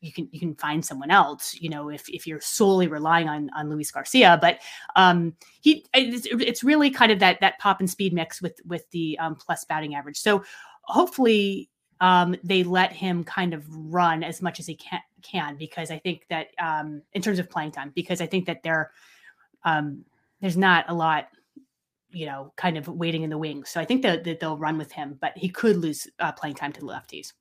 you 0.00 0.12
can 0.12 0.28
you 0.30 0.38
can 0.38 0.54
find 0.54 0.84
someone 0.86 1.10
else 1.10 1.56
you 1.60 1.68
know 1.68 1.88
if 1.88 2.08
if 2.08 2.24
you're 2.24 2.40
solely 2.40 2.86
relying 2.86 3.28
on 3.28 3.50
on 3.56 3.68
Luis 3.68 3.90
Garcia 3.90 4.38
but 4.40 4.60
um 4.94 5.34
he 5.60 5.84
it's, 5.92 6.24
it's 6.30 6.62
really 6.62 6.88
kind 6.88 7.10
of 7.10 7.18
that 7.18 7.40
that 7.40 7.58
pop 7.58 7.80
and 7.80 7.90
speed 7.90 8.12
mix 8.12 8.40
with 8.40 8.60
with 8.64 8.88
the 8.92 9.18
um 9.18 9.34
plus 9.34 9.64
batting 9.64 9.96
average 9.96 10.16
so 10.16 10.44
hopefully 10.84 11.68
um, 12.00 12.36
they 12.44 12.62
let 12.62 12.92
him 12.92 13.24
kind 13.24 13.54
of 13.54 13.64
run 13.68 14.22
as 14.22 14.40
much 14.40 14.60
as 14.60 14.66
he 14.66 14.76
can, 14.76 15.00
can 15.22 15.56
because 15.56 15.90
I 15.90 15.98
think 15.98 16.26
that 16.28 16.48
um, 16.58 17.02
in 17.12 17.22
terms 17.22 17.38
of 17.38 17.50
playing 17.50 17.72
time, 17.72 17.92
because 17.94 18.20
I 18.20 18.26
think 18.26 18.46
that 18.46 18.62
there 18.62 18.90
um, 19.64 20.04
there's 20.40 20.56
not 20.56 20.84
a 20.88 20.94
lot, 20.94 21.28
you 22.10 22.26
know, 22.26 22.52
kind 22.56 22.78
of 22.78 22.88
waiting 22.88 23.22
in 23.22 23.30
the 23.30 23.38
wings. 23.38 23.70
So 23.70 23.80
I 23.80 23.84
think 23.84 24.02
that, 24.02 24.24
that 24.24 24.40
they'll 24.40 24.56
run 24.56 24.78
with 24.78 24.92
him, 24.92 25.18
but 25.20 25.36
he 25.36 25.48
could 25.48 25.76
lose 25.76 26.06
uh, 26.20 26.32
playing 26.32 26.54
time 26.54 26.72
to 26.72 26.80
the 26.80 26.86
lefties. 26.86 27.32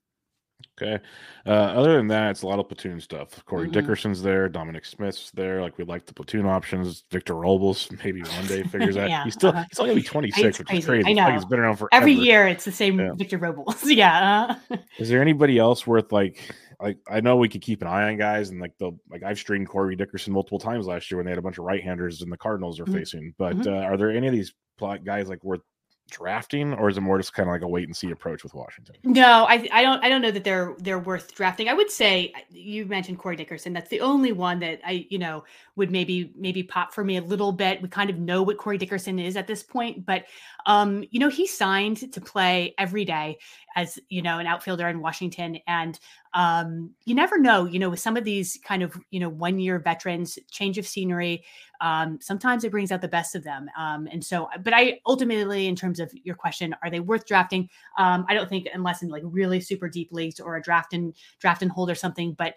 Okay. 0.79 0.99
Uh, 1.45 1.49
other 1.49 1.97
than 1.97 2.07
that, 2.07 2.31
it's 2.31 2.43
a 2.43 2.47
lot 2.47 2.59
of 2.59 2.67
platoon 2.67 2.99
stuff. 2.99 3.43
Corey 3.45 3.63
mm-hmm. 3.63 3.73
Dickerson's 3.73 4.21
there. 4.21 4.47
Dominic 4.47 4.85
Smith's 4.85 5.31
there. 5.31 5.61
Like 5.61 5.77
we 5.77 5.83
like 5.83 6.05
the 6.05 6.13
platoon 6.13 6.45
options. 6.45 7.03
Victor 7.11 7.35
Robles 7.35 7.89
maybe 8.03 8.21
one 8.21 8.45
day 8.45 8.63
figures 8.71 8.95
out. 8.95 9.09
yeah, 9.09 9.23
he's 9.23 9.33
still 9.33 9.49
uh-huh. 9.49 9.65
he's 9.69 9.79
only 9.79 9.91
gonna 9.91 10.01
be 10.01 10.07
26, 10.07 10.59
which 10.59 10.73
is 10.73 10.85
crazy. 10.85 11.09
I 11.09 11.13
know. 11.13 11.23
Like 11.23 11.33
he's 11.33 11.45
been 11.45 11.59
around 11.59 11.77
for 11.77 11.89
every 11.91 12.13
year. 12.13 12.47
It's 12.47 12.65
the 12.65 12.71
same 12.71 12.99
yeah. 12.99 13.13
Victor 13.15 13.37
Robles. 13.37 13.83
yeah. 13.89 14.57
is 14.99 15.09
there 15.09 15.21
anybody 15.21 15.57
else 15.57 15.87
worth 15.87 16.11
like 16.11 16.39
like 16.79 16.99
I 17.09 17.21
know 17.21 17.37
we 17.37 17.49
could 17.49 17.61
keep 17.61 17.81
an 17.81 17.87
eye 17.87 18.09
on 18.09 18.17
guys 18.17 18.49
and 18.49 18.61
like 18.61 18.77
the 18.77 18.91
like 19.09 19.23
I've 19.23 19.39
streamed 19.39 19.67
Corey 19.67 19.95
Dickerson 19.95 20.33
multiple 20.33 20.59
times 20.59 20.85
last 20.85 21.09
year 21.09 21.17
when 21.17 21.25
they 21.25 21.31
had 21.31 21.39
a 21.39 21.43
bunch 21.43 21.57
of 21.57 21.65
right 21.65 21.83
handers 21.83 22.21
and 22.21 22.31
the 22.31 22.37
Cardinals 22.37 22.79
are 22.79 22.85
mm-hmm. 22.85 22.97
facing. 22.97 23.33
But 23.39 23.57
mm-hmm. 23.57 23.73
uh, 23.73 23.87
are 23.87 23.97
there 23.97 24.11
any 24.11 24.27
of 24.27 24.33
these 24.33 24.53
guys 24.79 25.27
like 25.27 25.43
worth 25.43 25.61
drafting, 26.09 26.73
or 26.73 26.89
is 26.89 26.97
it 26.97 27.01
more 27.01 27.17
just 27.17 27.33
kind 27.33 27.49
of 27.49 27.53
like 27.53 27.61
a 27.61 27.67
wait 27.67 27.85
and 27.87 27.95
see 27.95 28.11
approach 28.11 28.43
with 28.43 28.53
Washington? 28.53 28.95
No, 29.03 29.45
I, 29.47 29.67
I 29.71 29.81
don't 29.81 30.03
I 30.03 30.09
don't 30.09 30.21
know 30.21 30.31
that 30.31 30.43
they're 30.43 30.75
they're 30.79 30.99
worth 30.99 31.33
drafting. 31.35 31.69
I 31.69 31.73
would 31.73 31.91
say 31.91 32.33
you 32.49 32.85
mentioned 32.85 33.19
Corey 33.19 33.35
Dickerson. 33.35 33.73
That's 33.73 33.89
the 33.89 34.01
only 34.01 34.31
one 34.31 34.59
that 34.59 34.79
I 34.85 35.05
you 35.09 35.19
know 35.19 35.43
would 35.75 35.91
maybe 35.91 36.33
maybe 36.35 36.63
pop 36.63 36.93
for 36.93 37.03
me 37.03 37.17
a 37.17 37.21
little 37.21 37.51
bit. 37.51 37.81
We 37.81 37.89
kind 37.89 38.09
of 38.09 38.17
know 38.17 38.43
what 38.43 38.57
Corey 38.57 38.77
Dickerson 38.77 39.19
is 39.19 39.37
at 39.37 39.47
this 39.47 39.63
point, 39.63 40.05
but 40.05 40.25
um, 40.67 41.05
you 41.11 41.19
know, 41.19 41.29
he 41.29 41.47
signed 41.47 42.11
to 42.11 42.21
play 42.21 42.75
every 42.77 43.05
day 43.05 43.37
as 43.77 43.99
you 44.09 44.23
know 44.23 44.39
an 44.39 44.47
outfielder 44.47 44.87
in 44.87 44.99
Washington, 44.99 45.59
and 45.67 45.99
um, 46.33 46.89
you 47.05 47.13
never 47.13 47.37
know. 47.37 47.65
You 47.65 47.77
know, 47.77 47.91
with 47.91 47.99
some 47.99 48.17
of 48.17 48.23
these 48.23 48.59
kind 48.65 48.81
of 48.81 48.97
you 49.11 49.19
know 49.19 49.29
one 49.29 49.59
year 49.59 49.77
veterans, 49.77 50.37
change 50.51 50.79
of 50.79 50.87
scenery, 50.87 51.45
um, 51.79 52.17
sometimes 52.19 52.63
it 52.63 52.71
brings 52.71 52.91
out 52.91 53.01
the 53.01 53.07
best 53.07 53.35
of 53.35 53.43
them. 53.43 53.69
Um, 53.77 54.07
and 54.11 54.25
so, 54.25 54.49
but 54.63 54.73
I 54.73 54.99
ultimately, 55.05 55.67
in 55.67 55.75
terms 55.75 55.99
of 55.99 56.11
your 56.23 56.35
question, 56.35 56.75
are 56.83 56.89
they 56.89 56.99
worth 56.99 57.27
drafting? 57.27 57.69
Um, 57.99 58.25
I 58.27 58.33
don't 58.33 58.49
think 58.49 58.67
unless 58.73 59.03
in 59.03 59.09
like 59.09 59.23
really 59.23 59.61
super 59.61 59.87
deep 59.87 60.11
leagues 60.11 60.39
or 60.39 60.55
a 60.55 60.61
draft 60.61 60.93
and 60.93 61.13
draft 61.39 61.61
and 61.61 61.71
hold 61.71 61.91
or 61.91 61.95
something. 61.95 62.33
But 62.33 62.55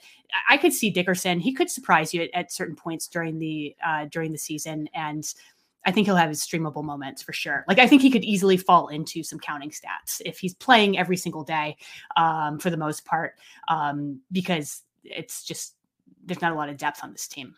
I 0.48 0.56
could 0.56 0.72
see 0.72 0.88
Dickerson. 0.88 1.38
He 1.38 1.52
could 1.52 1.70
surprise 1.70 2.14
you 2.14 2.22
at, 2.22 2.30
at 2.32 2.52
certain 2.52 2.76
points 2.76 3.06
during 3.08 3.38
the 3.38 3.76
uh, 3.86 4.06
during 4.06 4.32
the 4.32 4.38
season 4.38 4.88
and 4.94 5.32
I 5.86 5.92
think 5.92 6.06
he'll 6.06 6.16
have 6.16 6.28
his 6.28 6.44
streamable 6.44 6.84
moments 6.84 7.22
for 7.22 7.32
sure. 7.32 7.64
Like 7.68 7.78
I 7.78 7.86
think 7.86 8.02
he 8.02 8.10
could 8.10 8.24
easily 8.24 8.56
fall 8.56 8.88
into 8.88 9.22
some 9.22 9.38
counting 9.38 9.70
stats 9.70 10.20
if 10.24 10.38
he's 10.38 10.54
playing 10.54 10.98
every 10.98 11.16
single 11.16 11.44
day, 11.44 11.76
um, 12.16 12.58
for 12.58 12.70
the 12.70 12.76
most 12.76 13.04
part, 13.04 13.34
um, 13.68 14.20
because 14.30 14.82
it's 15.04 15.44
just 15.44 15.74
there's 16.24 16.42
not 16.42 16.52
a 16.52 16.54
lot 16.54 16.68
of 16.68 16.76
depth 16.76 17.02
on 17.02 17.12
this 17.12 17.26
team. 17.26 17.54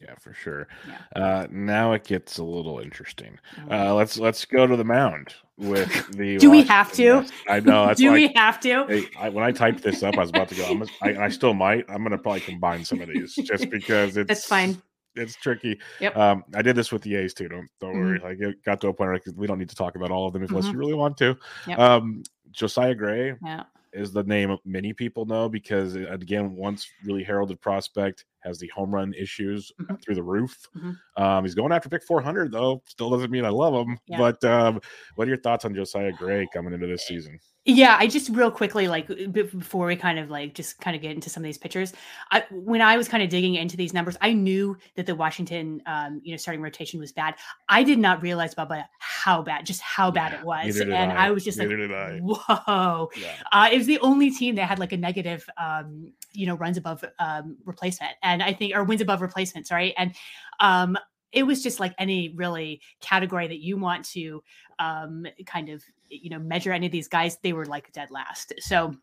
Yeah, 0.00 0.14
for 0.20 0.32
sure. 0.32 0.68
Yeah. 0.86 1.20
Uh, 1.20 1.46
now 1.50 1.92
it 1.92 2.04
gets 2.04 2.38
a 2.38 2.44
little 2.44 2.78
interesting. 2.78 3.36
Mm-hmm. 3.56 3.72
Uh, 3.72 3.94
let's 3.94 4.16
let's 4.16 4.44
go 4.44 4.64
to 4.64 4.76
the 4.76 4.84
mound 4.84 5.34
with 5.56 6.08
the. 6.12 6.38
Do 6.38 6.50
we 6.50 6.62
have 6.62 6.92
to? 6.92 7.26
I 7.48 7.58
know. 7.58 7.92
Do 7.96 8.12
we 8.12 8.28
have 8.36 8.60
to? 8.60 9.04
I, 9.18 9.28
when 9.28 9.42
I 9.42 9.50
typed 9.50 9.82
this 9.82 10.04
up, 10.04 10.16
I 10.16 10.20
was 10.20 10.30
about 10.30 10.48
to 10.50 10.54
go. 10.54 10.66
I'm, 10.66 10.84
I, 11.02 11.24
I 11.24 11.28
still 11.28 11.52
might. 11.52 11.84
I'm 11.88 11.98
going 11.98 12.12
to 12.12 12.18
probably 12.18 12.40
combine 12.40 12.84
some 12.84 13.00
of 13.00 13.08
these 13.08 13.34
just 13.34 13.68
because 13.70 14.16
it's. 14.16 14.28
That's 14.28 14.46
fine 14.46 14.80
it's 15.18 15.36
tricky. 15.36 15.78
Yep. 16.00 16.16
Um, 16.16 16.44
I 16.54 16.62
did 16.62 16.76
this 16.76 16.92
with 16.92 17.02
the 17.02 17.16
A's 17.16 17.34
too. 17.34 17.48
Don't 17.48 17.68
don't 17.80 17.94
mm-hmm. 17.94 18.00
worry. 18.00 18.18
Like 18.20 18.40
it 18.40 18.64
got 18.64 18.80
to 18.80 18.88
a 18.88 18.92
point 18.92 19.10
where 19.10 19.20
we 19.36 19.46
don't 19.46 19.58
need 19.58 19.68
to 19.68 19.76
talk 19.76 19.96
about 19.96 20.10
all 20.10 20.26
of 20.26 20.32
them 20.32 20.42
unless 20.42 20.64
mm-hmm. 20.64 20.72
you 20.72 20.78
really 20.78 20.94
want 20.94 21.16
to. 21.18 21.36
Yep. 21.66 21.78
Um, 21.78 22.22
Josiah 22.50 22.94
Gray 22.94 23.34
yeah. 23.44 23.64
is 23.92 24.12
the 24.12 24.22
name 24.24 24.56
many 24.64 24.92
people 24.92 25.26
know 25.26 25.48
because 25.48 25.96
uh, 25.96 26.06
again, 26.10 26.54
once 26.54 26.88
really 27.04 27.22
heralded 27.22 27.60
prospect 27.60 28.24
has 28.40 28.58
the 28.58 28.68
home 28.68 28.94
run 28.94 29.14
issues 29.14 29.72
mm-hmm. 29.80 29.96
through 29.96 30.14
the 30.14 30.22
roof. 30.22 30.56
Mm-hmm. 30.76 31.22
Um, 31.22 31.44
he's 31.44 31.54
going 31.54 31.72
after 31.72 31.88
pick 31.88 32.04
400 32.04 32.52
though. 32.52 32.82
Still 32.86 33.10
doesn't 33.10 33.30
mean 33.30 33.44
I 33.44 33.50
love 33.50 33.74
him. 33.74 33.98
Yeah. 34.06 34.18
But 34.18 34.44
um, 34.44 34.80
what 35.14 35.26
are 35.26 35.30
your 35.30 35.40
thoughts 35.40 35.64
on 35.64 35.74
Josiah 35.74 36.12
Gray 36.12 36.48
coming 36.52 36.72
into 36.72 36.86
this 36.86 37.06
season? 37.06 37.38
Yeah, 37.70 37.98
I 38.00 38.06
just 38.06 38.30
real 38.30 38.50
quickly, 38.50 38.88
like 38.88 39.08
before 39.30 39.88
we 39.88 39.94
kind 39.94 40.18
of 40.18 40.30
like 40.30 40.54
just 40.54 40.80
kind 40.80 40.96
of 40.96 41.02
get 41.02 41.10
into 41.10 41.28
some 41.28 41.42
of 41.42 41.44
these 41.44 41.58
pictures, 41.58 41.92
I, 42.30 42.42
when 42.50 42.80
I 42.80 42.96
was 42.96 43.08
kind 43.08 43.22
of 43.22 43.28
digging 43.28 43.56
into 43.56 43.76
these 43.76 43.92
numbers, 43.92 44.16
I 44.22 44.32
knew 44.32 44.78
that 44.94 45.04
the 45.04 45.14
Washington, 45.14 45.82
um, 45.84 46.22
you 46.24 46.30
know, 46.30 46.38
starting 46.38 46.62
rotation 46.62 46.98
was 46.98 47.12
bad. 47.12 47.34
I 47.68 47.82
did 47.82 47.98
not 47.98 48.22
realize, 48.22 48.54
Bubba, 48.54 48.86
how 49.00 49.42
bad, 49.42 49.66
just 49.66 49.82
how 49.82 50.10
bad 50.10 50.32
yeah, 50.32 50.38
it 50.38 50.46
was, 50.46 50.80
and 50.80 50.94
I. 50.94 51.26
I. 51.26 51.30
was 51.30 51.44
just 51.44 51.58
neither 51.58 51.76
like, 51.86 52.22
whoa. 52.22 53.10
Yeah. 53.20 53.34
Uh, 53.52 53.68
it 53.70 53.76
was 53.76 53.86
the 53.86 53.98
only 53.98 54.30
team 54.30 54.54
that 54.54 54.66
had 54.66 54.78
like 54.78 54.92
a 54.92 54.96
negative, 54.96 55.46
um, 55.58 56.10
you 56.32 56.46
know, 56.46 56.54
runs 56.54 56.78
above 56.78 57.04
um, 57.18 57.58
replacement, 57.66 58.12
and 58.22 58.42
I 58.42 58.54
think 58.54 58.74
or 58.74 58.82
wins 58.82 59.02
above 59.02 59.20
replacement. 59.20 59.66
Sorry, 59.66 59.94
and 59.98 60.14
um, 60.60 60.96
it 61.32 61.42
was 61.42 61.62
just 61.62 61.80
like 61.80 61.94
any 61.98 62.30
really 62.34 62.80
category 63.02 63.46
that 63.46 63.58
you 63.58 63.76
want 63.76 64.06
to 64.06 64.42
um, 64.78 65.26
kind 65.44 65.68
of 65.68 65.84
you 66.08 66.30
know 66.30 66.38
measure 66.38 66.72
any 66.72 66.86
of 66.86 66.92
these 66.92 67.08
guys 67.08 67.38
they 67.42 67.52
were 67.52 67.66
like 67.66 67.92
dead 67.92 68.10
last 68.10 68.52
so 68.58 68.94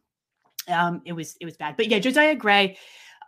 um 0.67 1.01
it 1.05 1.13
was 1.13 1.37
it 1.39 1.45
was 1.45 1.57
bad 1.57 1.75
but 1.77 1.87
yeah 1.87 1.99
josiah 1.99 2.35
gray 2.35 2.77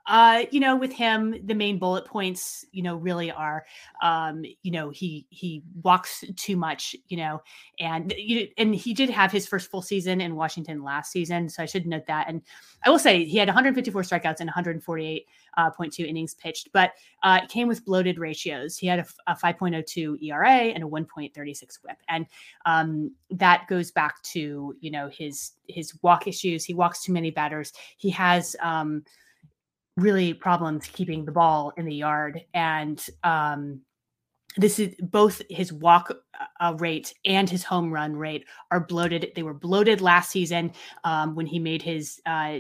uh, 0.07 0.45
you 0.51 0.61
know, 0.61 0.75
with 0.75 0.93
him, 0.93 1.35
the 1.43 1.53
main 1.53 1.77
bullet 1.77 2.05
points, 2.05 2.65
you 2.71 2.81
know, 2.81 2.95
really 2.95 3.29
are, 3.29 3.65
um, 4.01 4.43
you 4.63 4.71
know, 4.71 4.89
he 4.89 5.27
he 5.29 5.61
walks 5.83 6.23
too 6.37 6.55
much, 6.55 6.95
you 7.09 7.17
know, 7.17 7.41
and 7.79 8.13
you 8.17 8.47
and 8.57 8.73
he 8.73 8.93
did 8.93 9.09
have 9.09 9.33
his 9.33 9.45
first 9.45 9.69
full 9.69 9.81
season 9.81 10.21
in 10.21 10.35
Washington 10.35 10.81
last 10.81 11.11
season, 11.11 11.49
so 11.49 11.61
I 11.61 11.65
should 11.65 11.85
note 11.85 12.05
that. 12.07 12.29
And 12.29 12.41
I 12.85 12.89
will 12.89 12.99
say 12.99 13.25
he 13.25 13.37
had 13.37 13.49
154 13.49 14.01
strikeouts 14.03 14.39
and 14.39 14.49
148.2 14.49 15.25
uh, 15.57 15.71
innings 15.99 16.35
pitched, 16.35 16.69
but 16.71 16.93
uh, 17.23 17.39
it 17.43 17.49
came 17.49 17.67
with 17.67 17.83
bloated 17.83 18.19
ratios. 18.19 18.77
He 18.77 18.87
had 18.87 18.99
a, 18.99 19.05
a 19.31 19.35
5.02 19.35 20.21
ERA 20.23 20.49
and 20.49 20.83
a 20.83 20.87
1.36 20.87 21.77
WHIP, 21.83 21.97
and 22.07 22.25
um, 22.65 23.11
that 23.31 23.67
goes 23.67 23.91
back 23.91 24.21
to 24.23 24.75
you 24.79 24.91
know 24.91 25.09
his 25.09 25.53
his 25.67 25.93
walk 26.01 26.27
issues. 26.27 26.63
He 26.63 26.73
walks 26.73 27.03
too 27.03 27.11
many 27.11 27.31
batters. 27.31 27.73
He 27.97 28.09
has 28.11 28.55
um, 28.61 29.03
really 29.97 30.33
problems 30.33 30.87
keeping 30.87 31.25
the 31.25 31.31
ball 31.31 31.73
in 31.75 31.85
the 31.85 31.95
yard. 31.95 32.45
And 32.53 33.03
um, 33.23 33.81
this 34.55 34.79
is 34.79 34.95
both 35.01 35.41
his 35.49 35.73
walk 35.73 36.11
uh, 36.59 36.75
rate 36.77 37.13
and 37.25 37.49
his 37.49 37.63
home 37.63 37.91
run 37.91 38.15
rate 38.15 38.45
are 38.71 38.79
bloated. 38.79 39.31
They 39.35 39.43
were 39.43 39.53
bloated 39.53 39.99
last 39.99 40.31
season 40.31 40.71
um, 41.03 41.35
when 41.35 41.47
he 41.47 41.59
made 41.59 41.81
his 41.81 42.21
uh, 42.25 42.59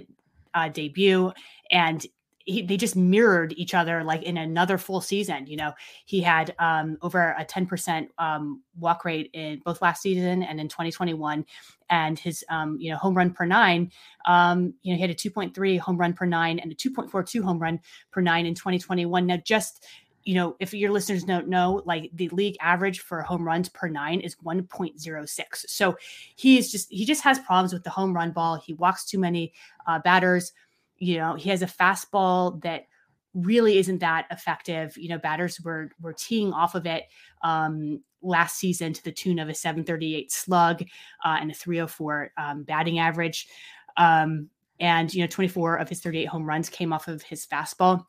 uh, 0.53 0.69
debut, 0.69 1.31
and 1.71 2.05
he, 2.47 2.61
they 2.61 2.77
just 2.77 2.95
mirrored 2.95 3.53
each 3.57 3.73
other 3.73 4.03
like 4.05 4.23
in 4.23 4.37
another 4.37 4.77
full 4.77 5.01
season. 5.01 5.45
You 5.47 5.57
know, 5.57 5.73
he 6.05 6.21
had 6.21 6.55
um, 6.59 6.97
over 7.01 7.35
a 7.37 7.43
10% 7.43 8.07
um, 8.17 8.63
walk 8.79 9.03
rate 9.03 9.29
in 9.33 9.61
both 9.65 9.81
last 9.81 10.01
season 10.01 10.43
and 10.43 10.59
in 10.59 10.69
2021. 10.69 11.45
And 11.89 12.17
his, 12.17 12.45
um, 12.49 12.77
you 12.79 12.89
know, 12.89 12.97
home 12.97 13.15
run 13.15 13.31
per 13.31 13.45
nine, 13.45 13.91
um, 14.25 14.73
you 14.81 14.93
know, 14.93 14.95
he 14.95 15.01
had 15.01 15.09
a 15.09 15.15
2.3 15.15 15.79
home 15.79 15.97
run 15.97 16.13
per 16.13 16.25
nine 16.25 16.59
and 16.59 16.71
a 16.71 16.75
2.42 16.75 17.43
home 17.43 17.59
run 17.59 17.79
per 18.11 18.21
nine 18.21 18.45
in 18.45 18.55
2021. 18.55 19.27
Now, 19.27 19.37
just 19.37 19.85
you 20.23 20.35
know, 20.35 20.57
if 20.59 20.73
your 20.73 20.91
listeners 20.91 21.23
don't 21.23 21.47
know, 21.47 21.81
like 21.85 22.11
the 22.13 22.27
league 22.29 22.57
average 22.59 22.99
for 22.99 23.21
home 23.21 23.45
runs 23.45 23.69
per 23.69 23.87
nine 23.87 24.19
is 24.19 24.35
1.06. 24.45 25.39
So 25.67 25.95
he 26.35 26.57
is 26.57 26.69
just 26.69 26.91
he 26.91 27.05
just 27.05 27.23
has 27.23 27.39
problems 27.39 27.71
with 27.71 27.85
the 27.85 27.89
home 27.89 28.13
run 28.13 28.31
ball. 28.31 28.57
He 28.57 28.73
walks 28.73 29.05
too 29.05 29.19
many 29.19 29.53
uh, 29.85 29.99
batters 29.99 30.51
you 30.97 31.17
know, 31.17 31.35
he 31.35 31.49
has 31.49 31.61
a 31.61 31.67
fastball 31.67 32.61
that 32.61 32.87
really 33.33 33.77
isn't 33.77 33.99
that 33.99 34.25
effective. 34.31 34.97
You 34.97 35.09
know, 35.09 35.17
batters 35.17 35.61
were 35.61 35.91
were 36.01 36.13
teeing 36.13 36.53
off 36.53 36.75
of 36.75 36.85
it 36.85 37.05
um, 37.43 38.01
last 38.21 38.57
season 38.57 38.93
to 38.93 39.03
the 39.03 39.11
tune 39.11 39.39
of 39.39 39.49
a 39.49 39.53
738 39.53 40.31
slug 40.31 40.83
uh, 41.23 41.37
and 41.39 41.51
a 41.51 41.53
304 41.53 42.31
um, 42.37 42.63
batting 42.63 42.99
average. 42.99 43.47
Um, 43.95 44.49
and, 44.79 45.13
you 45.13 45.21
know, 45.21 45.27
24 45.27 45.77
of 45.77 45.89
his 45.89 46.01
38 46.01 46.25
home 46.25 46.45
runs 46.45 46.69
came 46.69 46.93
off 46.93 47.07
of 47.07 47.23
his 47.23 47.45
fastball. 47.45 48.05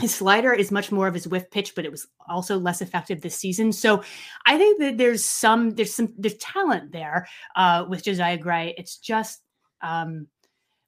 His 0.00 0.14
slider 0.14 0.52
is 0.52 0.70
much 0.70 0.90
more 0.90 1.06
of 1.06 1.14
his 1.14 1.28
whiff 1.28 1.50
pitch, 1.50 1.74
but 1.74 1.84
it 1.84 1.90
was 1.90 2.06
also 2.28 2.58
less 2.58 2.80
effective 2.80 3.20
this 3.20 3.34
season. 3.36 3.72
So 3.72 4.02
I 4.46 4.56
think 4.56 4.78
that 4.80 4.98
there's 4.98 5.24
some, 5.24 5.70
there's 5.70 5.94
some, 5.94 6.14
there's 6.16 6.36
talent 6.36 6.92
there 6.92 7.26
uh, 7.56 7.84
with 7.88 8.04
Josiah 8.04 8.38
Gray. 8.38 8.74
It's 8.78 8.96
just 8.96 9.42
um, 9.82 10.28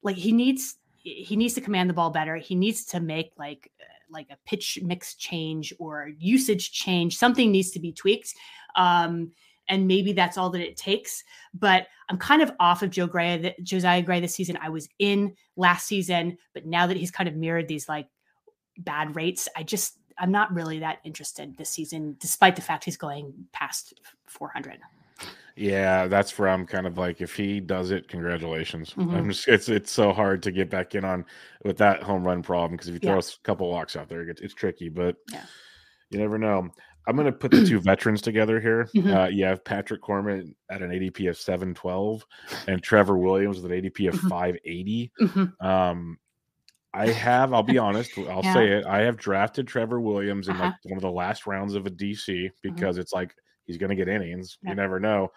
like 0.01 0.15
he 0.15 0.31
needs, 0.31 0.77
he 1.05 1.35
needs 1.35 1.53
to 1.53 1.61
command 1.61 1.89
the 1.89 1.93
ball 1.93 2.09
better. 2.09 2.35
He 2.35 2.55
needs 2.55 2.83
to 2.85 2.99
make 2.99 3.31
like, 3.37 3.71
like 4.09 4.27
a 4.31 4.37
pitch 4.45 4.79
mix 4.81 5.13
change 5.13 5.71
or 5.79 6.09
usage 6.17 6.71
change. 6.71 7.17
Something 7.17 7.51
needs 7.51 7.71
to 7.71 7.79
be 7.79 7.91
tweaked. 7.91 8.33
Um, 8.75 9.31
and 9.69 9.87
maybe 9.87 10.13
that's 10.13 10.37
all 10.37 10.49
that 10.51 10.61
it 10.61 10.77
takes. 10.77 11.23
But 11.53 11.87
I'm 12.09 12.17
kind 12.17 12.41
of 12.41 12.51
off 12.59 12.81
of 12.81 12.89
Joe 12.89 13.07
Gray, 13.07 13.55
Josiah 13.63 14.01
Gray 14.01 14.19
this 14.19 14.35
season. 14.35 14.57
I 14.61 14.69
was 14.69 14.89
in 14.99 15.35
last 15.55 15.87
season, 15.87 16.37
but 16.53 16.65
now 16.65 16.87
that 16.87 16.97
he's 16.97 17.11
kind 17.11 17.29
of 17.29 17.35
mirrored 17.35 17.67
these 17.67 17.87
like 17.87 18.07
bad 18.77 19.15
rates, 19.15 19.47
I 19.55 19.63
just 19.63 19.97
I'm 20.17 20.31
not 20.31 20.53
really 20.53 20.79
that 20.79 20.99
interested 21.03 21.57
this 21.57 21.69
season, 21.69 22.15
despite 22.19 22.55
the 22.55 22.61
fact 22.61 22.85
he's 22.85 22.97
going 22.97 23.33
past 23.51 23.99
400. 24.27 24.79
Yeah, 25.57 26.07
that's 26.07 26.37
where 26.37 26.49
I'm 26.49 26.65
kind 26.65 26.85
of 26.85 26.97
like, 26.97 27.21
if 27.21 27.35
he 27.35 27.61
does 27.61 27.91
it, 27.91 28.09
congratulations. 28.09 28.93
Mm-hmm. 28.93 29.15
I'm 29.15 29.29
just, 29.29 29.47
it's 29.47 29.69
it's 29.69 29.91
so 29.91 30.11
hard 30.11 30.43
to 30.43 30.51
get 30.51 30.69
back 30.69 30.95
in 30.95 31.05
on 31.05 31.25
with 31.63 31.77
that 31.77 32.03
home 32.03 32.27
run 32.27 32.41
problem 32.41 32.73
because 32.73 32.89
if 32.89 32.95
you 32.95 32.99
throw 32.99 33.15
yeah. 33.15 33.19
a 33.19 33.43
couple 33.43 33.69
walks 33.69 33.95
out 33.95 34.09
there, 34.09 34.21
it's, 34.27 34.41
it's 34.41 34.53
tricky. 34.53 34.89
But 34.89 35.15
yeah. 35.31 35.45
you 36.09 36.19
never 36.19 36.37
know. 36.37 36.69
I'm 37.07 37.15
going 37.15 37.27
to 37.27 37.31
put 37.31 37.51
the 37.51 37.65
two 37.65 37.79
veterans 37.81 38.21
together 38.21 38.59
here. 38.59 38.89
Mm-hmm. 38.95 39.13
Uh, 39.13 39.27
you 39.27 39.45
have 39.45 39.63
Patrick 39.63 40.01
Corbin 40.01 40.55
at 40.69 40.81
an 40.81 40.89
ADP 40.89 41.29
of 41.29 41.37
712 41.37 42.25
and 42.67 42.81
Trevor 42.81 43.17
Williams 43.17 43.61
with 43.61 43.71
an 43.71 43.79
ADP 43.79 44.09
of 44.09 44.15
mm-hmm. 44.15 44.27
580. 44.27 45.11
Mm-hmm. 45.21 45.65
Um, 45.65 46.17
I 46.93 47.07
have, 47.11 47.53
I'll 47.53 47.63
be 47.63 47.77
honest, 47.77 48.17
I'll 48.17 48.41
yeah. 48.43 48.53
say 48.53 48.69
it. 48.71 48.85
I 48.85 49.01
have 49.01 49.17
drafted 49.17 49.67
Trevor 49.67 50.01
Williams 50.01 50.47
in 50.47 50.55
uh-huh. 50.55 50.63
like 50.65 50.75
one 50.83 50.97
of 50.97 51.03
the 51.03 51.11
last 51.11 51.45
rounds 51.47 51.75
of 51.75 51.85
a 51.85 51.91
DC 51.91 52.27
mm-hmm. 52.27 52.73
because 52.73 52.97
it's 52.97 53.13
like 53.13 53.33
he's 53.65 53.77
going 53.77 53.89
to 53.89 53.95
get 53.95 54.07
innings. 54.07 54.57
Yeah. 54.63 54.71
You 54.71 54.75
never 54.75 54.99
know. 54.99 55.31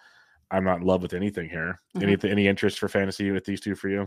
I'm 0.51 0.65
not 0.65 0.81
in 0.81 0.87
love 0.87 1.03
with 1.03 1.15
anything 1.15 1.49
here. 1.49 1.81
Mm-hmm. 1.97 2.09
Any 2.09 2.33
any 2.33 2.47
interest 2.49 2.79
for 2.79 2.89
fantasy 2.89 3.31
with 3.31 3.45
these 3.45 3.61
two 3.61 3.75
for 3.75 3.89
you? 3.89 4.07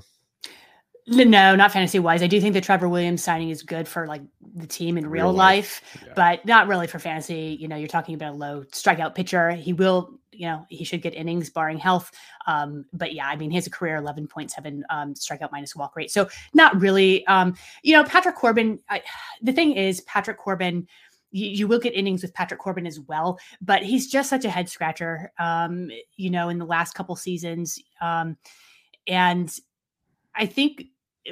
No, 1.08 1.56
not 1.56 1.72
fantasy 1.72 2.00
wise. 2.00 2.22
I 2.22 2.28
do 2.28 2.40
think 2.40 2.54
the 2.54 2.62
Trevor 2.62 2.88
Williams 2.88 3.24
signing 3.24 3.50
is 3.50 3.64
good 3.64 3.88
for 3.88 4.06
like 4.06 4.22
the 4.56 4.68
team 4.68 4.98
in 4.98 5.08
real, 5.08 5.26
real 5.26 5.34
life, 5.34 5.82
life 5.96 6.04
yeah. 6.06 6.14
but 6.16 6.46
not 6.46 6.68
really 6.68 6.88
for 6.88 7.00
fantasy. 7.00 7.58
You 7.60 7.68
know, 7.68 7.76
you're 7.76 7.88
talking 7.88 8.14
about 8.14 8.34
a 8.34 8.38
low 8.38 8.64
strikeout 8.72 9.16
pitcher. 9.16 9.52
He 9.52 9.74
will, 9.74 10.20
you 10.32 10.48
know, 10.48 10.66
he 10.70 10.84
should 10.84 11.02
get 11.02 11.16
innings 11.16 11.50
barring 11.50 11.80
health. 11.80 12.12
Um, 12.46 12.86
but 12.94 13.14
yeah, 13.14 13.28
I 13.28 13.36
mean, 13.36 13.50
he 13.50 13.56
has 13.56 13.66
a 13.66 13.72
career 13.72 14.00
11.7 14.00 14.82
um, 14.92 15.16
strikeout 15.16 15.52
minus 15.52 15.76
walk 15.76 15.96
rate. 15.96 16.12
So 16.12 16.30
not 16.54 16.80
really. 16.80 17.26
Um, 17.26 17.56
you 17.82 17.96
know, 17.96 18.04
Patrick 18.04 18.36
Corbin, 18.36 18.80
I, 18.88 19.02
the 19.42 19.54
thing 19.54 19.74
is, 19.74 20.02
Patrick 20.02 20.38
Corbin, 20.38 20.88
you, 21.32 21.48
you, 21.48 21.68
will 21.68 21.80
get 21.80 21.94
innings 21.94 22.22
with 22.22 22.34
Patrick 22.34 22.60
Corbin 22.60 22.86
as 22.86 23.00
well, 23.00 23.40
but 23.62 23.84
he's 23.84 24.10
just 24.10 24.30
such 24.30 24.46
a 24.46 24.50
head 24.50 24.70
scratcher, 24.70 25.32
um, 25.40 25.90
you 26.16 26.30
know, 26.30 26.50
in 26.50 26.58
the 26.58 26.66
last 26.66 26.94
couple 26.94 27.16
seasons. 27.16 27.80
Um, 28.02 28.38
and 29.08 29.54
I 30.36 30.46
think, 30.46 30.86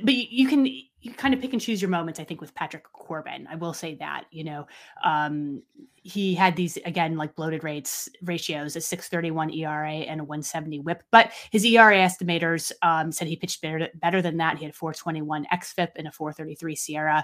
but 0.03 0.13
you 0.13 0.47
can 0.47 0.65
you 1.01 1.13
kind 1.13 1.33
of 1.33 1.41
pick 1.41 1.53
and 1.53 1.61
choose 1.61 1.81
your 1.81 1.89
moments. 1.89 2.19
I 2.19 2.23
think 2.23 2.41
with 2.41 2.53
Patrick 2.53 2.91
Corbin, 3.09 3.47
I 3.49 3.55
will 3.55 3.73
say 3.73 3.95
that 3.95 4.25
you 4.29 4.43
know 4.43 4.67
um, 5.03 5.63
he 5.95 6.35
had 6.35 6.55
these 6.55 6.77
again 6.85 7.17
like 7.17 7.35
bloated 7.35 7.63
rates 7.63 8.07
ratios 8.21 8.75
a 8.75 8.81
631 8.81 9.51
ERA 9.51 9.89
and 9.89 10.21
a 10.21 10.23
170 10.23 10.81
WHIP, 10.81 11.01
but 11.09 11.31
his 11.49 11.65
ERA 11.65 11.95
estimators 11.95 12.71
um, 12.83 13.11
said 13.11 13.27
he 13.27 13.35
pitched 13.35 13.63
better 13.63 13.89
better 13.95 14.21
tun 14.21 14.37
that. 14.37 14.59
He 14.59 14.65
had 14.65 14.75
421 14.75 15.47
xFIP 15.51 15.87
and 15.95 16.07
a 16.07 16.11
433 16.11 16.75
SIERA. 16.75 17.23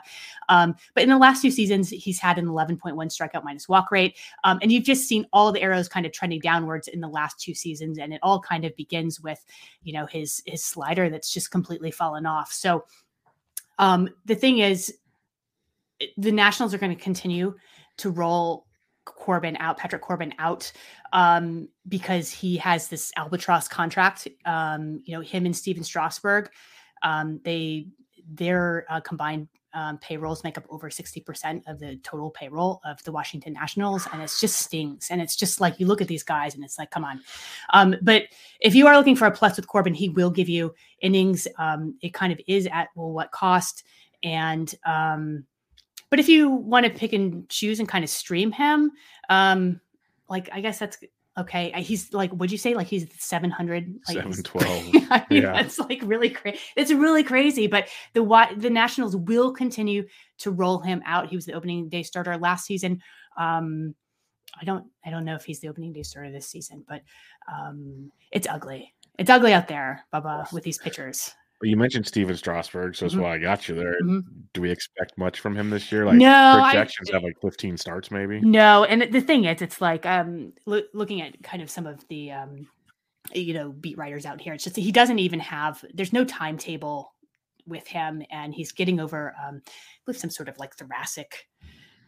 Um, 0.50 0.74
but 0.96 1.04
in 1.04 1.10
the 1.10 1.20
last 1.20 1.44
two 1.44 1.52
seasons, 1.52 1.90
he's 1.90 2.18
had 2.18 2.40
an 2.40 2.48
11.1 2.48 2.80
strikeout 2.96 3.44
minus 3.44 3.70
walk 3.70 3.92
rate, 3.92 4.18
um, 4.44 4.58
and 4.64 4.72
you've 4.72 4.86
just 4.86 5.08
seen 5.08 5.28
all 5.34 5.52
the 5.52 5.62
arrows 5.62 5.88
kind 5.88 6.08
of 6.08 6.12
trending 6.12 6.40
downwards 6.40 6.88
in 6.88 7.00
the 7.00 7.08
last 7.08 7.40
two 7.40 7.54
seasons, 7.54 8.00
and 8.00 8.12
it 8.12 8.20
all 8.24 8.40
kind 8.40 8.66
of 8.66 8.76
begins 8.76 9.22
with 9.22 9.46
you 9.84 9.94
know 9.94 10.08
his 10.08 10.42
his 10.48 10.64
slider 10.64 11.12
that's 11.12 11.32
just 11.32 11.52
completely 11.52 11.92
fallen 11.92 12.26
off. 12.26 12.52
So 12.52 12.86
um, 13.78 14.10
the 14.26 14.36
thing 14.36 14.60
is, 14.60 14.94
the 16.18 16.32
Nationals 16.32 16.74
are 16.74 16.78
going 16.78 16.96
to 16.96 17.02
continue 17.02 17.56
to 17.98 18.10
roll 18.10 18.66
Corbin 19.06 19.56
out, 19.58 19.78
Patrick 19.78 20.02
Corbin 20.02 20.34
out, 20.40 20.72
um, 21.14 21.70
because 21.88 22.32
he 22.32 22.58
has 22.58 22.88
this 22.88 23.12
albatross 23.16 23.68
contract. 23.68 24.28
Um, 24.46 25.02
you 25.06 25.14
know, 25.14 25.22
him 25.22 25.46
and 25.46 25.56
Stephen 25.56 25.84
Strasburg, 25.84 26.50
um, 27.04 27.40
they 27.44 27.88
their 28.28 28.86
uh, 28.90 29.00
combined 29.02 29.48
um, 29.76 29.98
payrolls 29.98 30.44
make 30.44 30.58
up 30.58 30.64
over 30.70 30.90
60% 30.90 31.62
of 31.68 31.80
the 31.80 31.98
total 31.98 32.32
payroll 32.32 32.80
of 32.86 33.04
the 33.04 33.12
Washington 33.12 33.54
Nationals. 33.54 34.08
And 34.12 34.22
it's 34.22 34.40
just 34.40 34.58
stings. 34.58 35.10
And 35.12 35.22
it's 35.22 35.36
just 35.36 35.60
like 35.60 35.80
you 35.80 35.86
look 35.86 36.02
at 36.02 36.08
these 36.08 36.24
guys 36.24 36.56
and 36.56 36.64
it's 36.64 36.80
like, 36.80 36.92
come 36.92 37.04
on. 37.04 37.20
Um, 37.74 37.96
but 38.02 38.24
if 38.62 38.74
you 38.74 38.88
are 38.88 38.98
looking 38.98 39.18
for 39.18 39.26
a 39.26 39.32
plus 39.32 39.58
with 39.58 39.68
Corbin, 39.68 39.94
he 39.94 40.10
will 40.10 40.32
give 40.32 40.48
you 40.48 40.74
innings. 41.02 41.46
Um, 41.60 41.98
it 42.02 42.14
kind 42.14 42.32
of 42.32 42.40
is 42.48 42.68
at, 42.72 42.88
well, 42.96 43.12
what 43.12 43.32
cost? 43.32 43.84
And, 44.24 44.74
um, 44.86 45.46
but 46.16 46.22
if 46.22 46.30
you 46.30 46.48
want 46.50 46.86
to 46.86 46.90
pick 46.90 47.12
and 47.12 47.50
choose 47.50 47.82
and 47.82 47.90
kind 47.90 48.02
of 48.02 48.10
stream 48.10 48.50
him, 48.50 48.90
um, 49.28 49.82
like 50.30 50.48
I 50.54 50.62
guess 50.62 50.80
that's 50.80 50.98
okay 51.38 51.74
he's 51.82 52.14
like 52.14 52.32
would 52.32 52.50
you 52.50 52.58
say? 52.58 52.74
Like 52.74 52.88
he's 52.88 53.06
700 53.20 54.00
like 54.08 54.16
712 54.16 55.08
I 55.12 55.26
mean, 55.30 55.44
yeah. 55.44 55.52
that's 55.52 55.78
like 55.78 56.00
really 56.06 56.30
crazy 56.30 56.58
it's 56.78 56.94
really 56.94 57.22
crazy 57.22 57.68
but 57.68 57.90
the 58.14 58.24
the 58.56 58.70
nationals 58.70 59.18
will 59.18 59.52
continue 59.52 60.08
to 60.38 60.52
roll 60.52 60.80
him 60.80 61.04
out. 61.06 61.28
He 61.28 61.36
was 61.36 61.46
the 61.46 61.52
opening 61.52 61.90
day 61.90 62.04
starter 62.04 62.38
last 62.38 62.66
season. 62.66 63.02
Um 63.38 63.94
i 64.62 64.64
don't 64.64 64.86
i 65.06 65.10
don't 65.10 65.26
know 65.26 65.36
if 65.36 65.44
he's 65.44 65.60
the 65.60 65.68
opening 65.68 65.92
day 65.92 66.04
starter 66.04 66.32
this 66.32 66.48
season 66.48 66.86
but 66.88 67.02
um 67.52 68.10
it's 68.32 68.48
ugly. 68.48 68.94
It's 69.20 69.30
ugly 69.30 69.52
out 69.52 69.68
there 69.68 70.06
Bubba 70.14 70.50
with 70.54 70.64
these 70.64 70.78
pitchers 70.78 71.36
you 71.66 71.78
mentioned 71.78 72.08
Stephen 72.08 72.36
Strasburg, 72.36 72.96
so 72.96 73.06
that's 73.06 73.14
mm-hmm. 73.14 73.24
why 73.24 73.36
I 73.36 73.38
got 73.38 73.68
you 73.68 73.76
there. 73.76 73.94
Mm-hmm. 74.02 74.20
Do 74.54 74.62
we 74.62 74.72
expect 74.72 75.18
much 75.18 75.40
from 75.40 75.56
him 75.56 75.70
this 75.70 75.92
year? 75.92 76.06
Like 76.06 76.16
no, 76.16 76.60
projections 76.64 77.10
I, 77.10 77.14
have 77.16 77.24
like 77.24 77.40
15 77.42 77.78
starts, 77.78 78.12
maybe. 78.12 78.40
No, 78.42 78.84
and 78.84 79.02
the 79.14 79.22
thing 79.22 79.46
is, 79.46 79.62
it's 79.62 79.82
like 79.82 80.06
um 80.06 80.54
lo- 80.66 80.82
looking 80.94 81.22
at 81.22 81.42
kind 81.44 81.62
of 81.62 81.70
some 81.70 81.88
of 81.88 82.08
the 82.08 82.32
um 82.32 82.68
you 83.34 83.54
know 83.54 83.72
beat 83.72 83.98
writers 83.98 84.26
out 84.26 84.42
here. 84.42 84.54
It's 84.54 84.64
just 84.64 84.76
he 84.76 84.92
doesn't 84.92 85.20
even 85.20 85.40
have. 85.40 85.84
There's 85.94 86.14
no 86.14 86.24
timetable 86.26 87.14
with 87.68 87.88
him, 87.88 88.24
and 88.32 88.54
he's 88.54 88.72
getting 88.72 89.00
over 89.00 89.36
um 89.46 89.62
with 90.08 90.18
some 90.18 90.30
sort 90.30 90.50
of 90.50 90.58
like 90.58 90.76
thoracic. 90.76 91.48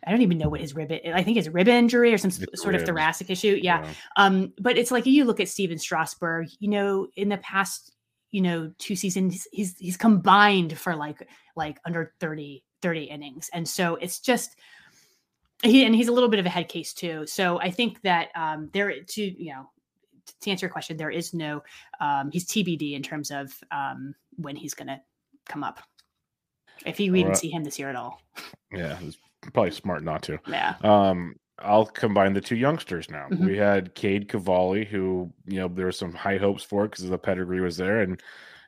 I 0.06 0.12
don't 0.12 0.22
even 0.22 0.38
know 0.38 0.48
what 0.48 0.62
his 0.62 0.76
rib. 0.76 0.92
I 0.92 1.24
think 1.24 1.38
his 1.38 1.50
rib 1.50 1.68
injury 1.68 2.14
or 2.14 2.18
some 2.18 2.30
it's 2.30 2.62
sort 2.62 2.74
ribs. 2.74 2.84
of 2.84 2.88
thoracic 2.88 3.30
issue. 3.30 3.60
Yeah. 3.62 3.84
yeah. 3.84 3.94
Um, 4.16 4.54
but 4.60 4.78
it's 4.78 4.92
like 4.92 5.06
you 5.06 5.26
look 5.26 5.40
at 5.40 5.50
Stephen 5.50 5.78
Strasburg. 5.78 6.48
You 6.60 6.70
know, 6.70 7.08
in 7.16 7.30
the 7.30 7.38
past 7.38 7.92
you 8.38 8.44
know 8.44 8.72
two 8.78 8.96
seasons 8.96 9.48
he's 9.52 9.76
he's 9.80 9.98
combined 9.98 10.78
for 10.78 10.96
like 10.96 11.28
like 11.56 11.80
under 11.86 12.14
30 12.20 12.64
30 12.84 13.06
innings. 13.06 13.50
And 13.52 13.68
so 13.68 13.96
it's 13.96 14.20
just 14.20 14.56
he 15.64 15.84
and 15.86 15.96
he's 15.96 16.08
a 16.08 16.12
little 16.12 16.30
bit 16.30 16.40
of 16.40 16.46
a 16.46 16.50
head 16.50 16.70
case 16.70 16.94
too. 16.94 17.26
So 17.26 17.60
i 17.60 17.72
think 17.72 18.00
that 18.04 18.30
um 18.36 18.70
there 18.74 18.94
to 19.04 19.44
you 19.44 19.54
know 19.54 19.68
to 20.42 20.52
answer 20.52 20.68
your 20.68 20.72
question 20.72 20.98
there 20.98 21.10
is 21.10 21.34
no 21.34 21.64
um 22.00 22.30
he's 22.32 22.46
tbd 22.46 22.94
in 22.94 23.02
terms 23.02 23.32
of 23.32 23.52
um 23.72 24.14
when 24.36 24.56
he's 24.56 24.76
gonna 24.76 25.02
come 25.48 25.64
up. 25.64 25.80
If 26.86 27.00
you 27.00 27.16
even 27.16 27.30
right. 27.30 27.38
see 27.38 27.50
him 27.50 27.64
this 27.64 27.80
year 27.80 27.90
at 27.90 27.96
all. 27.96 28.22
Yeah 28.72 29.00
it's 29.02 29.18
probably 29.52 29.72
smart 29.72 30.04
not 30.04 30.22
to. 30.24 30.38
Yeah. 30.48 30.76
Um 30.84 31.38
I'll 31.60 31.86
combine 31.86 32.34
the 32.34 32.42
two 32.42 32.56
youngsters 32.56 33.10
now. 33.10 33.28
Mm-hmm. 33.30 33.46
We 33.46 33.58
had 33.58 33.96
Cade 33.96 34.30
Cavalli, 34.30 34.86
who 34.86 35.32
you 35.46 35.60
know 35.60 35.68
there 35.68 35.86
were 35.86 35.92
some 35.92 36.14
high 36.14 36.38
hopes 36.38 36.64
for 36.64 36.88
because 36.88 37.08
the 37.10 37.18
pedigree 37.18 37.62
was 37.62 37.78
there, 37.78 38.02
and 38.02 38.22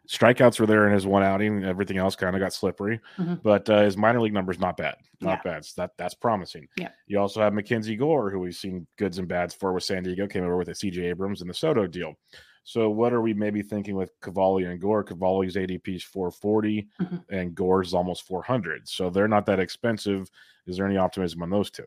strikeouts 0.08 0.60
were 0.60 0.66
there 0.66 0.88
in 0.88 0.94
his 0.94 1.06
one 1.06 1.24
outing. 1.24 1.64
Everything 1.64 1.98
else 1.98 2.16
kind 2.16 2.36
of 2.36 2.42
got 2.42 2.54
slippery, 2.54 3.00
mm-hmm. 3.18 3.36
but 3.44 3.70
uh, 3.70 3.84
his 3.84 3.96
minor 3.96 4.22
league 4.22 4.34
numbers 4.34 4.60
not 4.60 4.76
bad, 4.76 4.96
not 5.22 5.42
yeah. 5.46 5.52
bad. 5.52 5.66
So 5.66 5.82
that 5.82 5.92
that's 5.98 6.16
promising. 6.16 6.68
Yeah. 6.78 6.90
You 7.08 7.20
also 7.20 7.42
have 7.42 7.54
Mackenzie 7.54 7.96
Gore, 7.96 8.30
who 8.32 8.40
we've 8.40 8.56
seen 8.56 8.88
goods 8.98 9.20
and 9.20 9.28
bads 9.28 9.54
for 9.54 9.72
with 9.74 9.84
San 9.84 10.04
Diego. 10.04 10.28
Came 10.28 10.44
over 10.44 10.58
with 10.58 10.70
a 10.70 10.74
CJ 10.74 11.04
Abrams 11.04 11.42
and 11.42 11.50
the 11.50 11.54
Soto 11.54 11.86
deal. 11.86 12.16
So 12.64 12.90
what 12.90 13.14
are 13.14 13.22
we 13.22 13.34
maybe 13.34 13.64
thinking 13.64 13.96
with 13.96 14.12
Cavalli 14.22 14.66
and 14.66 14.80
Gore? 14.80 15.04
Cavalli's 15.04 15.56
ADP 15.56 15.96
is 15.96 16.04
440 16.04 16.88
mm-hmm. 17.02 17.16
and 17.34 17.56
Gore's 17.56 17.96
almost 17.96 18.28
400. 18.28 18.88
So 18.88 19.10
they're 19.10 19.28
not 19.28 19.48
that 19.48 19.60
expensive. 19.60 20.30
Is 20.68 20.78
there 20.78 20.86
any 20.86 20.98
optimism 20.98 21.42
on 21.42 21.50
those 21.50 21.72
two? 21.72 21.86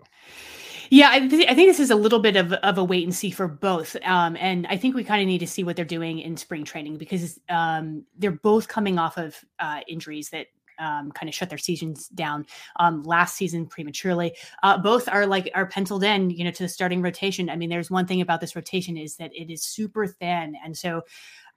Yeah, 0.92 1.08
I, 1.10 1.26
th- 1.26 1.48
I, 1.48 1.54
think 1.54 1.70
this 1.70 1.80
is 1.80 1.90
a 1.90 1.96
little 1.96 2.18
bit 2.18 2.36
of, 2.36 2.52
of 2.52 2.76
a 2.76 2.84
wait 2.84 3.04
and 3.04 3.14
see 3.14 3.30
for 3.30 3.48
both. 3.48 3.96
Um, 4.04 4.36
and 4.38 4.66
I 4.66 4.76
think 4.76 4.94
we 4.94 5.02
kind 5.02 5.22
of 5.22 5.26
need 5.26 5.38
to 5.38 5.46
see 5.46 5.64
what 5.64 5.74
they're 5.74 5.86
doing 5.86 6.18
in 6.18 6.36
spring 6.36 6.64
training 6.64 6.98
because 6.98 7.40
um, 7.48 8.04
they're 8.18 8.30
both 8.30 8.68
coming 8.68 8.98
off 8.98 9.16
of 9.16 9.42
uh, 9.58 9.80
injuries 9.88 10.28
that 10.28 10.48
um, 10.78 11.10
kind 11.10 11.30
of 11.30 11.34
shut 11.34 11.48
their 11.48 11.56
seasons 11.56 12.08
down 12.08 12.44
um, 12.76 13.02
last 13.04 13.36
season 13.36 13.64
prematurely. 13.64 14.36
Uh, 14.62 14.76
both 14.76 15.08
are 15.08 15.24
like 15.26 15.50
are 15.54 15.64
penciled 15.64 16.04
in, 16.04 16.28
you 16.28 16.44
know, 16.44 16.50
to 16.50 16.64
the 16.64 16.68
starting 16.68 17.00
rotation. 17.00 17.48
I 17.48 17.56
mean, 17.56 17.70
there's 17.70 17.90
one 17.90 18.06
thing 18.06 18.20
about 18.20 18.42
this 18.42 18.54
rotation 18.54 18.98
is 18.98 19.16
that 19.16 19.34
it 19.34 19.50
is 19.50 19.62
super 19.62 20.06
thin, 20.06 20.56
and 20.62 20.76
so. 20.76 21.04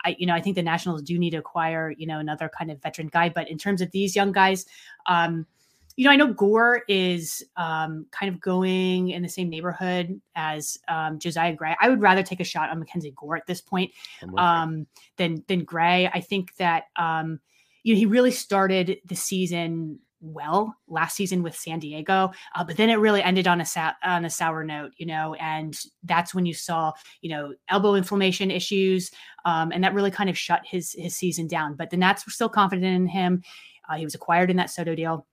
I, 0.03 0.15
you 0.19 0.27
know, 0.27 0.35
I 0.35 0.41
think 0.41 0.55
the 0.55 0.61
Nationals 0.61 1.01
do 1.01 1.17
need 1.17 1.31
to 1.31 1.37
acquire, 1.37 1.89
you 1.97 2.05
know, 2.05 2.19
another 2.19 2.47
kind 2.47 2.69
of 2.69 2.79
veteran 2.79 3.07
guy. 3.07 3.29
But 3.29 3.49
in 3.49 3.57
terms 3.57 3.81
of 3.81 3.89
these 3.89 4.15
young 4.15 4.31
guys, 4.31 4.67
um, 5.07 5.47
you 5.95 6.03
know, 6.03 6.11
I 6.11 6.15
know 6.17 6.33
Gore 6.33 6.83
is 6.89 7.43
um, 7.55 8.05
kind 8.11 8.33
of 8.33 8.41
going 8.41 9.09
in 9.09 9.21
the 9.21 9.29
same 9.29 9.49
neighborhood 9.49 10.19
as 10.35 10.77
um, 10.89 11.19
Josiah 11.19 11.55
Gray. 11.55 11.75
I 11.79 11.89
would 11.89 12.01
rather 12.01 12.21
take 12.21 12.41
a 12.41 12.45
shot 12.45 12.69
on 12.69 12.79
Mackenzie 12.79 13.13
Gore 13.15 13.37
at 13.37 13.45
this 13.45 13.61
point 13.61 13.91
um, 14.37 14.87
than 15.17 15.43
than 15.47 15.63
Gray. 15.63 16.07
I 16.07 16.19
think 16.19 16.55
that 16.57 16.85
um, 16.97 17.39
you 17.83 17.93
know 17.93 17.99
he 17.99 18.05
really 18.05 18.31
started 18.31 18.97
the 19.05 19.15
season 19.15 19.99
well 20.21 20.75
last 20.87 21.15
season 21.15 21.43
with 21.43 21.55
San 21.55 21.79
Diego, 21.79 22.31
uh, 22.55 22.63
but 22.63 22.75
then 22.75 22.89
it 22.89 22.95
really 22.95 23.23
ended 23.23 23.47
on 23.47 23.61
a 23.61 23.65
sa- 23.65 23.93
on 24.03 24.25
a 24.25 24.29
sour 24.29 24.65
note, 24.65 24.91
you 24.97 25.05
know, 25.05 25.35
and 25.35 25.77
that's 26.03 26.35
when 26.35 26.45
you 26.45 26.53
saw 26.53 26.91
you 27.21 27.29
know 27.29 27.53
elbow 27.69 27.95
inflammation 27.95 28.51
issues, 28.51 29.11
um, 29.45 29.71
and 29.71 29.81
that 29.81 29.93
really 29.93 30.11
kind 30.11 30.29
of 30.29 30.37
shut 30.37 30.61
his 30.65 30.93
his 30.97 31.15
season 31.15 31.47
down. 31.47 31.75
But 31.75 31.89
the 31.89 31.97
Nats 31.97 32.25
were 32.25 32.31
still 32.31 32.49
confident 32.49 32.93
in 32.93 33.07
him. 33.07 33.43
Uh, 33.87 33.95
he 33.95 34.03
was 34.03 34.15
acquired 34.15 34.49
in 34.49 34.57
that 34.57 34.71
Soto 34.71 34.93
deal 34.93 35.25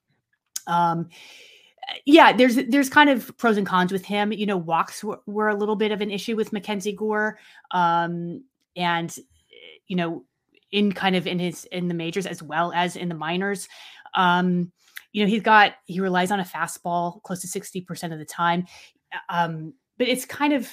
um, 0.66 1.08
yeah, 2.04 2.32
there's 2.32 2.56
there's 2.68 2.88
kind 2.88 3.10
of 3.10 3.36
pros 3.38 3.56
and 3.56 3.66
cons 3.66 3.92
with 3.92 4.04
him. 4.04 4.32
You 4.32 4.46
know, 4.46 4.56
walks 4.56 5.02
were, 5.02 5.20
were 5.26 5.48
a 5.48 5.54
little 5.54 5.76
bit 5.76 5.92
of 5.92 6.00
an 6.00 6.10
issue 6.10 6.36
with 6.36 6.52
Mackenzie 6.52 6.92
Gore, 6.92 7.38
um, 7.70 8.44
and 8.76 9.14
you 9.86 9.96
know, 9.96 10.24
in 10.70 10.92
kind 10.92 11.16
of 11.16 11.26
in 11.26 11.38
his 11.38 11.64
in 11.66 11.88
the 11.88 11.94
majors 11.94 12.26
as 12.26 12.42
well 12.42 12.72
as 12.72 12.96
in 12.96 13.08
the 13.08 13.14
minors. 13.14 13.68
Um, 14.14 14.72
you 15.12 15.22
know, 15.22 15.28
he's 15.28 15.42
got 15.42 15.74
he 15.86 16.00
relies 16.00 16.30
on 16.30 16.40
a 16.40 16.44
fastball 16.44 17.22
close 17.22 17.40
to 17.40 17.48
sixty 17.48 17.80
percent 17.80 18.12
of 18.12 18.18
the 18.18 18.24
time, 18.24 18.66
um, 19.28 19.74
but 19.98 20.08
it's 20.08 20.24
kind 20.24 20.52
of 20.52 20.68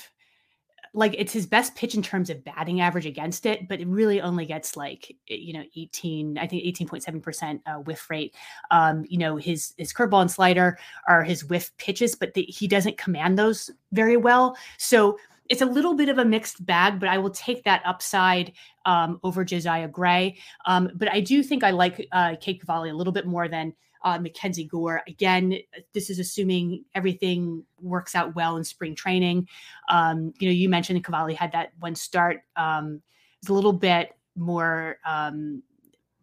like 0.94 1.16
it's 1.18 1.34
his 1.34 1.46
best 1.46 1.76
pitch 1.76 1.96
in 1.96 2.02
terms 2.02 2.30
of 2.30 2.44
batting 2.44 2.82
average 2.82 3.06
against 3.06 3.46
it, 3.46 3.68
but 3.68 3.80
it 3.80 3.88
really 3.88 4.22
only 4.22 4.46
gets 4.46 4.76
like 4.76 5.16
you 5.28 5.54
know 5.54 5.64
18, 5.76 6.38
I 6.38 6.48
think 6.48 6.64
18.7 6.64 7.22
percent 7.22 7.62
uh, 7.66 7.76
whiff 7.76 8.10
rate. 8.10 8.36
Um, 8.72 9.06
you 9.08 9.18
know 9.18 9.38
his 9.38 9.74
his 9.78 9.94
curveball 9.94 10.22
and 10.22 10.32
slider 10.32 10.78
are 11.08 11.24
his 11.24 11.46
whiff 11.46 11.76
pitches, 11.78 12.16
but 12.16 12.34
the, 12.34 12.44
he 12.44 12.68
doesn't 12.68 12.98
command 12.98 13.38
those 13.38 13.70
very 13.92 14.18
well. 14.18 14.58
So 14.78 15.18
it's 15.50 15.62
a 15.62 15.66
little 15.66 15.96
bit 15.96 16.10
of 16.10 16.20
a 16.20 16.26
mixed 16.26 16.64
bag, 16.66 17.00
but 17.00 17.10
I 17.10 17.18
will 17.18 17.32
take 17.32 17.64
that 17.64 17.82
upside 17.84 18.54
um, 18.86 19.20
over 19.24 19.44
Josiah 19.44 19.88
Gray. 19.88 20.38
Um, 20.66 20.92
but 20.96 21.12
I 21.12 21.20
do 21.20 21.42
think 21.42 21.64
I 21.64 21.72
like 21.72 22.08
uh, 22.12 22.36
Cade 22.40 22.62
Cavalli 22.62 22.92
a 22.92 22.94
little 22.94 23.14
bit 23.14 23.26
more 23.26 23.48
than 23.48 23.74
uh, 24.04 24.20
Mackenzie 24.20 24.66
Gore. 24.66 25.02
Again, 25.08 25.58
this 25.94 26.10
is 26.10 26.20
assuming 26.20 26.86
everything 26.96 27.64
works 27.82 28.16
out 28.16 28.36
well 28.36 28.58
in 28.58 28.64
spring 28.64 28.96
training. 28.96 29.48
Um, 29.90 30.34
you 30.40 30.48
know, 30.48 30.54
you 30.54 30.70
mentioned 30.70 31.04
Cavalli 31.04 31.34
had 31.34 31.52
that 31.52 31.72
one 31.80 31.96
start. 31.96 32.42
Um, 32.56 33.02
it's 33.42 33.50
a 33.50 33.54
little 33.54 33.74
bit 33.74 34.16
more, 34.36 34.98
um, 35.06 35.64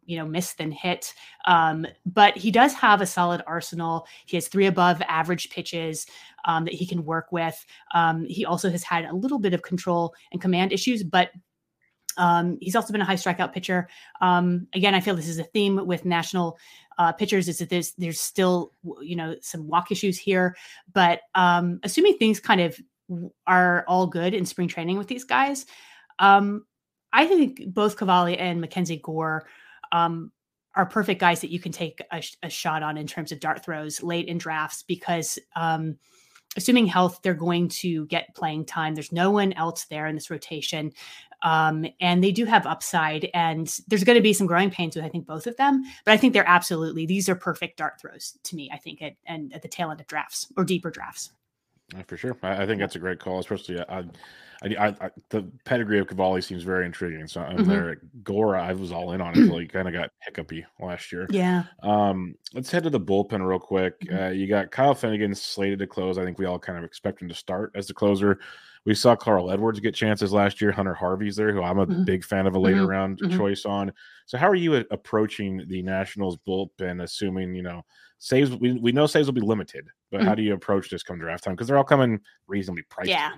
you 0.04 0.16
know, 0.16 0.26
miss 0.26 0.54
than 0.54 0.70
hit. 0.70 1.12
Um, 1.46 1.86
but 2.04 2.36
he 2.36 2.50
does 2.50 2.72
have 2.74 3.00
a 3.00 3.06
solid 3.06 3.42
arsenal. 3.46 4.06
He 4.26 4.36
has 4.36 4.48
three 4.48 4.66
above 4.66 5.02
average 5.08 5.50
pitches 5.50 6.06
um, 6.44 6.64
that 6.64 6.74
he 6.74 6.86
can 6.86 7.04
work 7.04 7.32
with. 7.32 7.64
Um, 7.94 8.24
he 8.26 8.44
also 8.44 8.70
has 8.70 8.84
had 8.84 9.04
a 9.04 9.14
little 9.14 9.38
bit 9.38 9.52
of 9.52 9.62
control 9.62 10.14
and 10.32 10.40
command 10.40 10.72
issues, 10.72 11.02
but 11.02 11.30
um, 12.16 12.58
he's 12.60 12.76
also 12.76 12.92
been 12.92 13.00
a 13.00 13.06
high 13.06 13.14
strikeout 13.14 13.52
pitcher. 13.52 13.88
Um, 14.20 14.66
again, 14.74 14.94
I 14.94 15.00
feel 15.00 15.16
this 15.16 15.28
is 15.28 15.38
a 15.38 15.44
theme 15.44 15.86
with 15.86 16.04
national 16.04 16.58
uh, 16.98 17.12
pitchers 17.12 17.48
is 17.48 17.58
that 17.58 17.68
there's 17.68 17.92
there's 17.92 18.20
still 18.20 18.72
you 19.02 19.16
know 19.16 19.36
some 19.40 19.68
walk 19.68 19.90
issues 19.92 20.18
here, 20.18 20.56
but 20.92 21.20
um, 21.34 21.80
assuming 21.82 22.16
things 22.16 22.40
kind 22.40 22.60
of 22.60 22.78
are 23.46 23.84
all 23.86 24.06
good 24.06 24.34
in 24.34 24.46
spring 24.46 24.68
training 24.68 24.98
with 24.98 25.06
these 25.06 25.24
guys, 25.24 25.66
um, 26.18 26.64
I 27.12 27.26
think 27.26 27.62
both 27.68 27.96
Cavalli 27.96 28.38
and 28.38 28.60
Mackenzie 28.60 29.00
Gore 29.02 29.46
um, 29.92 30.32
are 30.74 30.86
perfect 30.86 31.20
guys 31.20 31.40
that 31.40 31.50
you 31.50 31.60
can 31.60 31.72
take 31.72 32.02
a, 32.12 32.22
a, 32.42 32.50
shot 32.50 32.82
on 32.82 32.98
in 32.98 33.06
terms 33.06 33.32
of 33.32 33.40
dart 33.40 33.64
throws 33.64 34.02
late 34.02 34.28
in 34.28 34.36
drafts 34.36 34.82
because 34.82 35.38
um, 35.54 35.96
assuming 36.56 36.86
health, 36.86 37.20
they're 37.22 37.34
going 37.34 37.68
to 37.68 38.06
get 38.06 38.34
playing 38.34 38.64
time. 38.64 38.94
There's 38.94 39.12
no 39.12 39.30
one 39.30 39.52
else 39.52 39.84
there 39.84 40.06
in 40.06 40.14
this 40.14 40.30
rotation. 40.30 40.92
Um, 41.42 41.86
and 42.00 42.22
they 42.24 42.32
do 42.32 42.44
have 42.44 42.66
upside, 42.66 43.28
and 43.34 43.66
there's 43.88 44.04
going 44.04 44.16
to 44.16 44.22
be 44.22 44.32
some 44.32 44.46
growing 44.46 44.70
pains 44.70 44.96
with 44.96 45.04
I 45.04 45.08
think 45.08 45.26
both 45.26 45.46
of 45.46 45.56
them. 45.56 45.84
But 46.04 46.12
I 46.12 46.16
think 46.16 46.32
they're 46.32 46.48
absolutely 46.48 47.06
these 47.06 47.28
are 47.28 47.34
perfect 47.34 47.78
dart 47.78 48.00
throws 48.00 48.38
to 48.44 48.56
me. 48.56 48.70
I 48.72 48.78
think 48.78 49.02
at 49.02 49.14
and 49.26 49.52
at 49.54 49.62
the 49.62 49.68
tail 49.68 49.90
end 49.90 50.00
of 50.00 50.06
drafts 50.06 50.52
or 50.56 50.64
deeper 50.64 50.90
drafts. 50.90 51.32
For 52.06 52.16
sure, 52.16 52.36
I, 52.42 52.62
I 52.62 52.66
think 52.66 52.80
that's 52.80 52.96
a 52.96 53.00
great 53.00 53.20
call, 53.20 53.38
especially. 53.38 53.78
Uh, 53.78 54.02
I, 54.62 54.68
I, 54.68 54.86
I, 54.88 55.10
the 55.28 55.42
pedigree 55.64 55.98
of 55.98 56.08
Cavalli 56.08 56.40
seems 56.40 56.62
very 56.62 56.86
intriguing. 56.86 57.26
So 57.26 57.40
I'm 57.40 57.58
mm-hmm. 57.58 57.70
there 57.70 57.90
at 57.90 58.24
Gora. 58.24 58.62
I 58.62 58.72
was 58.72 58.90
all 58.90 59.12
in 59.12 59.20
on 59.20 59.32
it 59.34 59.38
until 59.38 59.58
he 59.58 59.66
kind 59.68 59.86
of 59.86 59.94
got 59.94 60.10
hiccupy 60.20 60.64
last 60.80 61.12
year. 61.12 61.26
Yeah. 61.30 61.64
Um, 61.82 62.34
let's 62.54 62.70
head 62.70 62.84
to 62.84 62.90
the 62.90 63.00
bullpen 63.00 63.46
real 63.46 63.58
quick. 63.58 64.00
Mm-hmm. 64.00 64.24
Uh, 64.24 64.28
you 64.30 64.48
got 64.48 64.70
Kyle 64.70 64.94
Finnegan 64.94 65.34
slated 65.34 65.78
to 65.80 65.86
close. 65.86 66.18
I 66.18 66.24
think 66.24 66.38
we 66.38 66.46
all 66.46 66.58
kind 66.58 66.78
of 66.78 66.84
expect 66.84 67.20
him 67.20 67.28
to 67.28 67.34
start 67.34 67.72
as 67.74 67.86
the 67.86 67.94
closer. 67.94 68.38
We 68.86 68.94
saw 68.94 69.16
Carl 69.16 69.50
Edwards 69.50 69.80
get 69.80 69.94
chances 69.94 70.32
last 70.32 70.60
year. 70.60 70.70
Hunter 70.70 70.94
Harvey's 70.94 71.34
there, 71.34 71.52
who 71.52 71.62
I'm 71.62 71.78
a 71.78 71.86
mm-hmm. 71.86 72.04
big 72.04 72.24
fan 72.24 72.46
of 72.46 72.54
a 72.54 72.58
later 72.58 72.78
mm-hmm. 72.78 72.86
round 72.86 73.18
mm-hmm. 73.18 73.36
choice 73.36 73.64
on. 73.66 73.92
So 74.26 74.38
how 74.38 74.48
are 74.48 74.54
you 74.54 74.76
approaching 74.90 75.64
the 75.68 75.82
Nationals 75.82 76.38
bullpen, 76.46 77.02
assuming 77.02 77.54
you 77.54 77.62
know 77.62 77.82
saves? 78.18 78.54
We, 78.54 78.72
we 78.74 78.92
know 78.92 79.06
saves 79.06 79.26
will 79.26 79.34
be 79.34 79.40
limited, 79.40 79.88
but 80.12 80.18
mm-hmm. 80.18 80.28
how 80.28 80.36
do 80.36 80.42
you 80.42 80.54
approach 80.54 80.88
this 80.88 81.02
come 81.02 81.18
draft 81.18 81.42
time? 81.42 81.54
Because 81.54 81.66
they're 81.66 81.76
all 81.76 81.84
coming 81.84 82.20
reasonably 82.46 82.84
priced. 82.88 83.10
Yeah, 83.10 83.32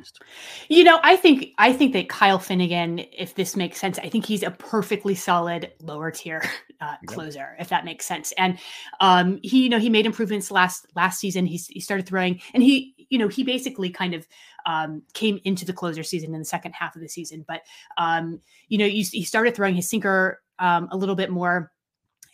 you 0.68 0.84
know, 0.84 1.01
I 1.03 1.16
think 1.16 1.49
I 1.57 1.72
think 1.72 1.94
that 1.94 2.11
Kyle 2.11 2.38
Finnegan, 2.38 3.01
if 3.16 3.34
this 3.34 3.57
makes 3.57 3.78
sense, 3.78 3.99
I 3.99 4.11
think 4.11 4.26
he's 4.26 4.42
a 4.42 4.51
perfectly 4.51 5.14
solid 5.14 5.72
lower 5.80 6.11
tier 6.11 6.42
uh, 6.82 6.96
closer, 7.07 7.38
yep. 7.38 7.57
if 7.59 7.68
that 7.70 7.86
makes 7.86 8.05
sense. 8.05 8.32
And 8.32 8.59
um, 9.01 9.40
he, 9.42 9.62
you 9.62 9.68
know, 9.70 9.78
he 9.78 9.88
made 9.88 10.05
improvements 10.05 10.51
last 10.51 10.86
last 10.94 11.20
season. 11.20 11.46
He 11.46 11.57
he 11.57 11.80
started 11.80 12.07
throwing, 12.07 12.40
and 12.53 12.62
he, 12.62 12.94
you 13.11 13.18
know, 13.18 13.28
he 13.28 13.42
basically 13.42 13.90
kind 13.90 14.14
of 14.14 14.26
um, 14.66 15.02
came 15.14 15.40
into 15.44 15.64
the 15.64 15.72
closer 15.72 16.02
season 16.02 16.34
in 16.34 16.40
the 16.40 16.44
second 16.44 16.72
half 16.72 16.94
of 16.94 17.02
the 17.02 17.09
season. 17.09 17.44
But 17.46 17.62
um, 17.96 18.40
you 18.68 18.78
know, 18.78 18.86
you, 18.86 19.04
he 19.11 19.24
started 19.24 19.54
throwing 19.54 19.74
his 19.74 19.88
sinker 19.88 20.42
um, 20.59 20.88
a 20.90 20.96
little 20.96 21.14
bit 21.14 21.30
more, 21.30 21.72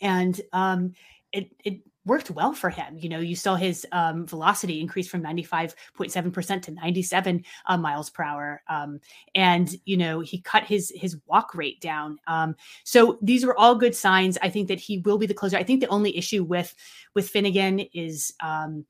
and 0.01 0.39
um, 0.53 0.93
it 1.31 1.49
it 1.63 1.81
worked 2.05 2.29
well 2.29 2.53
for 2.53 2.69
him. 2.69 2.97
You 2.99 3.09
know, 3.09 3.19
you 3.19 3.35
saw 3.35 3.55
his 3.55 3.85
um, 3.91 4.25
velocity 4.25 4.79
increase 4.79 5.07
from 5.07 5.23
95.7% 5.23 6.61
to 6.61 6.71
97 6.71 7.43
uh, 7.65 7.77
miles 7.77 8.09
per 8.09 8.23
hour. 8.23 8.61
Um, 8.69 8.99
and, 9.33 9.75
you 9.85 9.97
know, 9.97 10.19
he 10.19 10.39
cut 10.39 10.63
his 10.63 10.91
his 10.95 11.17
walk 11.25 11.55
rate 11.55 11.81
down. 11.81 12.19
Um, 12.27 12.55
so 12.83 13.17
these 13.21 13.45
were 13.45 13.57
all 13.57 13.75
good 13.75 13.95
signs. 13.95 14.37
I 14.41 14.49
think 14.49 14.67
that 14.67 14.79
he 14.79 14.99
will 14.99 15.17
be 15.17 15.25
the 15.25 15.33
closer. 15.33 15.57
I 15.57 15.63
think 15.63 15.81
the 15.81 15.87
only 15.87 16.15
issue 16.15 16.43
with 16.43 16.75
with 17.15 17.29
Finnegan 17.29 17.79
is 17.79 18.33
um, 18.41 18.85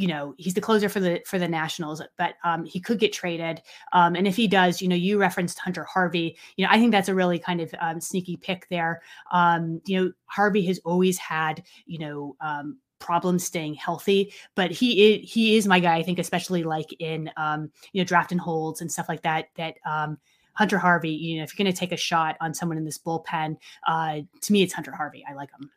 you 0.00 0.06
know 0.08 0.34
he's 0.38 0.54
the 0.54 0.62
closer 0.62 0.88
for 0.88 0.98
the 0.98 1.20
for 1.26 1.38
the 1.38 1.46
Nationals, 1.46 2.00
but 2.16 2.34
um, 2.42 2.64
he 2.64 2.80
could 2.80 2.98
get 2.98 3.12
traded. 3.12 3.60
Um, 3.92 4.16
and 4.16 4.26
if 4.26 4.34
he 4.34 4.48
does, 4.48 4.80
you 4.80 4.88
know, 4.88 4.96
you 4.96 5.18
referenced 5.18 5.58
Hunter 5.58 5.84
Harvey. 5.84 6.38
You 6.56 6.64
know, 6.64 6.72
I 6.72 6.78
think 6.78 6.90
that's 6.90 7.10
a 7.10 7.14
really 7.14 7.38
kind 7.38 7.60
of 7.60 7.74
um, 7.80 8.00
sneaky 8.00 8.38
pick 8.38 8.66
there. 8.70 9.02
Um, 9.30 9.82
you 9.84 10.00
know, 10.00 10.12
Harvey 10.24 10.64
has 10.66 10.78
always 10.86 11.18
had 11.18 11.62
you 11.84 11.98
know 11.98 12.34
um, 12.40 12.78
problems 12.98 13.44
staying 13.44 13.74
healthy, 13.74 14.32
but 14.54 14.70
he 14.70 15.14
is, 15.14 15.30
he 15.30 15.56
is 15.58 15.66
my 15.66 15.80
guy. 15.80 15.96
I 15.96 16.02
think, 16.02 16.18
especially 16.18 16.62
like 16.62 16.94
in 16.98 17.30
um, 17.36 17.70
you 17.92 18.00
know 18.00 18.06
draft 18.06 18.32
and 18.32 18.40
holds 18.40 18.80
and 18.80 18.90
stuff 18.90 19.06
like 19.06 19.22
that. 19.22 19.48
That 19.56 19.74
um, 19.84 20.16
Hunter 20.54 20.78
Harvey, 20.78 21.10
you 21.10 21.36
know, 21.36 21.42
if 21.42 21.52
you're 21.52 21.62
going 21.62 21.72
to 21.72 21.78
take 21.78 21.92
a 21.92 21.98
shot 21.98 22.38
on 22.40 22.54
someone 22.54 22.78
in 22.78 22.86
this 22.86 22.98
bullpen, 22.98 23.58
uh, 23.86 24.20
to 24.40 24.52
me, 24.52 24.62
it's 24.62 24.72
Hunter 24.72 24.92
Harvey. 24.92 25.26
I 25.28 25.34
like 25.34 25.50
him. 25.50 25.70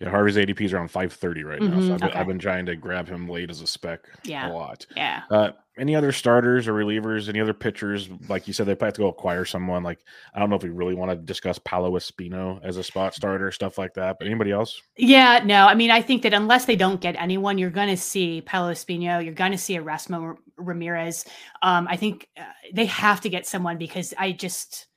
Yeah, 0.00 0.10
Harvey's 0.10 0.36
ADP 0.36 0.60
is 0.60 0.72
around 0.74 0.88
530 0.88 1.44
right 1.44 1.62
now. 1.62 1.68
Mm-hmm, 1.68 1.86
so 1.86 1.94
I've, 1.94 2.02
okay. 2.02 2.08
been, 2.08 2.16
I've, 2.18 2.26
been, 2.26 2.38
trying 2.38 2.66
to 2.66 2.76
grab 2.76 3.08
him 3.08 3.28
late 3.28 3.48
as 3.48 3.62
a 3.62 3.66
spec 3.66 4.00
yeah. 4.24 4.50
a 4.50 4.52
lot. 4.52 4.84
Yeah. 4.94 5.22
Uh, 5.30 5.52
any 5.78 5.96
other 5.96 6.12
starters 6.12 6.68
or 6.68 6.74
relievers, 6.74 7.30
any 7.30 7.40
other 7.40 7.54
pitchers? 7.54 8.10
Like 8.28 8.46
you 8.46 8.52
said, 8.52 8.66
they 8.66 8.74
probably 8.74 8.88
have 8.88 8.94
to 8.94 9.00
go 9.00 9.08
acquire 9.08 9.46
someone. 9.46 9.82
Like, 9.82 10.00
I 10.34 10.38
don't 10.38 10.50
know 10.50 10.56
if 10.56 10.62
we 10.62 10.68
really 10.68 10.94
want 10.94 11.12
to 11.12 11.16
discuss 11.16 11.58
Paolo 11.58 11.92
Espino 11.92 12.60
as 12.62 12.76
a 12.76 12.82
spot 12.82 13.14
starter, 13.14 13.50
stuff 13.50 13.78
like 13.78 13.94
that. 13.94 14.16
But 14.18 14.26
anybody 14.26 14.52
else? 14.52 14.80
Yeah, 14.98 15.40
no. 15.44 15.66
I 15.66 15.74
mean, 15.74 15.90
I 15.90 16.02
think 16.02 16.22
that 16.22 16.34
unless 16.34 16.66
they 16.66 16.76
don't 16.76 17.00
get 17.00 17.16
anyone, 17.18 17.56
you're 17.56 17.70
going 17.70 17.88
to 17.88 17.96
see 17.96 18.42
Paolo 18.42 18.72
Espino, 18.72 19.24
you're 19.24 19.32
going 19.32 19.52
to 19.52 19.58
see 19.58 19.78
Erasmo 19.78 20.36
Ramirez. 20.56 21.24
Um, 21.62 21.88
I 21.88 21.96
think 21.96 22.28
uh, 22.38 22.42
they 22.74 22.86
have 22.86 23.22
to 23.22 23.30
get 23.30 23.46
someone 23.46 23.78
because 23.78 24.12
I 24.18 24.32
just 24.32 24.88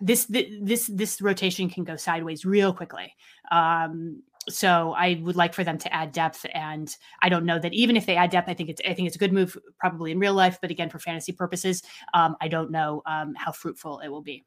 this 0.00 0.26
this 0.26 0.86
this 0.86 1.20
rotation 1.20 1.68
can 1.68 1.84
go 1.84 1.96
sideways 1.96 2.44
real 2.44 2.72
quickly. 2.72 3.14
Um, 3.50 4.22
so 4.48 4.94
I 4.96 5.20
would 5.22 5.36
like 5.36 5.54
for 5.54 5.64
them 5.64 5.78
to 5.78 5.92
add 5.94 6.12
depth, 6.12 6.46
and 6.54 6.94
I 7.22 7.28
don't 7.28 7.44
know 7.44 7.58
that 7.58 7.72
even 7.74 7.96
if 7.96 8.06
they 8.06 8.16
add 8.16 8.30
depth, 8.30 8.48
I 8.48 8.54
think 8.54 8.70
it's 8.70 8.80
I 8.88 8.94
think 8.94 9.06
it's 9.06 9.16
a 9.16 9.18
good 9.18 9.32
move 9.32 9.56
probably 9.78 10.12
in 10.12 10.18
real 10.18 10.34
life, 10.34 10.58
but 10.60 10.70
again 10.70 10.88
for 10.88 10.98
fantasy 10.98 11.32
purposes, 11.32 11.82
um, 12.14 12.36
I 12.40 12.48
don't 12.48 12.70
know 12.70 13.02
um, 13.06 13.34
how 13.36 13.52
fruitful 13.52 14.00
it 14.00 14.08
will 14.08 14.22
be. 14.22 14.44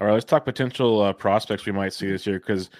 All 0.00 0.06
right, 0.06 0.14
let's 0.14 0.24
talk 0.24 0.44
potential 0.44 1.02
uh, 1.02 1.12
prospects 1.12 1.66
we 1.66 1.72
might 1.72 1.92
see 1.92 2.08
this 2.08 2.26
year 2.26 2.40
because 2.40 2.70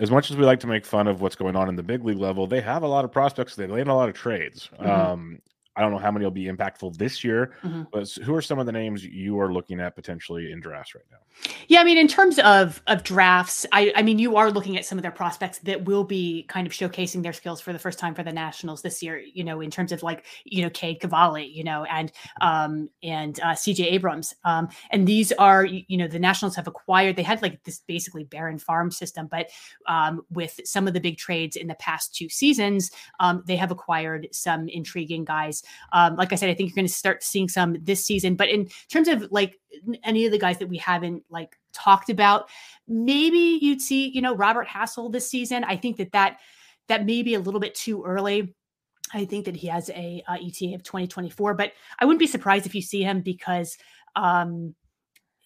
as 0.00 0.10
much 0.10 0.30
as 0.30 0.36
we 0.36 0.44
like 0.44 0.58
to 0.60 0.66
make 0.66 0.84
fun 0.84 1.06
of 1.06 1.20
what's 1.20 1.36
going 1.36 1.54
on 1.54 1.68
in 1.68 1.76
the 1.76 1.82
big 1.82 2.04
league 2.04 2.18
level, 2.18 2.46
they 2.46 2.60
have 2.60 2.82
a 2.82 2.86
lot 2.86 3.04
of 3.04 3.12
prospects. 3.12 3.54
They 3.54 3.66
land 3.66 3.88
a 3.88 3.94
lot 3.94 4.08
of 4.08 4.14
trades. 4.14 4.70
Mm-hmm. 4.80 4.90
Um, 4.90 5.38
I 5.76 5.80
don't 5.80 5.90
know 5.90 5.98
how 5.98 6.12
many 6.12 6.24
will 6.24 6.30
be 6.30 6.44
impactful 6.44 6.96
this 6.96 7.24
year, 7.24 7.54
mm-hmm. 7.64 7.82
but 7.92 8.08
who 8.24 8.34
are 8.34 8.42
some 8.42 8.60
of 8.60 8.66
the 8.66 8.72
names 8.72 9.04
you 9.04 9.40
are 9.40 9.52
looking 9.52 9.80
at 9.80 9.96
potentially 9.96 10.52
in 10.52 10.60
drafts 10.60 10.94
right 10.94 11.04
now? 11.10 11.18
Yeah, 11.66 11.80
I 11.80 11.84
mean, 11.84 11.98
in 11.98 12.06
terms 12.06 12.38
of 12.38 12.80
of 12.86 13.02
drafts, 13.02 13.66
I, 13.72 13.92
I 13.96 14.02
mean, 14.02 14.20
you 14.20 14.36
are 14.36 14.52
looking 14.52 14.76
at 14.76 14.84
some 14.84 14.98
of 14.98 15.02
their 15.02 15.10
prospects 15.10 15.58
that 15.60 15.84
will 15.84 16.04
be 16.04 16.44
kind 16.44 16.66
of 16.66 16.72
showcasing 16.72 17.24
their 17.24 17.32
skills 17.32 17.60
for 17.60 17.72
the 17.72 17.78
first 17.78 17.98
time 17.98 18.14
for 18.14 18.22
the 18.22 18.32
Nationals 18.32 18.82
this 18.82 19.02
year. 19.02 19.18
You 19.18 19.42
know, 19.42 19.60
in 19.60 19.70
terms 19.70 19.90
of 19.90 20.04
like 20.04 20.26
you 20.44 20.62
know 20.62 20.70
Cade 20.70 21.00
Cavalli, 21.00 21.46
you 21.46 21.64
know, 21.64 21.84
and 21.84 22.12
um 22.40 22.88
and 23.02 23.40
uh, 23.40 23.54
C.J. 23.56 23.88
Abrams, 23.88 24.32
um, 24.44 24.68
and 24.90 25.08
these 25.08 25.32
are 25.32 25.64
you 25.64 25.96
know 25.96 26.06
the 26.06 26.20
Nationals 26.20 26.54
have 26.54 26.68
acquired. 26.68 27.16
They 27.16 27.24
had 27.24 27.42
like 27.42 27.64
this 27.64 27.80
basically 27.80 28.22
barren 28.22 28.58
farm 28.58 28.92
system, 28.92 29.26
but 29.28 29.50
um, 29.88 30.22
with 30.30 30.60
some 30.64 30.86
of 30.86 30.94
the 30.94 31.00
big 31.00 31.18
trades 31.18 31.56
in 31.56 31.66
the 31.66 31.74
past 31.74 32.14
two 32.14 32.28
seasons, 32.28 32.92
um, 33.18 33.42
they 33.44 33.56
have 33.56 33.72
acquired 33.72 34.28
some 34.30 34.68
intriguing 34.68 35.24
guys 35.24 35.63
um, 35.92 36.16
like 36.16 36.32
I 36.32 36.36
said, 36.36 36.50
I 36.50 36.54
think 36.54 36.70
you're 36.70 36.76
going 36.76 36.86
to 36.86 36.92
start 36.92 37.22
seeing 37.22 37.48
some 37.48 37.76
this 37.82 38.04
season. 38.04 38.34
But 38.34 38.48
in 38.48 38.68
terms 38.88 39.08
of 39.08 39.26
like 39.30 39.56
any 40.02 40.26
of 40.26 40.32
the 40.32 40.38
guys 40.38 40.58
that 40.58 40.68
we 40.68 40.78
haven't 40.78 41.24
like 41.30 41.56
talked 41.72 42.10
about, 42.10 42.48
maybe 42.88 43.58
you'd 43.60 43.80
see, 43.80 44.08
you 44.08 44.20
know, 44.20 44.34
Robert 44.34 44.66
Hassell 44.66 45.12
this 45.12 45.28
season. 45.28 45.64
I 45.64 45.76
think 45.76 45.96
that 45.98 46.12
that 46.12 46.38
that 46.88 47.06
may 47.06 47.22
be 47.22 47.34
a 47.34 47.40
little 47.40 47.60
bit 47.60 47.74
too 47.74 48.02
early. 48.04 48.54
I 49.12 49.24
think 49.24 49.44
that 49.44 49.56
he 49.56 49.68
has 49.68 49.90
a 49.90 50.22
uh, 50.26 50.34
ETA 50.34 50.74
of 50.74 50.82
2024, 50.82 51.54
but 51.54 51.72
I 51.98 52.04
wouldn't 52.04 52.20
be 52.20 52.26
surprised 52.26 52.66
if 52.66 52.74
you 52.74 52.82
see 52.82 53.02
him 53.02 53.20
because 53.20 53.76
um, 54.16 54.74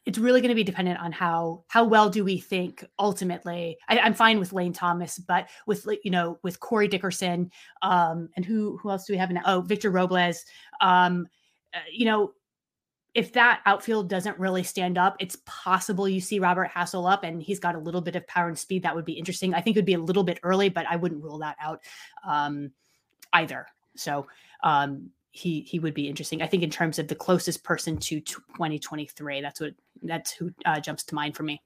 it's 0.09 0.17
really 0.17 0.41
going 0.41 0.49
to 0.49 0.55
be 0.55 0.65
dependent 0.65 0.99
on 1.01 1.13
how 1.13 1.65
how 1.69 1.85
well 1.85 2.09
do 2.09 2.25
we 2.25 2.39
think 2.39 2.83
ultimately. 2.99 3.77
I, 3.91 3.99
am 3.99 4.15
fine 4.15 4.39
with 4.39 4.55
Lane 4.55 4.73
Thomas, 4.73 5.19
but 5.19 5.51
with 5.67 5.87
you 6.03 6.11
know 6.11 6.39
with 6.43 6.61
Corey 6.61 6.89
Dickerson, 6.89 7.53
um, 7.83 8.31
and 8.35 8.43
who 8.43 8.79
who 8.79 8.89
else 8.89 9.05
do 9.05 9.13
we 9.13 9.19
have 9.19 9.31
now? 9.31 9.43
Oh, 9.45 9.61
Victor 9.61 9.91
Robles. 9.91 10.47
Um, 10.81 11.27
uh, 11.75 11.81
you 11.93 12.07
know, 12.07 12.33
if 13.13 13.35
that 13.35 13.61
outfield 13.67 14.09
doesn't 14.09 14.39
really 14.39 14.63
stand 14.63 14.97
up, 14.97 15.15
it's 15.21 15.37
possible 15.45 16.09
you 16.09 16.23
see 16.23 16.39
Robert 16.39 16.71
Hassell 16.75 17.13
up, 17.13 17.23
and 17.23 17.43
he's 17.43 17.61
got 17.61 17.75
a 17.75 17.79
little 17.79 18.01
bit 18.01 18.17
of 18.17 18.27
power 18.27 18.49
and 18.49 18.59
speed. 18.59 18.85
That 18.85 18.97
would 18.97 19.05
be 19.05 19.13
interesting. 19.13 19.53
I 19.53 19.61
think 19.61 19.77
it 19.77 19.81
would 19.81 19.85
be 19.85 19.93
a 19.93 19.99
little 19.99 20.25
bit 20.25 20.41
early, 20.43 20.71
but 20.71 20.87
I 20.89 20.97
wouldn't 20.97 21.23
rule 21.23 21.41
that 21.41 21.57
out 21.61 21.83
um, 22.27 22.73
either. 23.35 23.67
So 23.95 24.27
um, 24.63 25.11
he 25.31 25.61
he 25.61 25.79
would 25.79 25.95
be 25.95 26.09
interesting. 26.09 26.43
I 26.43 26.47
think 26.47 26.63
in 26.63 26.71
terms 26.71 26.99
of 26.99 27.09
the 27.09 27.15
closest 27.15 27.63
person 27.65 27.97
to 27.99 28.21
2023, 28.21 29.41
that's 29.41 29.61
what 29.61 29.75
that's 30.03 30.33
who 30.33 30.53
uh, 30.65 30.81
jumps 30.81 31.05
to 31.05 31.15
mind 31.15 31.37
for 31.37 31.43
me. 31.43 31.63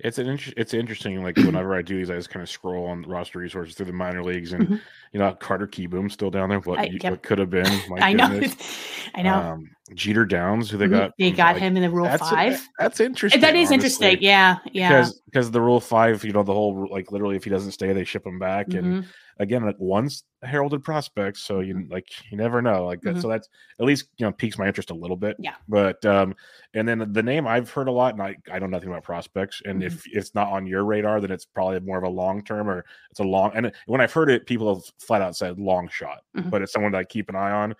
It's 0.00 0.18
an 0.18 0.28
inter- 0.28 0.52
it's 0.56 0.74
interesting. 0.74 1.22
Like 1.22 1.36
whenever 1.36 1.74
I 1.74 1.82
do 1.82 1.96
these, 1.96 2.10
I 2.10 2.16
just 2.16 2.30
kind 2.30 2.42
of 2.42 2.48
scroll 2.48 2.86
on 2.86 3.02
roster 3.02 3.38
resources 3.38 3.74
through 3.74 3.86
the 3.86 3.92
minor 3.92 4.22
leagues, 4.22 4.52
and 4.52 4.64
mm-hmm. 4.64 4.76
you 5.12 5.18
know 5.18 5.32
Carter 5.34 5.66
Kieboom 5.66 6.10
still 6.10 6.30
down 6.30 6.48
there. 6.48 6.60
What, 6.60 6.78
I, 6.78 6.84
yep. 6.84 7.10
what 7.10 7.22
could 7.22 7.38
have 7.38 7.50
been? 7.50 7.66
I 8.00 8.12
know, 8.12 8.40
I 9.14 9.22
know. 9.22 9.34
Um, 9.34 9.70
Jeter 9.94 10.24
Downs, 10.24 10.70
who 10.70 10.76
they 10.76 10.86
mm-hmm. 10.86 10.94
got, 10.94 11.12
they 11.18 11.30
got 11.30 11.54
like, 11.54 11.62
him 11.62 11.76
in 11.76 11.82
the 11.82 11.90
Rule 11.90 12.04
that's 12.04 12.28
Five. 12.28 12.54
A, 12.54 12.68
that's 12.78 13.00
interesting. 13.00 13.40
That 13.40 13.56
is 13.56 13.70
honestly. 13.70 13.74
interesting. 13.74 14.18
Yeah, 14.20 14.58
yeah. 14.72 14.88
Because 14.88 15.20
because 15.26 15.50
the 15.50 15.60
Rule 15.60 15.80
Five, 15.80 16.24
you 16.24 16.32
know, 16.32 16.42
the 16.42 16.54
whole 16.54 16.88
like 16.90 17.12
literally, 17.12 17.36
if 17.36 17.44
he 17.44 17.50
doesn't 17.50 17.72
stay, 17.72 17.92
they 17.92 18.04
ship 18.04 18.26
him 18.26 18.38
back, 18.38 18.68
mm-hmm. 18.68 18.86
and 18.86 19.06
again 19.40 19.64
like 19.64 19.76
once 19.78 20.24
heralded 20.42 20.84
prospects 20.84 21.42
so 21.42 21.60
you 21.60 21.86
like 21.90 22.06
you 22.30 22.36
never 22.36 22.60
know 22.62 22.86
like 22.86 23.00
mm-hmm. 23.00 23.20
so 23.20 23.28
that's 23.28 23.48
at 23.80 23.86
least 23.86 24.06
you 24.18 24.26
know 24.26 24.32
piques 24.32 24.58
my 24.58 24.66
interest 24.66 24.90
a 24.90 24.94
little 24.94 25.16
bit 25.16 25.36
yeah 25.38 25.54
but 25.68 26.04
um 26.06 26.34
and 26.74 26.88
then 26.88 27.12
the 27.12 27.22
name 27.22 27.46
i've 27.46 27.70
heard 27.70 27.88
a 27.88 27.92
lot 27.92 28.14
and 28.14 28.22
i, 28.22 28.36
I 28.52 28.58
know 28.58 28.66
nothing 28.66 28.88
about 28.88 29.02
prospects 29.02 29.62
and 29.64 29.80
mm-hmm. 29.80 29.86
if 29.86 30.04
it's 30.06 30.34
not 30.34 30.48
on 30.48 30.66
your 30.66 30.84
radar 30.84 31.20
then 31.20 31.30
it's 31.30 31.44
probably 31.44 31.80
more 31.80 31.98
of 31.98 32.04
a 32.04 32.08
long 32.08 32.42
term 32.42 32.68
or 32.68 32.84
it's 33.10 33.20
a 33.20 33.24
long 33.24 33.52
and 33.54 33.72
when 33.86 34.00
i've 34.00 34.12
heard 34.12 34.30
it 34.30 34.46
people 34.46 34.74
have 34.74 34.84
flat 34.98 35.22
out 35.22 35.36
said 35.36 35.58
long 35.58 35.88
shot 35.88 36.22
mm-hmm. 36.36 36.48
but 36.50 36.62
it's 36.62 36.72
someone 36.72 36.92
that 36.92 36.98
i 36.98 37.04
keep 37.04 37.28
an 37.28 37.36
eye 37.36 37.52
on 37.52 37.74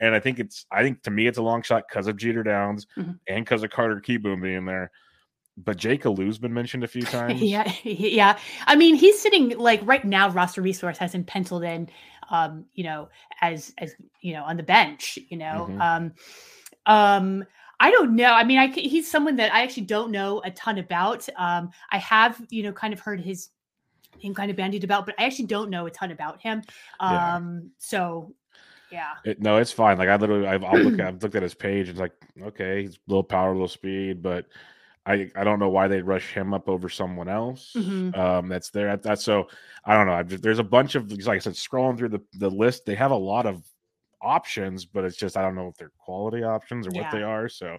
and 0.00 0.14
i 0.14 0.20
think 0.20 0.38
it's 0.38 0.66
i 0.70 0.82
think 0.82 1.02
to 1.02 1.10
me 1.10 1.26
it's 1.26 1.38
a 1.38 1.42
long 1.42 1.62
shot 1.62 1.84
because 1.88 2.06
of 2.06 2.16
jeter 2.16 2.42
downs 2.42 2.86
mm-hmm. 2.96 3.12
and 3.28 3.44
because 3.44 3.62
of 3.62 3.70
carter 3.70 4.00
Kieboom 4.00 4.42
being 4.42 4.64
there 4.64 4.90
but 5.56 5.76
Jake 5.76 6.06
Alu's 6.06 6.38
been 6.38 6.54
mentioned 6.54 6.84
a 6.84 6.88
few 6.88 7.02
times. 7.18 7.40
yeah, 7.42 7.70
yeah. 7.84 8.38
I 8.66 8.76
mean, 8.76 8.94
he's 8.94 9.20
sitting 9.20 9.58
like 9.58 9.80
right 9.84 10.04
now. 10.04 10.30
Roster 10.30 10.62
Resource 10.62 10.98
has 10.98 11.14
him 11.14 11.24
penciled 11.24 11.64
in, 11.64 11.88
um, 12.30 12.64
you 12.72 12.84
know, 12.84 13.08
as 13.40 13.72
as 13.78 13.94
you 14.20 14.32
know, 14.32 14.44
on 14.44 14.56
the 14.56 14.62
bench. 14.62 15.18
You 15.28 15.36
know, 15.36 15.68
mm-hmm. 15.68 15.80
um, 15.80 16.12
um, 16.86 17.44
I 17.78 17.90
don't 17.90 18.14
know. 18.14 18.32
I 18.32 18.44
mean, 18.44 18.58
I 18.58 18.68
he's 18.68 19.10
someone 19.10 19.36
that 19.36 19.52
I 19.52 19.62
actually 19.62 19.84
don't 19.84 20.10
know 20.10 20.40
a 20.44 20.50
ton 20.50 20.78
about. 20.78 21.28
Um, 21.36 21.70
I 21.90 21.98
have, 21.98 22.40
you 22.50 22.62
know, 22.62 22.72
kind 22.72 22.92
of 22.92 23.00
heard 23.00 23.20
his 23.20 23.48
him 24.18 24.34
kind 24.34 24.50
of 24.50 24.56
bandied 24.56 24.84
about, 24.84 25.06
but 25.06 25.14
I 25.18 25.24
actually 25.24 25.46
don't 25.46 25.70
know 25.70 25.86
a 25.86 25.90
ton 25.90 26.10
about 26.10 26.40
him. 26.40 26.62
Um, 27.00 27.14
yeah. 27.14 27.60
so 27.78 28.34
yeah. 28.90 29.12
It, 29.24 29.40
no, 29.40 29.56
it's 29.58 29.72
fine. 29.72 29.98
Like 29.98 30.08
I 30.08 30.16
literally, 30.16 30.46
I've, 30.46 30.64
I'll 30.64 30.78
look, 30.78 31.00
I've 31.00 31.22
looked 31.22 31.34
at 31.34 31.42
his 31.42 31.54
page. 31.54 31.88
And 31.88 31.90
it's 31.90 32.00
like, 32.00 32.12
okay, 32.42 32.82
he's 32.82 32.96
a 32.96 32.98
little 33.08 33.22
power, 33.22 33.50
a 33.50 33.52
little 33.52 33.68
speed, 33.68 34.22
but 34.22 34.46
I, 35.06 35.30
I 35.34 35.44
don't 35.44 35.58
know 35.58 35.70
why 35.70 35.88
they 35.88 36.02
rush 36.02 36.32
him 36.32 36.52
up 36.52 36.68
over 36.68 36.88
someone 36.88 37.28
else. 37.28 37.72
Mm-hmm. 37.76 38.18
Um, 38.18 38.48
that's 38.48 38.70
there. 38.70 38.96
That's 38.96 39.24
so 39.24 39.48
I 39.84 39.96
don't 39.96 40.06
know. 40.06 40.12
I 40.12 40.22
Just, 40.22 40.42
there's 40.42 40.58
a 40.58 40.64
bunch 40.64 40.94
of 40.94 41.10
like 41.26 41.36
I 41.36 41.38
said, 41.38 41.54
scrolling 41.54 41.96
through 41.96 42.10
the 42.10 42.22
the 42.34 42.50
list. 42.50 42.84
They 42.84 42.94
have 42.94 43.10
a 43.10 43.16
lot 43.16 43.46
of 43.46 43.62
options, 44.22 44.84
but 44.84 45.04
it's 45.04 45.16
just 45.16 45.36
I 45.36 45.42
don't 45.42 45.54
know 45.54 45.68
if 45.68 45.76
they're 45.76 45.92
quality 45.98 46.42
options 46.42 46.86
or 46.86 46.90
yeah. 46.92 47.02
what 47.02 47.12
they 47.12 47.22
are. 47.22 47.48
So 47.48 47.78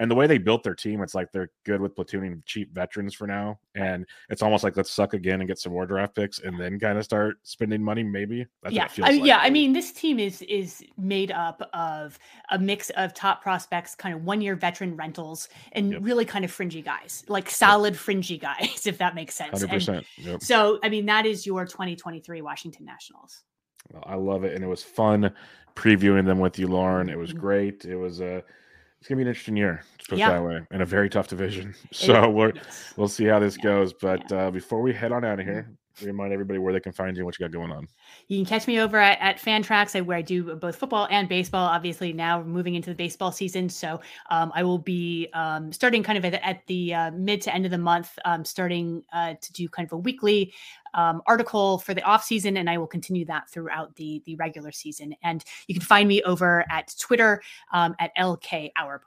and 0.00 0.10
the 0.10 0.14
way 0.14 0.26
they 0.26 0.38
built 0.38 0.62
their 0.62 0.74
team, 0.74 1.02
it's 1.02 1.14
like 1.14 1.30
they're 1.30 1.50
good 1.66 1.78
with 1.78 1.94
platooning 1.94 2.42
cheap 2.46 2.72
veterans 2.72 3.14
for 3.14 3.26
now. 3.26 3.60
And 3.74 4.06
it's 4.30 4.40
almost 4.40 4.64
like 4.64 4.74
let's 4.74 4.90
suck 4.90 5.12
again 5.12 5.42
and 5.42 5.46
get 5.46 5.58
some 5.58 5.72
more 5.72 5.84
draft 5.84 6.14
picks 6.14 6.38
and 6.38 6.58
then 6.58 6.80
kind 6.80 6.96
of 6.96 7.04
start 7.04 7.36
spending 7.42 7.84
money. 7.84 8.02
Maybe. 8.02 8.46
That's 8.62 8.74
yeah, 8.74 8.88
I 9.02 9.12
mean, 9.12 9.20
like. 9.20 9.28
yeah. 9.28 9.38
I 9.42 9.50
mean, 9.50 9.74
this 9.74 9.92
team 9.92 10.18
is 10.18 10.40
is 10.42 10.82
made 10.96 11.30
up 11.30 11.68
of 11.74 12.18
a 12.50 12.58
mix 12.58 12.88
of 12.90 13.12
top 13.12 13.42
prospects, 13.42 13.94
kind 13.94 14.14
of 14.14 14.24
one 14.24 14.40
year 14.40 14.56
veteran 14.56 14.96
rentals, 14.96 15.50
and 15.72 15.92
yep. 15.92 16.00
really 16.02 16.24
kind 16.24 16.46
of 16.46 16.50
fringy 16.50 16.80
guys, 16.80 17.22
like 17.28 17.50
solid 17.50 17.92
yep. 17.92 18.00
fringy 18.00 18.38
guys, 18.38 18.82
if 18.86 18.96
that 18.96 19.14
makes 19.14 19.34
sense. 19.34 19.60
Hundred 19.60 19.68
percent. 19.68 20.06
Yep. 20.16 20.42
So, 20.42 20.78
I 20.82 20.88
mean, 20.88 21.04
that 21.06 21.26
is 21.26 21.44
your 21.44 21.66
2023 21.66 22.40
Washington 22.40 22.86
Nationals. 22.86 23.42
Well, 23.92 24.04
I 24.06 24.14
love 24.14 24.44
it, 24.44 24.54
and 24.54 24.64
it 24.64 24.68
was 24.68 24.82
fun 24.82 25.30
previewing 25.76 26.24
them 26.24 26.38
with 26.38 26.58
you, 26.58 26.68
Lauren. 26.68 27.10
It 27.10 27.18
was 27.18 27.30
mm-hmm. 27.30 27.40
great. 27.40 27.84
It 27.84 27.96
was 27.96 28.20
a 28.20 28.38
uh, 28.38 28.40
it's 29.00 29.08
gonna 29.08 29.16
be 29.16 29.22
an 29.22 29.28
interesting 29.28 29.56
year, 29.56 29.82
put 30.08 30.18
yeah. 30.18 30.30
that 30.30 30.44
way, 30.44 30.60
in 30.70 30.82
a 30.82 30.86
very 30.86 31.08
tough 31.08 31.28
division. 31.28 31.74
So 31.92 32.28
we're 32.28 32.52
we'll 32.96 33.08
see 33.08 33.24
how 33.24 33.38
this 33.38 33.56
yeah. 33.56 33.64
goes. 33.64 33.94
But 33.94 34.30
uh, 34.30 34.50
before 34.50 34.82
we 34.82 34.92
head 34.92 35.10
on 35.10 35.24
out 35.24 35.40
of 35.40 35.46
here, 35.46 35.70
remind 36.02 36.32
everybody 36.32 36.58
where 36.58 36.72
they 36.72 36.80
can 36.80 36.92
find 36.92 37.16
you 37.16 37.20
and 37.20 37.26
what 37.26 37.38
you 37.38 37.44
got 37.44 37.52
going 37.52 37.70
on. 37.70 37.86
You 38.28 38.38
can 38.38 38.46
catch 38.46 38.66
me 38.66 38.80
over 38.80 38.96
at, 38.96 39.18
at 39.20 39.38
Fantrax, 39.38 40.04
where 40.04 40.16
I 40.16 40.22
do 40.22 40.54
both 40.56 40.76
football 40.76 41.06
and 41.10 41.28
baseball. 41.28 41.66
Obviously, 41.66 42.12
now 42.12 42.42
moving 42.42 42.74
into 42.74 42.90
the 42.90 42.96
baseball 42.96 43.32
season, 43.32 43.68
so 43.68 44.00
um, 44.30 44.52
I 44.54 44.62
will 44.62 44.78
be 44.78 45.28
um, 45.34 45.72
starting 45.72 46.02
kind 46.02 46.18
of 46.18 46.24
at, 46.24 46.34
at 46.34 46.66
the 46.66 46.94
uh, 46.94 47.10
mid 47.12 47.40
to 47.42 47.54
end 47.54 47.64
of 47.64 47.70
the 47.70 47.78
month, 47.78 48.18
um, 48.24 48.44
starting 48.44 49.02
uh, 49.12 49.34
to 49.40 49.52
do 49.52 49.68
kind 49.68 49.86
of 49.86 49.92
a 49.92 49.98
weekly 49.98 50.52
um, 50.94 51.22
article 51.26 51.78
for 51.78 51.94
the 51.94 52.02
off 52.02 52.24
season, 52.24 52.56
and 52.56 52.68
I 52.68 52.78
will 52.78 52.86
continue 52.86 53.24
that 53.26 53.50
throughout 53.50 53.94
the 53.96 54.22
the 54.26 54.36
regular 54.36 54.72
season. 54.72 55.14
And 55.22 55.44
you 55.66 55.74
can 55.74 55.84
find 55.84 56.08
me 56.08 56.22
over 56.22 56.64
at 56.70 56.94
Twitter 56.98 57.42
um, 57.72 57.94
at 57.98 58.10
LK 58.18 58.72
Auerbach. 58.76 59.06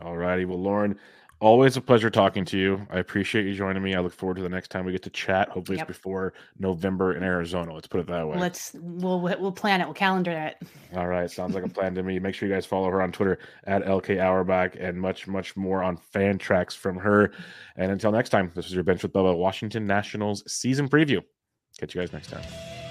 All 0.00 0.16
righty. 0.16 0.44
Well, 0.44 0.60
Lauren, 0.60 0.98
Always 1.38 1.76
a 1.76 1.82
pleasure 1.82 2.08
talking 2.08 2.46
to 2.46 2.58
you. 2.58 2.86
I 2.90 2.98
appreciate 2.98 3.44
you 3.44 3.54
joining 3.54 3.82
me. 3.82 3.94
I 3.94 4.00
look 4.00 4.14
forward 4.14 4.36
to 4.36 4.42
the 4.42 4.48
next 4.48 4.70
time 4.70 4.86
we 4.86 4.92
get 4.92 5.02
to 5.02 5.10
chat. 5.10 5.50
Hopefully, 5.50 5.76
yep. 5.76 5.88
it's 5.88 5.98
before 5.98 6.32
November 6.58 7.14
in 7.14 7.22
Arizona. 7.22 7.74
Let's 7.74 7.86
put 7.86 8.00
it 8.00 8.06
that 8.06 8.26
way. 8.26 8.38
Let's 8.38 8.74
we'll 8.74 9.20
we'll 9.20 9.52
plan 9.52 9.82
it. 9.82 9.84
We'll 9.84 9.92
calendar 9.92 10.30
it. 10.30 10.56
All 10.96 11.06
right, 11.06 11.30
sounds 11.30 11.54
like 11.54 11.64
a 11.64 11.68
plan 11.68 11.94
to 11.96 12.02
me. 12.02 12.18
Make 12.18 12.34
sure 12.34 12.48
you 12.48 12.54
guys 12.54 12.64
follow 12.64 12.90
her 12.90 13.02
on 13.02 13.12
Twitter 13.12 13.38
at 13.64 13.84
LK 13.84 14.18
Auerbach 14.18 14.76
and 14.80 14.98
much 14.98 15.26
much 15.26 15.56
more 15.58 15.82
on 15.82 15.98
Fantrax 16.14 16.74
from 16.74 16.96
her. 16.96 17.32
And 17.76 17.92
until 17.92 18.12
next 18.12 18.30
time, 18.30 18.50
this 18.54 18.66
is 18.66 18.72
your 18.72 18.84
bench 18.84 19.02
with 19.02 19.12
Bubba 19.12 19.36
Washington 19.36 19.86
Nationals 19.86 20.42
season 20.50 20.88
preview. 20.88 21.22
Catch 21.78 21.94
you 21.94 22.00
guys 22.00 22.14
next 22.14 22.30
time. 22.30 22.85